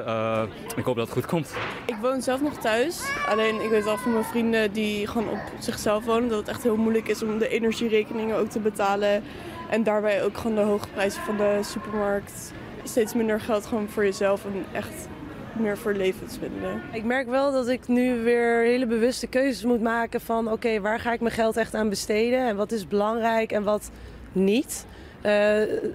ik 0.77 0.85
hoop 0.85 0.97
dat 0.97 1.07
het 1.07 1.13
goed 1.13 1.27
komt. 1.27 1.55
Ik 1.87 1.97
woon 2.01 2.23
zelf 2.23 2.41
nog 2.41 2.55
thuis. 2.59 3.03
Alleen 3.29 3.63
ik 3.63 3.71
weet 3.71 3.85
wel 3.85 3.97
van 3.97 4.13
mijn 4.13 4.25
vrienden 4.25 4.73
die 4.73 5.07
gewoon 5.07 5.29
op 5.29 5.39
zichzelf 5.59 6.05
wonen 6.05 6.29
dat 6.29 6.39
het 6.39 6.49
echt 6.49 6.63
heel 6.63 6.77
moeilijk 6.77 7.09
is 7.09 7.23
om 7.23 7.39
de 7.39 7.49
energierekeningen 7.49 8.37
ook 8.37 8.49
te 8.49 8.59
betalen. 8.61 9.23
En 9.71 9.83
daarbij 9.83 10.25
ook 10.25 10.37
gewoon 10.37 10.57
de 10.57 10.63
hoge 10.63 10.89
prijzen 10.89 11.23
van 11.23 11.37
de 11.37 11.61
supermarkt. 11.63 12.53
Steeds 12.83 13.15
minder 13.15 13.41
geld 13.41 13.67
gewoon 13.67 13.89
voor 13.89 14.05
jezelf 14.05 14.45
en 14.45 14.65
echt 14.73 15.09
meer 15.59 15.79
voor 15.79 15.93
levensmiddelen. 15.93 16.83
Ik 16.93 17.05
merk 17.05 17.29
wel 17.29 17.53
dat 17.53 17.69
ik 17.69 17.89
nu 17.89 18.23
weer 18.23 18.63
hele 18.63 18.87
bewuste 18.87 19.27
keuzes 19.27 19.65
moet 19.65 19.81
maken 19.81 20.21
van 20.21 20.53
oké, 20.53 20.81
waar 20.81 21.01
ga 21.01 21.13
ik 21.13 21.21
mijn 21.21 21.35
geld 21.35 21.57
echt 21.57 21.75
aan 21.75 21.89
besteden 21.89 22.39
en 22.39 22.57
wat 22.57 22.73
is 22.73 22.89
belangrijk 22.89 23.53
en 23.53 23.63
wat 23.63 23.91
niet. 24.33 24.87
de 25.23 25.93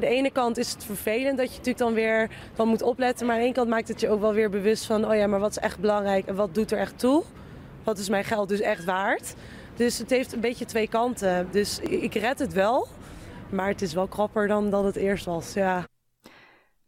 ene 0.00 0.30
kant 0.30 0.58
is 0.58 0.72
het 0.72 0.84
vervelend 0.84 1.36
dat 1.36 1.46
je 1.46 1.56
natuurlijk 1.56 1.78
dan 1.78 1.94
weer 1.94 2.30
van 2.54 2.68
moet 2.68 2.82
opletten. 2.82 3.26
Maar 3.26 3.34
aan 3.34 3.40
de 3.40 3.46
ene 3.46 3.56
kant 3.56 3.68
maakt 3.68 3.88
het 3.88 4.00
je 4.00 4.08
ook 4.08 4.20
wel 4.20 4.34
weer 4.34 4.50
bewust 4.50 4.86
van... 4.86 5.10
oh 5.10 5.14
ja, 5.14 5.26
maar 5.26 5.40
wat 5.40 5.50
is 5.50 5.58
echt 5.58 5.78
belangrijk 5.78 6.26
en 6.26 6.34
wat 6.34 6.54
doet 6.54 6.70
er 6.70 6.78
echt 6.78 6.98
toe? 6.98 7.22
Wat 7.84 7.98
is 7.98 8.08
mijn 8.08 8.24
geld 8.24 8.48
dus 8.48 8.60
echt 8.60 8.84
waard? 8.84 9.34
Dus 9.76 9.98
het 9.98 10.10
heeft 10.10 10.32
een 10.32 10.40
beetje 10.40 10.64
twee 10.64 10.88
kanten. 10.88 11.48
Dus 11.50 11.78
ik 11.80 12.14
red 12.14 12.38
het 12.38 12.52
wel, 12.52 12.86
maar 13.48 13.68
het 13.68 13.82
is 13.82 13.94
wel 13.94 14.06
krapper 14.06 14.46
dan 14.48 14.70
dat 14.70 14.84
het 14.84 14.96
eerst 14.96 15.24
was, 15.24 15.52
ja. 15.52 15.84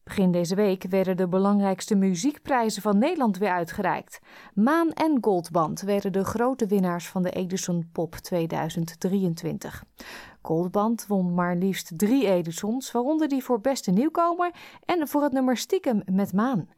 Begin 0.04 0.32
deze 0.32 0.54
week 0.54 0.84
werden 0.88 1.16
de 1.16 1.28
belangrijkste 1.28 1.94
muziekprijzen 1.94 2.82
van 2.82 2.98
Nederland 2.98 3.38
weer 3.38 3.50
uitgereikt. 3.50 4.20
Maan 4.54 4.92
en 4.92 5.18
Goldband 5.20 5.80
werden 5.80 6.12
de 6.12 6.24
grote 6.24 6.66
winnaars 6.66 7.08
van 7.08 7.22
de 7.22 7.30
Edison 7.30 7.88
Pop 7.92 8.14
2023. 8.14 9.84
Goldband 10.42 11.06
won 11.06 11.34
maar 11.34 11.56
liefst 11.56 11.98
drie 11.98 12.26
Edisons, 12.26 12.92
waaronder 12.92 13.28
die 13.28 13.44
voor 13.44 13.60
beste 13.60 13.90
nieuwkomer 13.90 14.50
en 14.84 15.08
voor 15.08 15.22
het 15.22 15.32
nummer 15.32 15.56
Stiekem 15.56 16.02
met 16.12 16.32
Maan. 16.32 16.68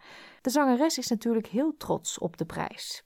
De 0.41 0.51
zangeres 0.51 0.99
is 0.99 1.09
natuurlijk 1.09 1.47
heel 1.47 1.74
trots 1.79 2.18
op 2.18 2.37
de 2.37 2.45
prijs. 2.45 3.05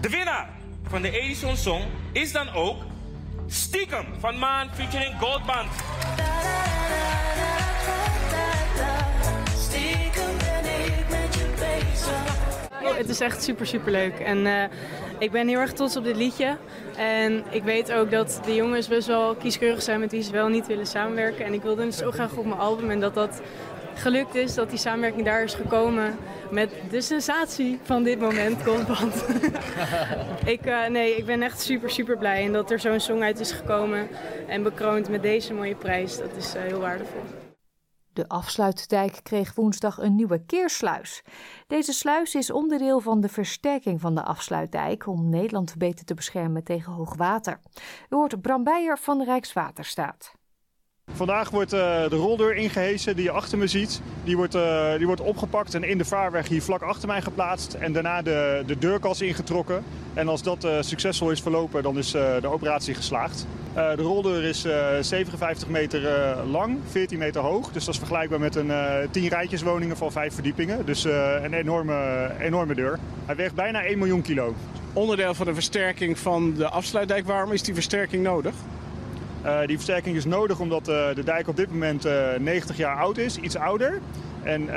De 0.00 0.08
winnaar 0.08 0.58
van 0.82 1.02
de 1.02 1.10
Edison 1.10 1.56
Song 1.56 1.82
is 2.12 2.32
dan 2.32 2.48
ook 2.48 2.76
Stiekem 3.46 4.06
van 4.18 4.38
Maan 4.38 4.68
featuring 4.68 5.18
Goldband. 5.20 5.70
Het 13.02 13.08
is 13.08 13.20
echt 13.20 13.42
super, 13.42 13.66
super 13.66 13.92
leuk. 13.92 14.18
En 14.18 14.38
uh, 14.38 14.62
ik 15.18 15.30
ben 15.30 15.48
heel 15.48 15.58
erg 15.58 15.72
trots 15.72 15.96
op 15.96 16.04
dit 16.04 16.16
liedje. 16.16 16.56
En 16.96 17.44
ik 17.50 17.62
weet 17.62 17.92
ook 17.92 18.10
dat 18.10 18.40
de 18.44 18.54
jongens 18.54 18.88
best 18.88 19.06
wel 19.06 19.34
kieskeurig 19.34 19.82
zijn 19.82 20.00
met 20.00 20.10
wie 20.10 20.22
ze 20.22 20.32
wel 20.32 20.48
niet 20.48 20.66
willen 20.66 20.86
samenwerken. 20.86 21.44
En 21.44 21.52
ik 21.52 21.62
wilde 21.62 21.84
dus 21.84 21.96
zo 21.96 22.10
graag 22.10 22.36
op 22.36 22.44
mijn 22.44 22.60
album. 22.60 22.90
En 22.90 23.00
dat 23.00 23.14
dat 23.14 23.40
gelukt 23.94 24.34
is, 24.34 24.54
dat 24.54 24.70
die 24.70 24.78
samenwerking 24.78 25.24
daar 25.24 25.42
is 25.42 25.54
gekomen 25.54 26.16
met 26.50 26.74
de 26.90 27.00
sensatie 27.00 27.78
van 27.82 28.02
dit 28.02 28.20
moment, 28.20 28.62
Goldband. 28.64 29.24
ik, 30.44 30.66
uh, 30.66 30.86
nee, 30.86 31.16
ik 31.16 31.26
ben 31.26 31.42
echt 31.42 31.60
super, 31.60 31.90
super 31.90 32.18
blij. 32.18 32.44
En 32.44 32.52
dat 32.52 32.70
er 32.70 32.80
zo'n 32.80 33.00
song 33.00 33.22
uit 33.22 33.40
is 33.40 33.52
gekomen 33.52 34.08
en 34.46 34.62
bekroond 34.62 35.08
met 35.08 35.22
deze 35.22 35.54
mooie 35.54 35.74
prijs, 35.74 36.18
dat 36.18 36.36
is 36.36 36.54
uh, 36.54 36.62
heel 36.62 36.80
waardevol. 36.80 37.41
De 38.12 38.28
afsluitdijk 38.28 39.20
kreeg 39.22 39.54
woensdag 39.54 39.98
een 39.98 40.14
nieuwe 40.14 40.44
keersluis. 40.46 41.22
Deze 41.66 41.92
sluis 41.92 42.34
is 42.34 42.50
onderdeel 42.50 43.00
van 43.00 43.20
de 43.20 43.28
versterking 43.28 44.00
van 44.00 44.14
de 44.14 44.22
afsluitdijk 44.22 45.06
om 45.06 45.28
Nederland 45.28 45.74
beter 45.78 46.04
te 46.04 46.14
beschermen 46.14 46.64
tegen 46.64 46.92
hoogwater. 46.92 47.60
U 48.08 48.16
hoort 48.16 48.40
Bram 48.40 48.64
Beijer 48.64 48.98
van 48.98 49.18
de 49.18 49.24
Rijkswaterstaat. 49.24 50.34
Vandaag 51.12 51.50
wordt 51.50 51.72
uh, 51.72 51.80
de 52.08 52.16
roldeur 52.16 52.54
ingehesen 52.54 53.16
die 53.16 53.24
je 53.24 53.30
achter 53.30 53.58
me 53.58 53.66
ziet. 53.66 54.00
Die 54.24 54.36
wordt, 54.36 54.54
uh, 54.54 54.96
die 54.96 55.06
wordt 55.06 55.20
opgepakt 55.20 55.74
en 55.74 55.82
in 55.82 55.98
de 55.98 56.04
vaarweg 56.04 56.48
hier 56.48 56.62
vlak 56.62 56.82
achter 56.82 57.08
mij 57.08 57.22
geplaatst. 57.22 57.74
En 57.74 57.92
daarna 57.92 58.22
de, 58.22 58.62
de 58.66 58.78
deurkas 58.78 59.20
ingetrokken. 59.20 59.84
En 60.14 60.28
als 60.28 60.42
dat 60.42 60.64
uh, 60.64 60.76
succesvol 60.80 61.30
is 61.30 61.42
verlopen, 61.42 61.82
dan 61.82 61.98
is 61.98 62.10
de 62.10 62.46
operatie 62.46 62.94
geslaagd. 62.94 63.46
De 63.74 64.02
roldeur 64.02 64.44
is 64.44 64.60
57 65.00 65.68
meter 65.68 66.00
lang, 66.50 66.78
14 66.90 67.18
meter 67.18 67.40
hoog. 67.40 67.72
Dus 67.72 67.84
dat 67.84 67.94
is 67.94 68.00
vergelijkbaar 68.00 68.40
met 68.40 68.56
een 68.56 68.72
10 69.10 69.28
rijtjeswoningen 69.28 69.96
van 69.96 70.12
5 70.12 70.34
verdiepingen. 70.34 70.86
Dus 70.86 71.04
een 71.04 71.54
enorme, 71.54 72.30
enorme 72.40 72.74
deur. 72.74 72.98
Hij 73.26 73.36
weegt 73.36 73.54
bijna 73.54 73.84
1 73.84 73.98
miljoen 73.98 74.22
kilo. 74.22 74.54
Onderdeel 74.92 75.34
van 75.34 75.46
de 75.46 75.54
versterking 75.54 76.18
van 76.18 76.54
de 76.54 76.68
afsluitdijk. 76.68 77.26
Waarom 77.26 77.52
is 77.52 77.62
die 77.62 77.74
versterking 77.74 78.22
nodig? 78.22 78.54
Uh, 79.44 79.60
die 79.66 79.76
versterking 79.76 80.16
is 80.16 80.24
nodig 80.24 80.60
omdat 80.60 80.88
uh, 80.88 81.14
de 81.14 81.24
dijk 81.24 81.48
op 81.48 81.56
dit 81.56 81.70
moment 81.70 82.06
uh, 82.06 82.12
90 82.38 82.76
jaar 82.76 82.96
oud 82.96 83.18
is, 83.18 83.36
iets 83.36 83.56
ouder. 83.56 84.00
En 84.44 84.68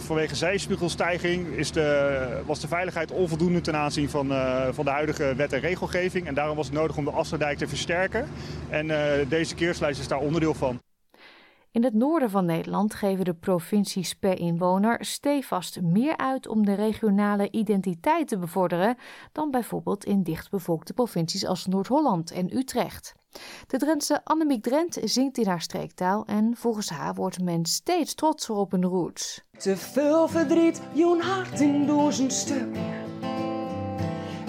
vanwege 0.00 0.34
zijspiegelstijging 0.34 1.46
is 1.46 1.72
de, 1.72 2.42
was 2.46 2.60
de 2.60 2.68
veiligheid 2.68 3.10
onvoldoende 3.10 3.60
ten 3.60 3.76
aanzien 3.76 4.10
van, 4.10 4.26
van 4.72 4.84
de 4.84 4.90
huidige 4.90 5.34
wet 5.36 5.52
en 5.52 5.60
regelgeving. 5.60 6.26
En 6.26 6.34
daarom 6.34 6.56
was 6.56 6.66
het 6.66 6.74
nodig 6.74 6.96
om 6.96 7.04
de 7.04 7.10
Afsluitdijk 7.10 7.58
te 7.58 7.68
versterken. 7.68 8.28
En 8.68 8.86
deze 9.28 9.54
keersluis 9.54 9.98
is 9.98 10.08
daar 10.08 10.20
onderdeel 10.20 10.54
van. 10.54 10.80
In 11.70 11.84
het 11.84 11.94
noorden 11.94 12.30
van 12.30 12.44
Nederland 12.44 12.94
geven 12.94 13.24
de 13.24 13.34
provincies 13.34 14.14
per 14.14 14.38
inwoner 14.38 15.04
stevast 15.04 15.80
meer 15.80 16.16
uit 16.16 16.48
om 16.48 16.64
de 16.64 16.74
regionale 16.74 17.50
identiteit 17.50 18.28
te 18.28 18.38
bevorderen 18.38 18.96
dan 19.32 19.50
bijvoorbeeld 19.50 20.04
in 20.04 20.22
dichtbevolkte 20.22 20.92
provincies 20.92 21.46
als 21.46 21.66
Noord-Holland 21.66 22.30
en 22.30 22.56
Utrecht. 22.56 23.14
De 23.66 23.78
Drentse 23.78 24.20
Annemiek 24.24 24.62
Drent 24.62 24.98
zingt 25.04 25.38
in 25.38 25.46
haar 25.46 25.60
streektaal 25.60 26.24
en 26.26 26.56
volgens 26.56 26.88
haar 26.88 27.14
wordt 27.14 27.42
men 27.42 27.64
steeds 27.64 28.14
trotser 28.14 28.54
op 28.54 28.70
hun 28.70 28.84
roots. 28.84 29.44
Te 29.58 29.76
veel 29.76 30.28
verdriet, 30.28 30.80
joen 30.92 31.20
hart 31.20 31.60
in 31.60 31.86
duizend 31.86 32.32
stuk. 32.32 32.76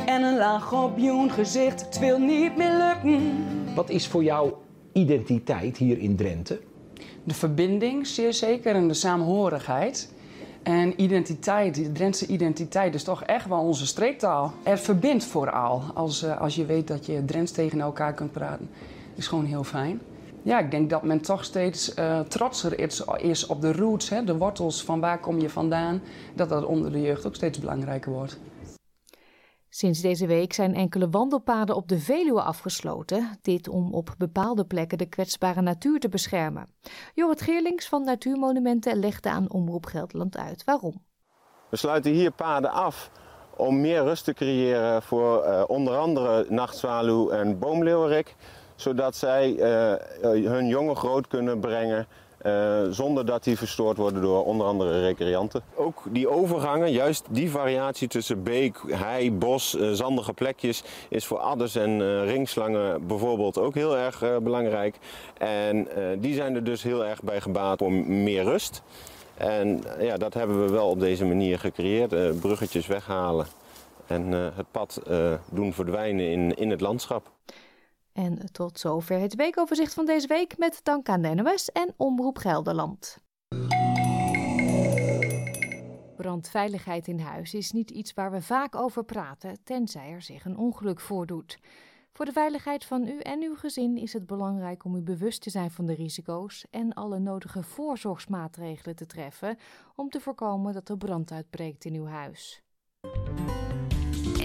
En 0.06 0.24
een 0.24 0.38
laag 0.38 0.74
op 0.74 0.98
joen 0.98 1.32
gezicht, 1.32 1.86
het 1.86 2.00
wil 2.00 2.20
niet 2.20 2.56
meer 2.56 2.74
lukken. 2.74 3.46
Wat 3.76 3.90
is 3.90 4.08
voor 4.08 4.24
jou 4.24 4.54
identiteit 4.94 5.78
hier 5.78 5.98
in 5.98 6.16
Drenthe? 6.16 6.62
De 7.24 7.34
verbinding, 7.34 8.08
zeer 8.08 8.34
zeker, 8.34 8.76
en 8.76 8.88
de 8.88 8.94
saamhorigheid. 8.94 10.14
En 10.70 11.02
identiteit, 11.02 11.76
de 11.76 11.92
Drentse 11.92 12.28
identiteit 12.28 12.94
is 12.94 13.04
toch 13.04 13.24
echt 13.24 13.48
wel 13.48 13.60
onze 13.60 13.86
streektaal. 13.86 14.54
Het 14.64 14.80
verbindt 14.80 15.26
vooral. 15.26 15.82
Als, 15.94 16.24
uh, 16.24 16.42
als 16.42 16.56
je 16.56 16.66
weet 16.66 16.88
dat 16.88 17.06
je 17.06 17.26
Drents 17.26 17.52
tegen 17.52 17.80
elkaar 17.80 18.14
kunt 18.14 18.32
praten. 18.32 18.70
is 19.16 19.28
gewoon 19.28 19.46
heel 19.46 19.64
fijn. 19.64 20.02
Ja, 20.42 20.60
ik 20.60 20.72
denk 20.72 20.90
dat 20.90 21.04
men 21.04 21.22
toch 21.22 21.44
steeds 21.44 21.96
uh, 21.96 22.20
trotser 22.20 22.80
is, 22.80 23.04
is, 23.18 23.46
op 23.46 23.62
de 23.62 23.74
roots, 23.74 24.10
hè, 24.10 24.24
de 24.24 24.38
wortels 24.38 24.84
van 24.84 25.00
waar 25.00 25.20
kom 25.20 25.40
je 25.40 25.50
vandaan. 25.50 26.02
Dat 26.36 26.50
dat 26.50 26.66
onder 26.66 26.92
de 26.92 27.02
jeugd 27.02 27.28
ook 27.28 27.36
steeds 27.36 27.60
belangrijker 27.60 28.12
wordt. 28.12 28.40
Sinds 29.70 30.02
deze 30.02 30.28
week 30.28 30.54
zijn 30.54 30.76
enkele 30.76 31.10
wandelpaden 31.10 31.76
op 31.76 31.88
de 31.88 32.00
Veluwe 32.00 32.42
afgesloten. 32.42 33.38
Dit 33.42 33.68
om 33.68 33.94
op 33.94 34.16
bepaalde 34.18 34.66
plekken 34.66 34.98
de 34.98 35.10
kwetsbare 35.10 35.62
natuur 35.62 36.00
te 36.00 36.10
beschermen. 36.10 36.68
Jorrit 37.14 37.42
Geerlings 37.42 37.88
van 37.88 38.04
Natuurmonumenten 38.04 39.00
legde 39.00 39.30
aan 39.30 39.52
Omroep 39.52 39.86
Gelderland 39.86 40.38
uit 40.38 40.64
waarom. 40.64 41.02
We 41.70 41.78
sluiten 41.78 42.12
hier 42.12 42.32
paden 42.32 42.72
af 42.72 43.12
om 43.56 43.82
meer 43.82 44.04
rust 44.04 44.24
te 44.24 44.34
creëren 44.34 45.02
voor 45.02 45.46
uh, 45.46 45.64
onder 45.68 45.98
andere 45.98 46.46
nachtzwaluw 46.50 47.30
en 47.30 47.60
boomleeuwerik. 47.60 48.36
Zodat 48.76 49.16
zij 49.16 49.52
uh, 49.52 50.52
hun 50.52 50.68
jongen 50.68 50.96
groot 50.96 51.28
kunnen 51.28 51.60
brengen 51.60 52.08
uh, 52.46 52.82
zonder 52.90 53.26
dat 53.26 53.44
die 53.44 53.58
verstoord 53.58 53.98
worden 53.98 54.22
door 54.22 54.46
onder 54.46 54.68
andere 54.68 55.02
recreanten. 55.02 55.62
Ook 55.76 56.04
die 56.10 56.30
overgangen, 56.30 56.92
juist 56.92 57.26
die 57.30 57.50
variatie 57.50 58.08
tussen 58.08 58.44
beek, 58.44 58.78
hei, 58.88 59.32
bos, 59.32 59.76
uh, 59.76 59.92
zandige 59.92 60.34
plekjes, 60.34 60.84
is 61.10 61.26
voor 61.26 61.38
adders 61.38 61.76
en 61.76 62.00
uh, 62.00 62.24
ringslangen 62.24 63.08
bijvoorbeeld 63.08 63.58
ook 63.58 63.76
heel 63.76 63.98
erg 63.98 64.24
belangrijk. 64.42 64.98
En 65.38 65.88
die 66.20 66.34
zijn 66.34 66.56
er 66.56 66.64
dus 66.64 66.84
heel 66.84 67.06
erg 67.06 67.24
bij 67.24 67.42
gebaat 67.42 67.82
om 67.82 68.24
meer 68.24 68.44
rust. 68.44 68.82
En 69.38 69.84
ja, 70.00 70.18
dat 70.18 70.34
hebben 70.34 70.66
we 70.66 70.72
wel 70.72 70.90
op 70.90 71.00
deze 71.00 71.26
manier 71.26 71.60
gecreëerd. 71.60 72.40
bruggetjes 72.40 72.88
weghalen 72.88 73.48
en 74.08 74.32
het 74.32 74.72
pad 74.72 75.02
doen 75.52 75.74
verdwijnen 75.74 76.26
in, 76.26 76.56
in 76.56 76.70
het 76.70 76.82
landschap. 76.82 77.32
En 78.20 78.52
tot 78.52 78.80
zover 78.80 79.20
het 79.20 79.36
weekoverzicht 79.36 79.94
van 79.94 80.06
deze 80.06 80.28
week 80.28 80.58
met 80.58 80.80
dank 80.84 81.10
aan 81.10 81.22
de 81.22 81.34
NOS 81.34 81.72
en 81.72 81.94
Omroep 81.98 82.38
Gelderland. 82.38 83.18
Brandveiligheid 86.16 87.08
in 87.08 87.20
huis 87.20 87.54
is 87.54 87.72
niet 87.72 87.92
iets 87.92 88.14
waar 88.14 88.32
we 88.32 88.42
vaak 88.42 88.76
over 88.76 89.04
praten, 89.04 89.58
tenzij 89.64 90.10
er 90.10 90.22
zich 90.22 90.46
een 90.46 90.58
ongeluk 90.58 91.00
voordoet. 91.00 91.60
Voor 92.14 92.26
de 92.26 92.32
veiligheid 92.32 92.86
van 92.86 93.08
u 93.08 93.20
en 93.20 93.42
uw 93.44 93.56
gezin 93.56 93.98
is 93.98 94.14
het 94.14 94.26
belangrijk 94.26 94.84
om 94.84 94.96
u 94.96 95.02
bewust 95.02 95.42
te 95.42 95.50
zijn 95.50 95.72
van 95.72 95.86
de 95.86 95.94
risico's 95.94 96.66
en 96.70 96.94
alle 96.94 97.20
nodige 97.20 97.64
voorzorgsmaatregelen 97.64 98.96
te 98.96 99.06
treffen 99.06 99.58
om 99.96 100.10
te 100.10 100.20
voorkomen 100.20 100.74
dat 100.74 100.90
er 100.90 100.98
brand 100.98 101.32
uitbreekt 101.32 101.86
in 101.86 101.94
uw 101.94 102.06
huis. 102.06 102.64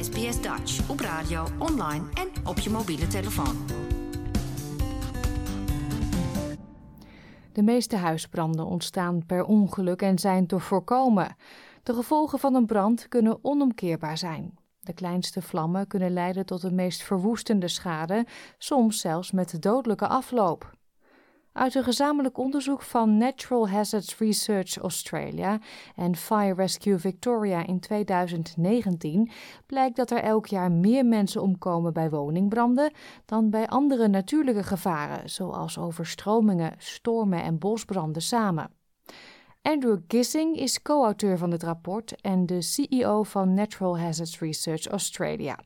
SBS 0.05 0.41
Dutch 0.41 0.91
op 0.91 1.01
radio, 1.01 1.47
online 1.59 2.05
en 2.15 2.47
op 2.47 2.59
je 2.59 2.71
mobiele 2.71 3.07
telefoon. 3.07 3.57
De 7.53 7.63
meeste 7.63 7.97
huisbranden 7.97 8.67
ontstaan 8.67 9.27
per 9.27 9.45
ongeluk 9.45 10.03
en 10.03 10.19
zijn 10.19 10.47
te 10.47 10.61
voorkomen. 10.61 11.37
De 11.83 11.95
gevolgen 11.95 12.39
van 12.39 12.55
een 12.55 12.67
brand 12.67 13.09
kunnen 13.09 13.39
onomkeerbaar 13.43 14.19
zijn. 14.19 14.59
De 14.81 14.93
kleinste 14.93 15.43
vlammen 15.43 15.87
kunnen 15.87 16.13
leiden 16.13 16.47
tot 16.47 16.61
de 16.61 16.73
meest 16.73 17.03
verwoestende 17.03 17.69
schade, 17.69 18.27
soms 18.59 19.01
zelfs 19.01 19.31
met 19.31 19.63
dodelijke 19.63 20.09
afloop. 20.09 20.73
Uit 21.55 21.75
een 21.75 21.85
gezamenlijk 21.85 22.39
onderzoek 22.39 22.83
van 22.83 23.17
Natural 23.17 23.69
Hazards 23.69 24.19
Research 24.19 24.77
Australia 24.77 25.59
en 25.97 26.17
Fire 26.17 26.55
Rescue 26.55 26.99
Victoria 26.99 27.67
in 27.67 27.81
2019 27.81 29.31
blijkt 29.67 29.97
dat 29.97 30.11
er 30.11 30.19
elk 30.19 30.47
jaar 30.47 30.73
meer 30.73 31.07
mensen 31.07 31.43
omkomen 31.43 31.93
bij 31.93 32.11
woningbranden 32.11 32.93
dan 33.25 33.51
bij 33.51 33.67
andere 33.67 34.09
natuurlijke 34.09 34.63
gevaren, 34.63 35.31
zoals 35.31 35.79
overstromingen, 35.79 36.75
stormen 36.79 37.43
en 37.43 37.59
bosbranden 37.59 38.23
samen. 38.23 38.71
Andrew 39.65 39.99
Gissing 40.09 40.57
is 40.57 40.83
co-auteur 40.83 41.39
van 41.39 41.51
het 41.51 41.63
rapport 41.63 42.21
en 42.21 42.47
de 42.47 42.63
CEO 42.63 43.23
van 43.23 43.55
Natural 43.55 43.99
Hazards 43.99 44.39
Research 44.39 44.87
Australia. 44.87 45.59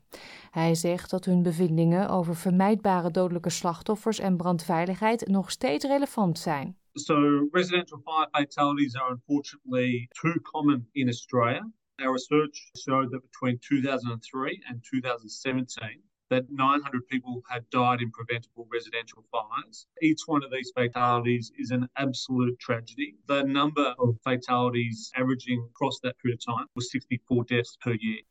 Hij 0.51 0.75
zegt 0.75 1.11
dat 1.11 1.25
hun 1.25 1.43
bevindingen 1.43 2.09
over 2.09 2.37
vermijdbare 2.37 3.11
dodelijke 3.11 3.51
slachtoffers 3.51 4.19
en 4.19 4.37
brandveiligheid 4.37 5.29
nog 5.29 5.51
steeds 5.51 5.85
relevant 5.85 6.39
zijn. 6.39 6.77
So, 6.93 7.49
residential 7.51 8.01
fire 8.05 8.29
fatalities 8.31 8.95
are 8.95 9.11
unfortunately 9.11 10.09
too 10.09 10.41
common 10.43 10.89
in 10.93 11.07
Australia. 11.07 11.71
Our 11.97 12.13
research 12.13 12.71
showed 12.77 13.11
that 13.11 13.21
between 13.21 13.59
2003 13.59 14.65
and 14.69 14.83
2017, 14.83 16.03
that 16.31 16.45
900 16.51 17.07
people 17.09 17.43
had 17.49 17.63
died 17.71 18.01
in 18.01 18.11
preventable 18.11 18.67
residential 18.71 19.25
fires. 19.31 19.87
Each 20.01 20.27
one 20.27 20.45
of 20.45 20.51
these 20.51 20.71
fatalities 20.75 21.51
is 21.55 21.71
an 21.71 21.89
absolute 21.93 22.59
tragedy. 22.59 23.15
The 23.27 23.43
number 23.43 23.95
of 23.97 24.17
fatalities 24.21 25.11
averaging 25.13 25.69
across 25.71 26.01
that 26.01 26.17
period 26.19 26.39
of 26.39 26.55
time 26.55 26.67
was 26.75 26.91
64 26.91 27.45
deaths 27.45 27.77
per 27.77 27.95
year. 27.95 28.23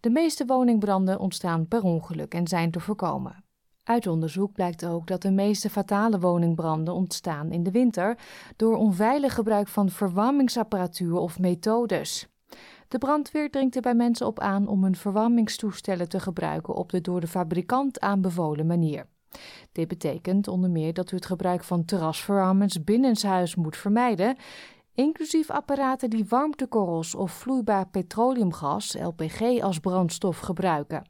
De 0.00 0.10
meeste 0.10 0.44
woningbranden 0.44 1.18
ontstaan 1.18 1.68
per 1.68 1.82
ongeluk 1.82 2.34
en 2.34 2.46
zijn 2.46 2.70
te 2.70 2.80
voorkomen. 2.80 3.44
Uit 3.84 4.06
onderzoek 4.06 4.52
blijkt 4.52 4.86
ook 4.86 5.06
dat 5.06 5.22
de 5.22 5.30
meeste 5.30 5.70
fatale 5.70 6.18
woningbranden 6.18 6.94
ontstaan 6.94 7.52
in 7.52 7.62
de 7.62 7.70
winter 7.70 8.18
door 8.56 8.76
onveilig 8.76 9.34
gebruik 9.34 9.68
van 9.68 9.88
verwarmingsapparatuur 9.88 11.14
of 11.14 11.38
methodes. 11.38 12.28
De 12.94 13.00
brandweer 13.00 13.50
dringt 13.50 13.76
er 13.76 13.82
bij 13.82 13.94
mensen 13.94 14.26
op 14.26 14.40
aan 14.40 14.66
om 14.66 14.82
hun 14.82 14.96
verwarmingstoestellen 14.96 16.08
te 16.08 16.20
gebruiken 16.20 16.74
op 16.74 16.90
de 16.90 17.00
door 17.00 17.20
de 17.20 17.26
fabrikant 17.26 18.00
aanbevolen 18.00 18.66
manier. 18.66 19.06
Dit 19.72 19.88
betekent 19.88 20.48
onder 20.48 20.70
meer 20.70 20.92
dat 20.92 21.12
u 21.12 21.16
het 21.16 21.26
gebruik 21.26 21.64
van 21.64 21.84
terrasverwarmers 21.84 22.84
binnenshuis 22.84 23.54
moet 23.54 23.76
vermijden, 23.76 24.36
inclusief 24.92 25.50
apparaten 25.50 26.10
die 26.10 26.24
warmtekorrels 26.28 27.14
of 27.14 27.32
vloeibaar 27.32 27.88
petroleumgas, 27.88 28.96
LPG, 29.00 29.62
als 29.62 29.78
brandstof 29.78 30.38
gebruiken. 30.38 31.08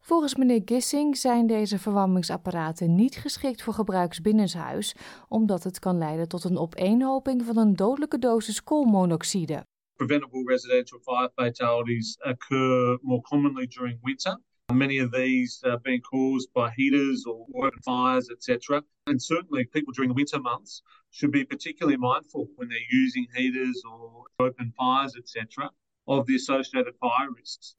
Volgens 0.00 0.34
meneer 0.34 0.62
Gissing 0.64 1.16
zijn 1.16 1.46
deze 1.46 1.78
verwarmingsapparaten 1.78 2.94
niet 2.94 3.16
geschikt 3.16 3.62
voor 3.62 3.74
gebruik 3.74 4.18
binnenshuis, 4.22 4.96
omdat 5.28 5.64
het 5.64 5.78
kan 5.78 5.98
leiden 5.98 6.28
tot 6.28 6.44
een 6.44 6.58
opeenhoping 6.58 7.44
van 7.44 7.56
een 7.56 7.76
dodelijke 7.76 8.18
dosis 8.18 8.64
koolmonoxide. 8.64 9.64
Preventable 9.98 10.44
residential 10.44 10.98
fire 10.98 11.28
fatalities 11.36 12.18
occur 12.24 12.98
more 13.02 13.22
commonly 13.22 13.66
during 13.66 13.98
winter. 14.02 14.36
Many 14.72 14.98
of 14.98 15.10
these 15.12 15.62
are 15.64 15.78
being 15.78 16.02
caused 16.02 16.52
by 16.52 16.70
heaters 16.76 17.24
or 17.24 17.46
open 17.54 17.80
fires, 17.82 18.28
etc. 18.30 18.82
And 19.06 19.22
certainly, 19.22 19.64
people 19.64 19.92
during 19.92 20.10
the 20.10 20.14
winter 20.14 20.40
months 20.40 20.82
should 21.10 21.30
be 21.30 21.44
particularly 21.44 21.96
mindful 21.96 22.48
when 22.56 22.68
they're 22.68 22.90
using 22.90 23.26
heaters 23.34 23.82
or 23.90 24.24
open 24.38 24.72
fires, 24.76 25.14
etc., 25.16 25.70
of 26.06 26.26
the 26.26 26.34
associated 26.34 26.94
fire 27.00 27.30
risks. 27.36 27.76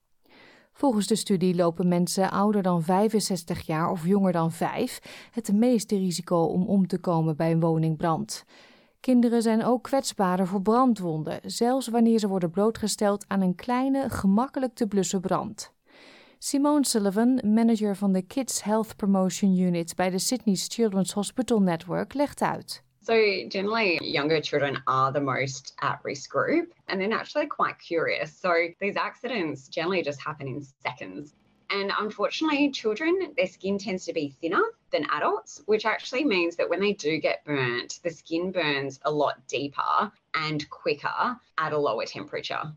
Volgens 0.74 1.08
de 1.08 1.16
studie 1.16 1.56
lopen 1.56 1.88
mensen 1.88 2.32
ouder 2.32 2.62
dan 2.62 2.84
65 2.84 3.62
jaar 3.62 3.92
of 3.92 4.06
jonger 4.06 4.32
dan 4.32 4.52
5 4.52 5.30
het 5.32 5.54
meeste 5.54 5.98
risico 5.98 6.44
om 6.44 6.68
om 6.68 6.88
te 6.88 7.00
komen 7.00 7.36
bij 7.38 7.52
een 7.52 7.60
woningbrand. 7.60 8.46
Kinderen 9.00 9.42
zijn 9.42 9.64
ook 9.64 9.84
kwetsbaarder 9.84 10.48
voor 10.48 10.62
brandwonden, 10.62 11.40
zelfs 11.44 11.88
wanneer 11.88 12.20
ze 12.20 12.28
worden 12.28 12.52
blootgesteld 12.52 13.26
aan 13.28 13.42
een 13.42 13.56
kleine, 13.56 14.10
gemakkelijk 14.10 14.74
te 14.74 14.88
blussen 14.88 15.22
brand. 15.22 15.76
Simone 16.40 16.86
Sullivan, 16.86 17.42
manager 17.46 17.96
van 17.96 18.14
de 18.14 18.22
Kids 18.22 18.64
Health 18.64 18.96
Promotion 18.96 19.58
Unit 19.58 19.96
bij 19.96 20.10
de 20.10 20.20
Sydney's 20.20 20.68
Children's 20.68 21.12
Hospital 21.12 21.62
Network, 21.62 22.14
legt 22.14 22.42
uit. 22.42 22.84
So, 23.02 23.14
generally, 23.50 23.98
younger 24.04 24.42
children 24.42 24.82
are 24.84 25.12
the 25.12 25.20
most 25.20 25.74
at 25.76 26.00
risk 26.04 26.30
group, 26.30 26.74
and 26.86 27.00
they're 27.00 27.16
naturally 27.18 27.48
quite 27.48 27.76
curious. 27.78 28.40
So, 28.40 28.50
these 28.80 29.00
accidents 29.00 29.68
generally 29.70 30.04
just 30.04 30.24
happen 30.24 30.48
in 30.48 30.66
seconds. 30.84 31.34
And 31.70 31.92
unfortunately, 32.00 32.72
children, 32.72 33.34
their 33.36 33.48
skin 33.48 33.78
tends 33.78 34.06
to 34.06 34.14
be 34.14 34.36
thinner 34.42 34.64
than 34.92 35.06
adults, 35.10 35.62
which 35.66 35.86
actually 35.86 36.24
means 36.24 36.56
that 36.56 36.70
when 36.70 36.80
they 36.80 36.94
do 36.94 37.20
get 37.20 37.44
burnt, 37.46 38.00
the 38.04 38.10
skin 38.10 38.52
burns 38.52 39.00
a 39.04 39.12
lot 39.12 39.48
deeper 39.48 40.12
and 40.34 40.70
quicker 40.70 41.38
at 41.58 41.74
a 41.74 41.78
lower 41.78 42.06
temperature. 42.06 42.74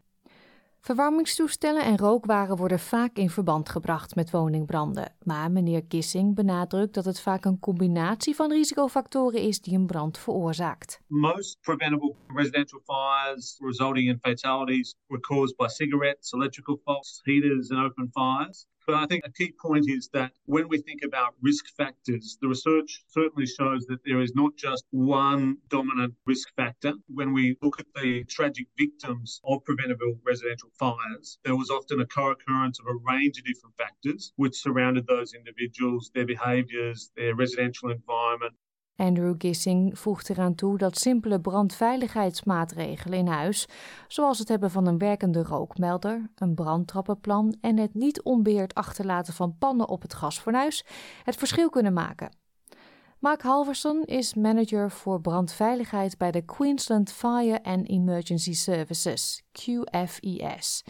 Verwarmingstoestellen 0.80 1.82
en 1.82 1.96
rookwaren 1.96 2.56
worden 2.56 2.78
vaak 2.78 3.16
in 3.16 3.30
verband 3.30 3.68
gebracht 3.68 4.14
met 4.14 4.30
woningbranden. 4.30 5.14
Maar 5.22 5.50
meneer 5.50 5.84
Gissing 5.88 6.34
benadrukt 6.34 6.94
dat 6.94 7.04
het 7.04 7.20
vaak 7.20 7.44
een 7.44 7.58
combinatie 7.58 8.34
van 8.34 8.52
risicofactoren 8.52 9.40
is 9.40 9.60
die 9.60 9.74
een 9.74 9.86
brand 9.86 10.18
veroorzaakt. 10.18 11.00
Most 11.06 11.60
preventable 11.60 12.14
residential 12.26 12.80
fires 12.84 13.56
resulting 13.58 14.08
in 14.08 14.18
fatalities 14.20 14.96
were 15.06 15.20
caused 15.20 15.56
by 15.56 15.66
cigarettes, 15.66 16.32
electrical 16.32 16.80
faults, 16.84 17.20
heaters, 17.22 17.70
and 17.70 17.84
open 17.84 18.10
fires. 18.12 18.66
But 18.90 19.04
I 19.04 19.06
think 19.06 19.24
a 19.24 19.30
key 19.30 19.52
point 19.52 19.88
is 19.88 20.08
that 20.14 20.32
when 20.46 20.66
we 20.66 20.78
think 20.78 21.04
about 21.04 21.36
risk 21.40 21.64
factors, 21.76 22.36
the 22.40 22.48
research 22.48 23.04
certainly 23.06 23.46
shows 23.46 23.86
that 23.86 24.00
there 24.04 24.20
is 24.20 24.34
not 24.34 24.56
just 24.56 24.84
one 24.90 25.58
dominant 25.68 26.14
risk 26.26 26.52
factor. 26.56 26.94
When 27.06 27.32
we 27.32 27.56
look 27.62 27.78
at 27.78 27.86
the 27.94 28.24
tragic 28.24 28.66
victims 28.76 29.40
of 29.44 29.62
preventable 29.64 30.18
residential 30.26 30.70
fires, 30.76 31.38
there 31.44 31.54
was 31.54 31.70
often 31.70 32.00
a 32.00 32.06
co 32.06 32.32
occurrence 32.32 32.80
of 32.80 32.86
a 32.88 32.98
range 33.08 33.38
of 33.38 33.44
different 33.44 33.76
factors 33.76 34.32
which 34.34 34.56
surrounded 34.56 35.06
those 35.06 35.34
individuals, 35.34 36.10
their 36.12 36.26
behaviours, 36.26 37.12
their 37.14 37.36
residential 37.36 37.90
environment, 37.90 38.56
Andrew 39.00 39.34
Gissing 39.38 39.98
voegt 39.98 40.30
eraan 40.30 40.54
toe 40.54 40.78
dat 40.78 40.98
simpele 40.98 41.40
brandveiligheidsmaatregelen 41.40 43.18
in 43.18 43.26
huis, 43.26 43.68
zoals 44.08 44.38
het 44.38 44.48
hebben 44.48 44.70
van 44.70 44.86
een 44.86 44.98
werkende 44.98 45.42
rookmelder, 45.42 46.30
een 46.34 46.54
brandtrappenplan 46.54 47.56
en 47.60 47.78
het 47.78 47.94
niet 47.94 48.22
onbeheerd 48.22 48.74
achterlaten 48.74 49.34
van 49.34 49.56
pannen 49.58 49.88
op 49.88 50.02
het 50.02 50.14
gasfornuis, 50.14 50.84
het 51.24 51.36
verschil 51.36 51.68
kunnen 51.68 51.92
maken. 51.92 52.36
Mark 53.18 53.42
Halverson 53.42 54.04
is 54.04 54.34
manager 54.34 54.90
voor 54.90 55.20
brandveiligheid 55.20 56.18
bij 56.18 56.30
de 56.30 56.42
Queensland 56.42 57.12
Fire 57.12 57.62
and 57.62 57.88
Emergency 57.88 58.52
Services, 58.52 59.42
QFES. 59.52 60.84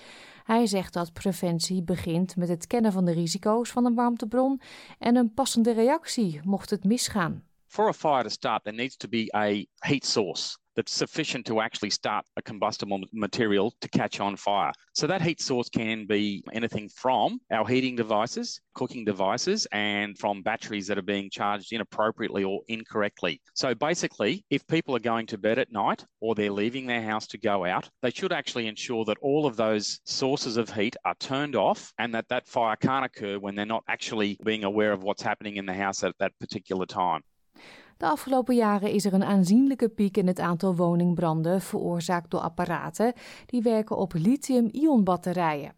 Hij 0.44 0.66
zegt 0.66 0.92
dat 0.92 1.12
preventie 1.12 1.82
begint 1.82 2.36
met 2.36 2.48
het 2.48 2.66
kennen 2.66 2.92
van 2.92 3.04
de 3.04 3.12
risico's 3.12 3.70
van 3.70 3.84
een 3.84 3.94
warmtebron 3.94 4.60
en 4.98 5.16
een 5.16 5.34
passende 5.34 5.72
reactie 5.72 6.40
mocht 6.44 6.70
het 6.70 6.84
misgaan. 6.84 7.48
For 7.70 7.88
a 7.88 7.94
fire 7.94 8.24
to 8.24 8.30
start, 8.30 8.62
there 8.64 8.72
needs 8.72 8.96
to 8.96 9.08
be 9.08 9.30
a 9.34 9.66
heat 9.84 10.04
source 10.04 10.56
that's 10.76 10.92
sufficient 10.92 11.46
to 11.46 11.60
actually 11.60 11.90
start 11.90 12.24
a 12.36 12.42
combustible 12.42 13.00
material 13.12 13.74
to 13.80 13.88
catch 13.88 14.20
on 14.20 14.36
fire. 14.36 14.72
So 14.94 15.06
that 15.06 15.22
heat 15.22 15.40
source 15.40 15.68
can 15.68 16.06
be 16.06 16.42
anything 16.52 16.88
from 16.88 17.40
our 17.50 17.66
heating 17.66 17.96
devices, 17.96 18.60
cooking 18.74 19.04
devices, 19.04 19.66
and 19.72 20.18
from 20.18 20.42
batteries 20.42 20.86
that 20.86 20.98
are 20.98 21.02
being 21.02 21.30
charged 21.30 21.72
inappropriately 21.72 22.44
or 22.44 22.60
incorrectly. 22.68 23.40
So 23.54 23.74
basically, 23.74 24.44
if 24.50 24.66
people 24.66 24.96
are 24.96 25.00
going 25.00 25.26
to 25.26 25.38
bed 25.38 25.58
at 25.58 25.72
night 25.72 26.04
or 26.20 26.34
they're 26.34 26.50
leaving 26.50 26.86
their 26.86 27.02
house 27.02 27.26
to 27.28 27.38
go 27.38 27.64
out, 27.64 27.88
they 28.02 28.10
should 28.10 28.32
actually 28.32 28.66
ensure 28.66 29.04
that 29.06 29.18
all 29.20 29.46
of 29.46 29.56
those 29.56 30.00
sources 30.04 30.56
of 30.56 30.70
heat 30.70 30.96
are 31.04 31.14
turned 31.20 31.56
off 31.56 31.92
and 31.98 32.14
that 32.14 32.28
that 32.28 32.48
fire 32.48 32.76
can't 32.76 33.04
occur 33.04 33.38
when 33.38 33.54
they're 33.54 33.66
not 33.66 33.84
actually 33.88 34.38
being 34.44 34.64
aware 34.64 34.92
of 34.92 35.02
what's 35.02 35.22
happening 35.22 35.56
in 35.56 35.66
the 35.66 35.74
house 35.74 36.02
at 36.04 36.14
that 36.18 36.32
particular 36.38 36.86
time. 36.86 37.22
De 38.00 38.06
afgelopen 38.06 38.54
jaren 38.54 38.90
is 38.90 39.04
er 39.04 39.12
een 39.12 39.24
aanzienlijke 39.24 39.88
piek 39.88 40.16
in 40.16 40.26
het 40.26 40.40
aantal 40.40 40.76
woningbranden 40.76 41.60
veroorzaakt 41.60 42.30
door 42.30 42.40
apparaten 42.40 43.12
die 43.46 43.62
werken 43.62 43.96
op 43.96 44.12
lithium-ion 44.12 45.04
batterijen. 45.04 45.74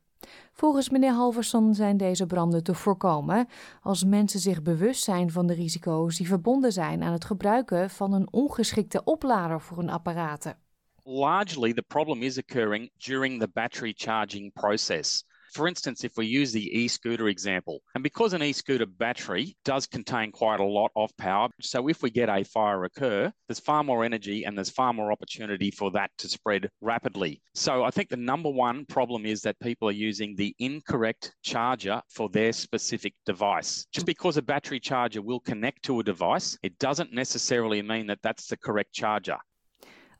Volgens 0.53 0.91
meneer 0.91 1.13
Halverson 1.13 1.75
zijn 1.75 1.97
deze 1.97 2.27
branden 2.27 2.63
te 2.63 2.75
voorkomen 2.75 3.47
als 3.81 4.05
mensen 4.05 4.41
zich 4.41 4.63
bewust 4.63 5.03
zijn 5.03 5.31
van 5.31 5.47
de 5.47 5.55
risico's 5.55 6.17
die 6.17 6.27
verbonden 6.27 6.73
zijn 6.73 7.03
aan 7.03 7.13
het 7.13 7.25
gebruiken 7.25 7.91
van 7.91 8.13
een 8.13 8.33
ongeschikte 8.33 9.05
oplader 9.05 9.61
voor 9.61 9.77
hun 9.77 9.91
apparaten. 9.91 10.59
Largely, 11.05 11.73
the 11.73 11.85
problem 11.87 12.23
is 12.23 12.39
occurring 12.39 12.91
during 12.97 13.41
the 13.41 13.49
battery 13.53 13.93
charging 13.97 14.53
process. 14.53 15.25
For 15.53 15.69
instance, 15.69 16.03
if 16.03 16.17
we 16.17 16.25
use 16.25 16.51
the 16.51 16.67
e-scooter 16.79 17.29
example, 17.29 17.83
and 17.95 18.03
because 18.03 18.33
an 18.33 18.43
e-scooter 18.43 18.87
battery 18.87 19.55
does 19.67 19.87
contain 19.87 20.33
quite 20.33 20.61
a 20.61 20.65
lot 20.65 20.91
of 20.97 21.15
power, 21.19 21.51
so 21.61 21.89
if 21.91 22.03
we 22.03 22.11
get 22.11 22.31
a 22.31 22.43
fire 22.43 22.85
occur, 22.85 23.31
there's 23.49 23.61
far 23.61 23.85
more 23.85 24.03
energy 24.03 24.45
and 24.45 24.57
there's 24.57 24.71
far 24.71 24.95
more 24.95 25.13
opportunity 25.13 25.71
for 25.71 25.91
that 25.91 26.11
to 26.17 26.29
spread 26.29 26.71
rapidly. 26.81 27.43
So 27.55 27.85
I 27.85 27.91
think 27.91 28.09
the 28.09 28.17
number 28.17 28.49
one 28.49 28.87
problem 28.87 29.27
is 29.27 29.43
that 29.43 29.61
people 29.61 29.87
are 29.91 30.09
using 30.11 30.35
the 30.37 30.55
incorrect 30.59 31.35
charger 31.43 32.01
for 32.09 32.31
their 32.31 32.55
specific 32.55 33.13
device. 33.27 33.85
Just 33.93 34.07
because 34.07 34.39
a 34.39 34.43
battery 34.43 34.81
charger 34.81 35.21
will 35.21 35.41
connect 35.41 35.83
to 35.83 36.01
a 36.01 36.03
device, 36.03 36.57
it 36.63 36.79
doesn't 36.79 37.13
necessarily 37.13 37.83
mean 37.83 38.07
that 38.07 38.23
that's 38.23 38.47
the 38.47 38.57
correct 38.57 38.95
charger. 38.95 39.39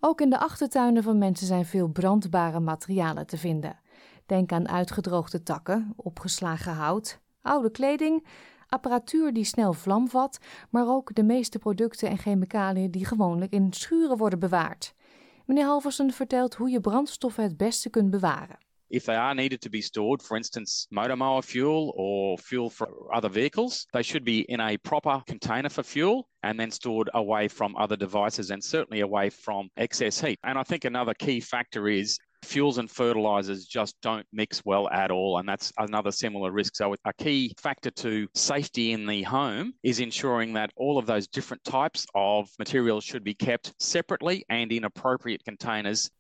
Ook 0.05 0.21
in 0.21 0.31
de 0.31 0.39
achtertuinen 0.39 1.03
van 1.03 1.19
mensen 1.19 1.47
zijn 1.47 1.65
veel 1.65 1.89
brandbare 1.89 2.61
materialen 2.61 3.27
te 3.27 3.39
vinden. 3.39 3.81
Denk 4.27 4.53
aan 4.53 4.69
uitgedroogde 4.69 5.43
takken, 5.43 5.93
opgeslagen 5.97 6.73
hout, 6.73 7.21
oude 7.43 7.71
kleding, 7.71 8.27
apparatuur 8.69 9.33
die 9.33 9.45
snel 9.45 9.73
vlam 9.73 10.09
vat, 10.09 10.39
maar 10.71 10.89
ook 10.89 11.15
de 11.15 11.23
meeste 11.23 11.59
producten 11.59 12.09
en 12.09 12.19
chemicaliën 12.19 12.91
die 12.91 13.07
gewoonlijk 13.07 13.53
in 13.53 13.73
schuren 13.73 14.17
worden 14.17 14.39
bewaard. 14.39 14.95
Meneer 15.47 15.65
Halversen 15.65 16.13
vertelt 16.13 16.55
hoe 16.55 16.71
je 16.71 16.81
brandstoffen 16.81 17.43
het 17.43 17.57
beste 17.57 17.91
kunt 17.91 18.11
bewaren. 18.11 18.59
If 18.89 19.05
they 19.05 19.17
are 19.17 19.35
needed 19.35 19.61
to 19.61 19.71
be 19.71 19.81
stored, 19.81 20.23
for 20.23 20.37
instance, 20.37 20.87
motor 20.91 21.17
mower 21.17 21.43
fuel 21.43 21.95
or 21.97 22.39
fuel 22.39 22.71
for 22.71 22.89
other 23.15 23.31
vehicles, 23.31 23.87
they 23.91 24.03
should 24.03 24.25
be 24.25 24.45
in 24.45 24.61
a 24.61 24.77
proper 24.77 25.23
container 25.25 25.71
for 25.71 25.85
fuel 25.85 26.29
and 26.41 26.59
then 26.59 26.71
stored 26.71 27.09
away 27.15 27.49
from 27.49 27.75
other 27.77 27.97
devices 27.97 28.51
and 28.51 28.63
certainly 28.63 29.01
away 29.01 29.31
from 29.31 29.71
excess 29.75 30.21
heat. 30.21 30.39
And 30.43 30.59
I 30.59 30.63
think 30.63 30.85
another 30.85 31.15
key 31.15 31.41
factor 31.41 31.89
is 31.89 32.19
fuels 32.43 32.79
and 32.79 32.91
fertilizers 32.91 33.67
just 33.67 33.97
don't 34.03 34.27
mix 34.33 34.63
well 34.65 34.89
at 34.89 35.11
all. 35.11 35.39
And 35.39 35.49
that's 35.49 35.73
another 35.79 36.11
similar 36.11 36.51
risk. 36.51 36.77
So, 36.77 36.95
a 37.05 37.13
key 37.13 37.55
factor 37.61 37.91
to 37.91 38.27
safety 38.35 38.93
in 38.93 39.07
the 39.07 39.23
home 39.23 39.75
is 39.83 39.99
ensuring 39.99 40.55
that 40.55 40.71
all 40.77 40.99
of 40.99 41.07
those 41.07 41.29
different 41.29 41.65
types 41.65 42.07
of 42.15 42.51
materials 42.59 43.05
should 43.05 43.25
be 43.25 43.35
kept 43.35 43.73
separately 43.79 44.45
and 44.49 44.73
in 44.73 44.85
appropriate 44.85 45.45
containers. 45.45 46.11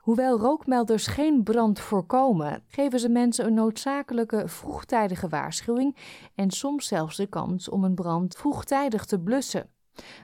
Hoewel 0.00 0.38
rookmelders 0.38 1.06
geen 1.06 1.42
brand 1.42 1.80
voorkomen, 1.80 2.64
geven 2.68 3.00
ze 3.00 3.08
mensen 3.08 3.46
een 3.46 3.54
noodzakelijke 3.54 4.48
vroegtijdige 4.48 5.28
waarschuwing 5.28 5.96
en 6.34 6.50
soms 6.50 6.86
zelfs 6.86 7.16
de 7.16 7.26
kans 7.26 7.68
om 7.68 7.84
een 7.84 7.94
brand 7.94 8.36
vroegtijdig 8.36 9.04
te 9.04 9.20
blussen. 9.20 9.70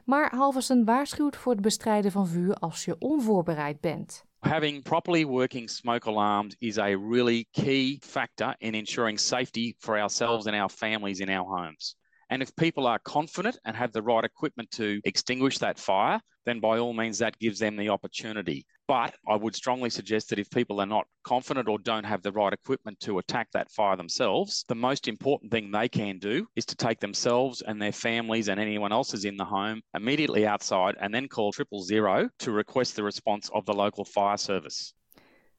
Maar 0.05 0.35
Halversen 0.37 0.85
waarschuwt 0.85 1.37
voor 1.37 1.53
het 1.53 1.61
bestrijden 1.61 2.13
van 2.13 2.27
vuur 2.27 2.55
als 2.55 2.85
je 2.85 2.97
onvoorbereid 2.99 3.81
bent. 3.81 4.25
Having 4.47 4.83
properly 4.83 5.25
working 5.25 5.67
smoke 5.67 6.07
alarms 6.07 6.55
is 6.61 6.79
a 6.79 6.95
really 6.95 7.49
key 7.53 7.99
factor 8.01 8.55
in 8.61 8.77
ensuring 8.77 9.19
safety 9.19 9.77
for 9.81 9.99
ourselves 9.99 10.47
and 10.47 10.55
our 10.55 10.69
families 10.69 11.19
in 11.19 11.29
our 11.29 11.45
homes. 11.45 11.97
And 12.31 12.41
if 12.41 12.55
people 12.55 12.87
are 12.87 13.01
confident 13.01 13.59
and 13.65 13.77
have 13.77 13.93
the 13.93 14.03
right 14.03 14.23
equipment 14.23 14.71
to 14.73 15.01
extinguish 15.05 15.59
that 15.59 15.81
fire, 15.81 16.21
then 16.45 16.61
by 16.61 16.79
all 16.79 16.93
means 16.93 17.19
that 17.19 17.37
gives 17.41 17.59
them 17.59 17.77
the 17.77 17.89
opportunity. 17.89 18.65
But 18.89 19.17
I 19.27 19.35
would 19.35 19.57
strongly 19.57 19.91
suggest 19.91 20.29
that 20.29 20.39
if 20.39 20.49
people 20.49 20.81
are 20.81 20.87
not 20.87 21.09
confident 21.25 21.69
or 21.69 21.79
don't 21.79 22.05
have 22.05 22.23
the 22.23 22.31
right 22.31 22.53
equipment 22.53 23.01
to 23.01 23.19
attack 23.19 23.51
that 23.51 23.71
fire 23.71 23.97
themselves, 23.97 24.65
the 24.69 24.77
most 24.77 25.09
important 25.09 25.51
thing 25.51 25.73
they 25.73 25.89
can 25.89 26.19
do 26.19 26.47
is 26.55 26.65
to 26.67 26.77
take 26.77 27.01
themselves 27.01 27.63
and 27.63 27.83
their 27.83 27.93
families 27.93 28.49
and 28.49 28.61
anyone 28.61 28.93
else 28.93 29.13
is 29.13 29.25
in 29.25 29.37
the 29.37 29.45
home 29.45 29.83
immediately 29.95 30.47
outside 30.47 30.95
and 31.01 31.13
then 31.13 31.27
call 31.27 31.51
triple 31.51 31.83
zero 31.83 32.29
to 32.39 32.53
request 32.53 32.95
the 32.95 33.03
response 33.03 33.51
of 33.53 33.65
the 33.65 33.75
local 33.75 34.05
fire 34.05 34.39
service. 34.39 34.95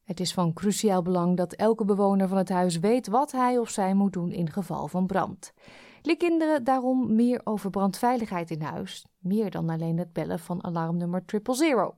Het 0.04 0.20
is 0.20 0.34
van 0.34 0.54
cruciaal 0.54 1.02
belang 1.02 1.38
dat 1.38 1.54
elke 1.54 1.86
bewoner 1.86 2.28
van 2.28 2.38
het 2.38 2.50
huis 2.50 2.80
weet 2.80 3.08
wat 3.08 3.32
hij 3.32 3.58
of 3.58 3.70
zij 3.70 3.94
moet 3.94 4.14
doen 4.14 4.32
in 4.32 4.52
geval 4.52 4.88
van 4.88 5.08
brand. 5.08 5.54
Leer 6.08 6.18
kinderen 6.18 6.64
daarom 6.64 7.16
meer 7.16 7.42
over 7.44 7.70
brandveiligheid 7.70 8.52
in 8.52 8.62
huis, 8.62 9.06
meer 9.20 9.52
dan 9.52 9.70
alleen 9.70 9.98
het 9.98 10.14
bellen 10.14 10.40
van 10.40 10.64
alarmnummer 10.64 11.24
000. 11.44 11.96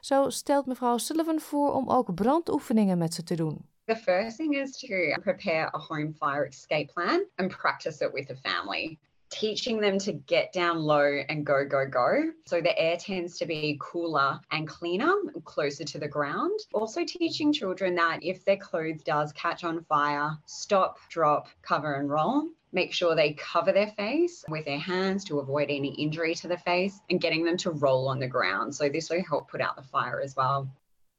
Zo 0.00 0.28
stelt 0.28 0.66
mevrouw 0.66 0.98
Sullivan 0.98 1.40
voor 1.40 1.72
om 1.72 1.90
ook 1.90 2.14
brandoefeningen 2.14 2.98
met 2.98 3.14
ze 3.14 3.22
te 3.22 3.34
doen. 3.34 3.66
The 3.84 3.96
first 3.96 4.36
thing 4.36 4.54
is 4.54 4.78
to 4.78 4.86
prepare 5.20 5.74
a 5.74 5.78
home 5.78 6.12
fire 6.12 6.46
escape 6.46 6.92
plan 6.92 7.24
and 7.36 7.56
practice 7.56 8.04
it 8.04 8.12
with 8.12 8.26
the 8.26 8.36
family. 8.36 8.98
Teaching 9.28 9.80
them 9.80 9.98
to 9.98 10.12
get 10.26 10.52
down 10.52 10.76
low 10.76 11.24
and 11.26 11.46
go, 11.46 11.66
go, 11.68 11.88
go. 11.90 12.32
So 12.44 12.60
the 12.60 12.78
air 12.78 12.96
tends 12.96 13.38
to 13.38 13.46
be 13.46 13.76
cooler 13.78 14.40
and 14.50 14.68
cleaner, 14.68 15.14
closer 15.44 15.84
to 15.84 15.98
the 15.98 16.08
ground. 16.08 16.60
Also, 16.72 17.04
teaching 17.04 17.52
children 17.52 17.94
that 17.94 18.18
if 18.22 18.44
their 18.44 18.58
clothes 18.58 19.02
does 19.02 19.32
catch 19.32 19.64
on 19.64 19.84
fire, 19.88 20.38
stop, 20.46 20.98
drop, 21.08 21.48
cover, 21.62 21.94
and 21.94 22.08
roll. 22.08 22.48
Make 22.72 22.92
sure 22.92 23.14
they 23.14 23.34
cover 23.52 23.72
their 23.72 23.92
face 23.96 24.44
with 24.48 24.64
their 24.64 24.78
hands 24.78 25.24
to 25.24 25.38
avoid 25.38 25.68
any 25.68 25.94
injury 25.94 26.34
to 26.34 26.48
the 26.48 26.58
face 26.58 27.00
and 27.08 27.20
getting 27.20 27.44
them 27.44 27.56
to 27.56 27.70
roll 27.70 28.08
on 28.08 28.18
the 28.18 28.28
ground. 28.28 28.74
So 28.74 28.88
this 28.88 29.08
will 29.08 29.24
help 29.28 29.50
put 29.50 29.60
out 29.60 29.76
the 29.76 29.82
fire 29.82 30.20
as 30.22 30.34
well. 30.34 30.68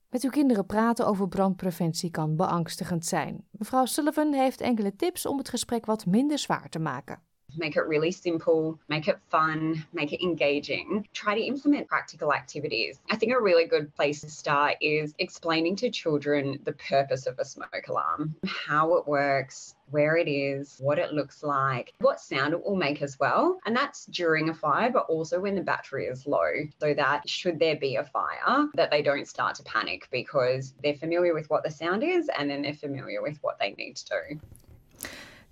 Met 0.10 0.24
uw 0.24 0.30
kinderen 0.30 0.66
praten 0.66 1.06
over 1.06 1.28
brandpreventie 1.28 2.12
kan 2.12 2.36
beangstigend 2.36 3.06
zijn. 3.06 3.48
Mevrouw 3.52 3.86
Sullivan 3.86 4.34
heeft 4.34 4.62
enkele 4.62 4.96
tips 4.96 5.26
om 5.26 5.38
het 5.38 5.50
gesprek 5.50 5.86
wat 5.86 6.06
minder 6.06 6.38
zwaar 6.38 6.70
te 6.70 6.80
maken. 6.80 7.22
Make 7.58 7.76
it 7.76 7.88
really 7.88 8.12
simple, 8.12 8.80
make 8.88 9.08
it 9.08 9.20
fun, 9.30 9.86
make 9.94 10.14
it 10.14 10.24
engaging. 10.24 11.08
Try 11.14 11.36
to 11.36 11.42
implement 11.42 11.88
practical 11.88 12.34
activities. 12.34 13.00
I 13.10 13.16
think 13.16 13.34
a 13.34 13.42
really 13.42 13.66
good 13.66 13.94
place 13.96 14.22
to 14.22 14.30
start 14.30 14.76
is 14.82 15.14
explaining 15.20 15.76
to 15.78 15.90
children 15.90 16.60
the 16.64 16.74
purpose 16.74 17.28
of 17.28 17.40
a 17.40 17.46
smoke 17.46 17.88
alarm, 17.88 18.36
how 18.46 18.96
it 18.96 19.08
works, 19.08 19.76
where 19.92 20.16
it 20.16 20.28
is, 20.28 20.78
what 20.80 20.98
it 20.98 21.14
looks 21.14 21.44
like, 21.44 21.94
what 22.00 22.20
sound 22.20 22.54
it 22.54 22.64
will 22.64 22.76
make 22.76 23.02
as 23.02 23.20
well. 23.20 23.60
And 23.66 23.76
that's 23.76 24.06
during 24.06 24.50
a 24.50 24.54
fire, 24.54 24.90
but 24.90 25.06
also 25.08 25.40
when 25.40 25.56
the 25.56 25.62
battery 25.62 26.06
is 26.06 26.26
low, 26.26 26.52
so 26.80 26.94
that 26.94 27.28
should 27.28 27.60
there 27.60 27.76
be 27.76 27.98
a 27.98 28.06
fire, 28.06 28.68
that 28.76 28.90
they 28.90 29.02
don't 29.02 29.28
start 29.28 29.56
to 29.56 29.64
panic 29.64 30.08
because 30.12 30.74
they're 30.82 30.96
familiar 30.96 31.34
with 31.34 31.50
what 31.50 31.64
the 31.64 31.72
sound 31.72 32.04
is 32.04 32.30
and 32.38 32.50
then 32.50 32.62
they're 32.62 32.74
familiar 32.74 33.22
with 33.22 33.38
what 33.42 33.60
they 33.60 33.74
need 33.78 33.96
to 33.98 34.06
do. 34.06 34.40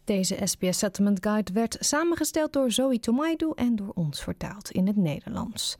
Deze 0.09 0.37
SBS 0.43 0.77
Settlement 0.77 1.25
Guide 1.25 1.53
werd 1.53 1.77
samengesteld 1.79 2.53
door 2.53 2.71
Zoe 2.71 2.99
Tomaidu 2.99 3.51
en 3.55 3.75
door 3.75 3.91
ons 3.93 4.23
vertaald 4.23 4.71
in 4.71 4.87
het 4.87 4.95
Nederlands. 4.95 5.75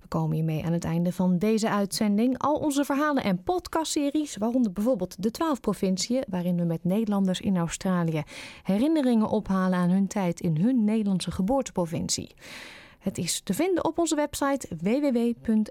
We 0.00 0.08
komen 0.08 0.34
hiermee 0.36 0.64
aan 0.64 0.72
het 0.72 0.84
einde 0.84 1.12
van 1.12 1.38
deze 1.38 1.68
uitzending. 1.68 2.38
Al 2.38 2.54
onze 2.54 2.84
verhalen 2.84 3.22
en 3.22 3.42
podcastseries, 3.42 4.36
waaronder 4.36 4.72
bijvoorbeeld 4.72 5.22
de 5.22 5.30
12 5.30 5.60
provinciën, 5.60 6.24
waarin 6.28 6.56
we 6.56 6.64
met 6.64 6.84
Nederlanders 6.84 7.40
in 7.40 7.56
Australië 7.56 8.22
herinneringen 8.62 9.28
ophalen 9.28 9.78
aan 9.78 9.90
hun 9.90 10.06
tijd 10.06 10.40
in 10.40 10.56
hun 10.56 10.84
Nederlandse 10.84 11.30
geboorteprovincie. 11.30 12.34
Het 13.02 13.18
is 13.18 13.40
te 13.40 13.54
vinden 13.54 13.84
op 13.84 13.98
onze 13.98 14.14
website 14.14 14.68
www.sbs.com.au 14.82 15.62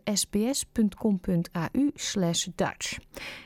Dutch. 2.56 2.98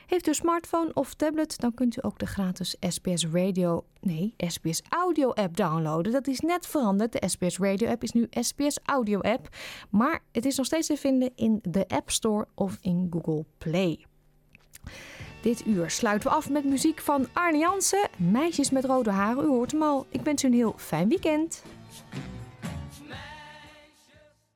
Heeft 0.06 0.26
u 0.26 0.28
een 0.28 0.34
smartphone 0.34 0.90
of 0.94 1.14
tablet, 1.14 1.60
dan 1.60 1.74
kunt 1.74 1.96
u 1.96 2.00
ook 2.02 2.18
de 2.18 2.26
gratis 2.26 2.76
SBS 2.80 3.26
Radio, 3.32 3.84
nee, 4.00 4.34
SBS 4.36 4.82
Audio 4.88 5.30
app 5.30 5.56
downloaden. 5.56 6.12
Dat 6.12 6.26
is 6.26 6.40
net 6.40 6.66
veranderd. 6.66 7.12
De 7.12 7.28
SBS 7.28 7.58
Radio 7.58 7.88
app 7.88 8.02
is 8.02 8.12
nu 8.12 8.26
SBS 8.30 8.78
Audio 8.84 9.20
app, 9.20 9.48
maar 9.90 10.22
het 10.32 10.44
is 10.44 10.56
nog 10.56 10.66
steeds 10.66 10.86
te 10.86 10.96
vinden 10.96 11.32
in 11.34 11.58
de 11.62 11.88
App 11.88 12.10
Store 12.10 12.46
of 12.54 12.78
in 12.80 13.06
Google 13.10 13.44
Play. 13.58 14.04
Dit 15.42 15.66
uur 15.66 15.90
sluiten 15.90 16.30
we 16.30 16.36
af 16.36 16.50
met 16.50 16.64
muziek 16.64 17.00
van 17.00 17.26
Arne 17.32 17.58
Jansen, 17.58 18.08
Meisjes 18.16 18.70
met 18.70 18.84
rode 18.84 19.10
haren. 19.10 19.44
U 19.44 19.46
hoort 19.46 19.72
hem 19.72 19.82
al. 19.82 20.06
Ik 20.08 20.20
wens 20.20 20.44
u 20.44 20.46
een 20.46 20.54
heel 20.54 20.74
fijn 20.76 21.08
weekend. 21.08 21.62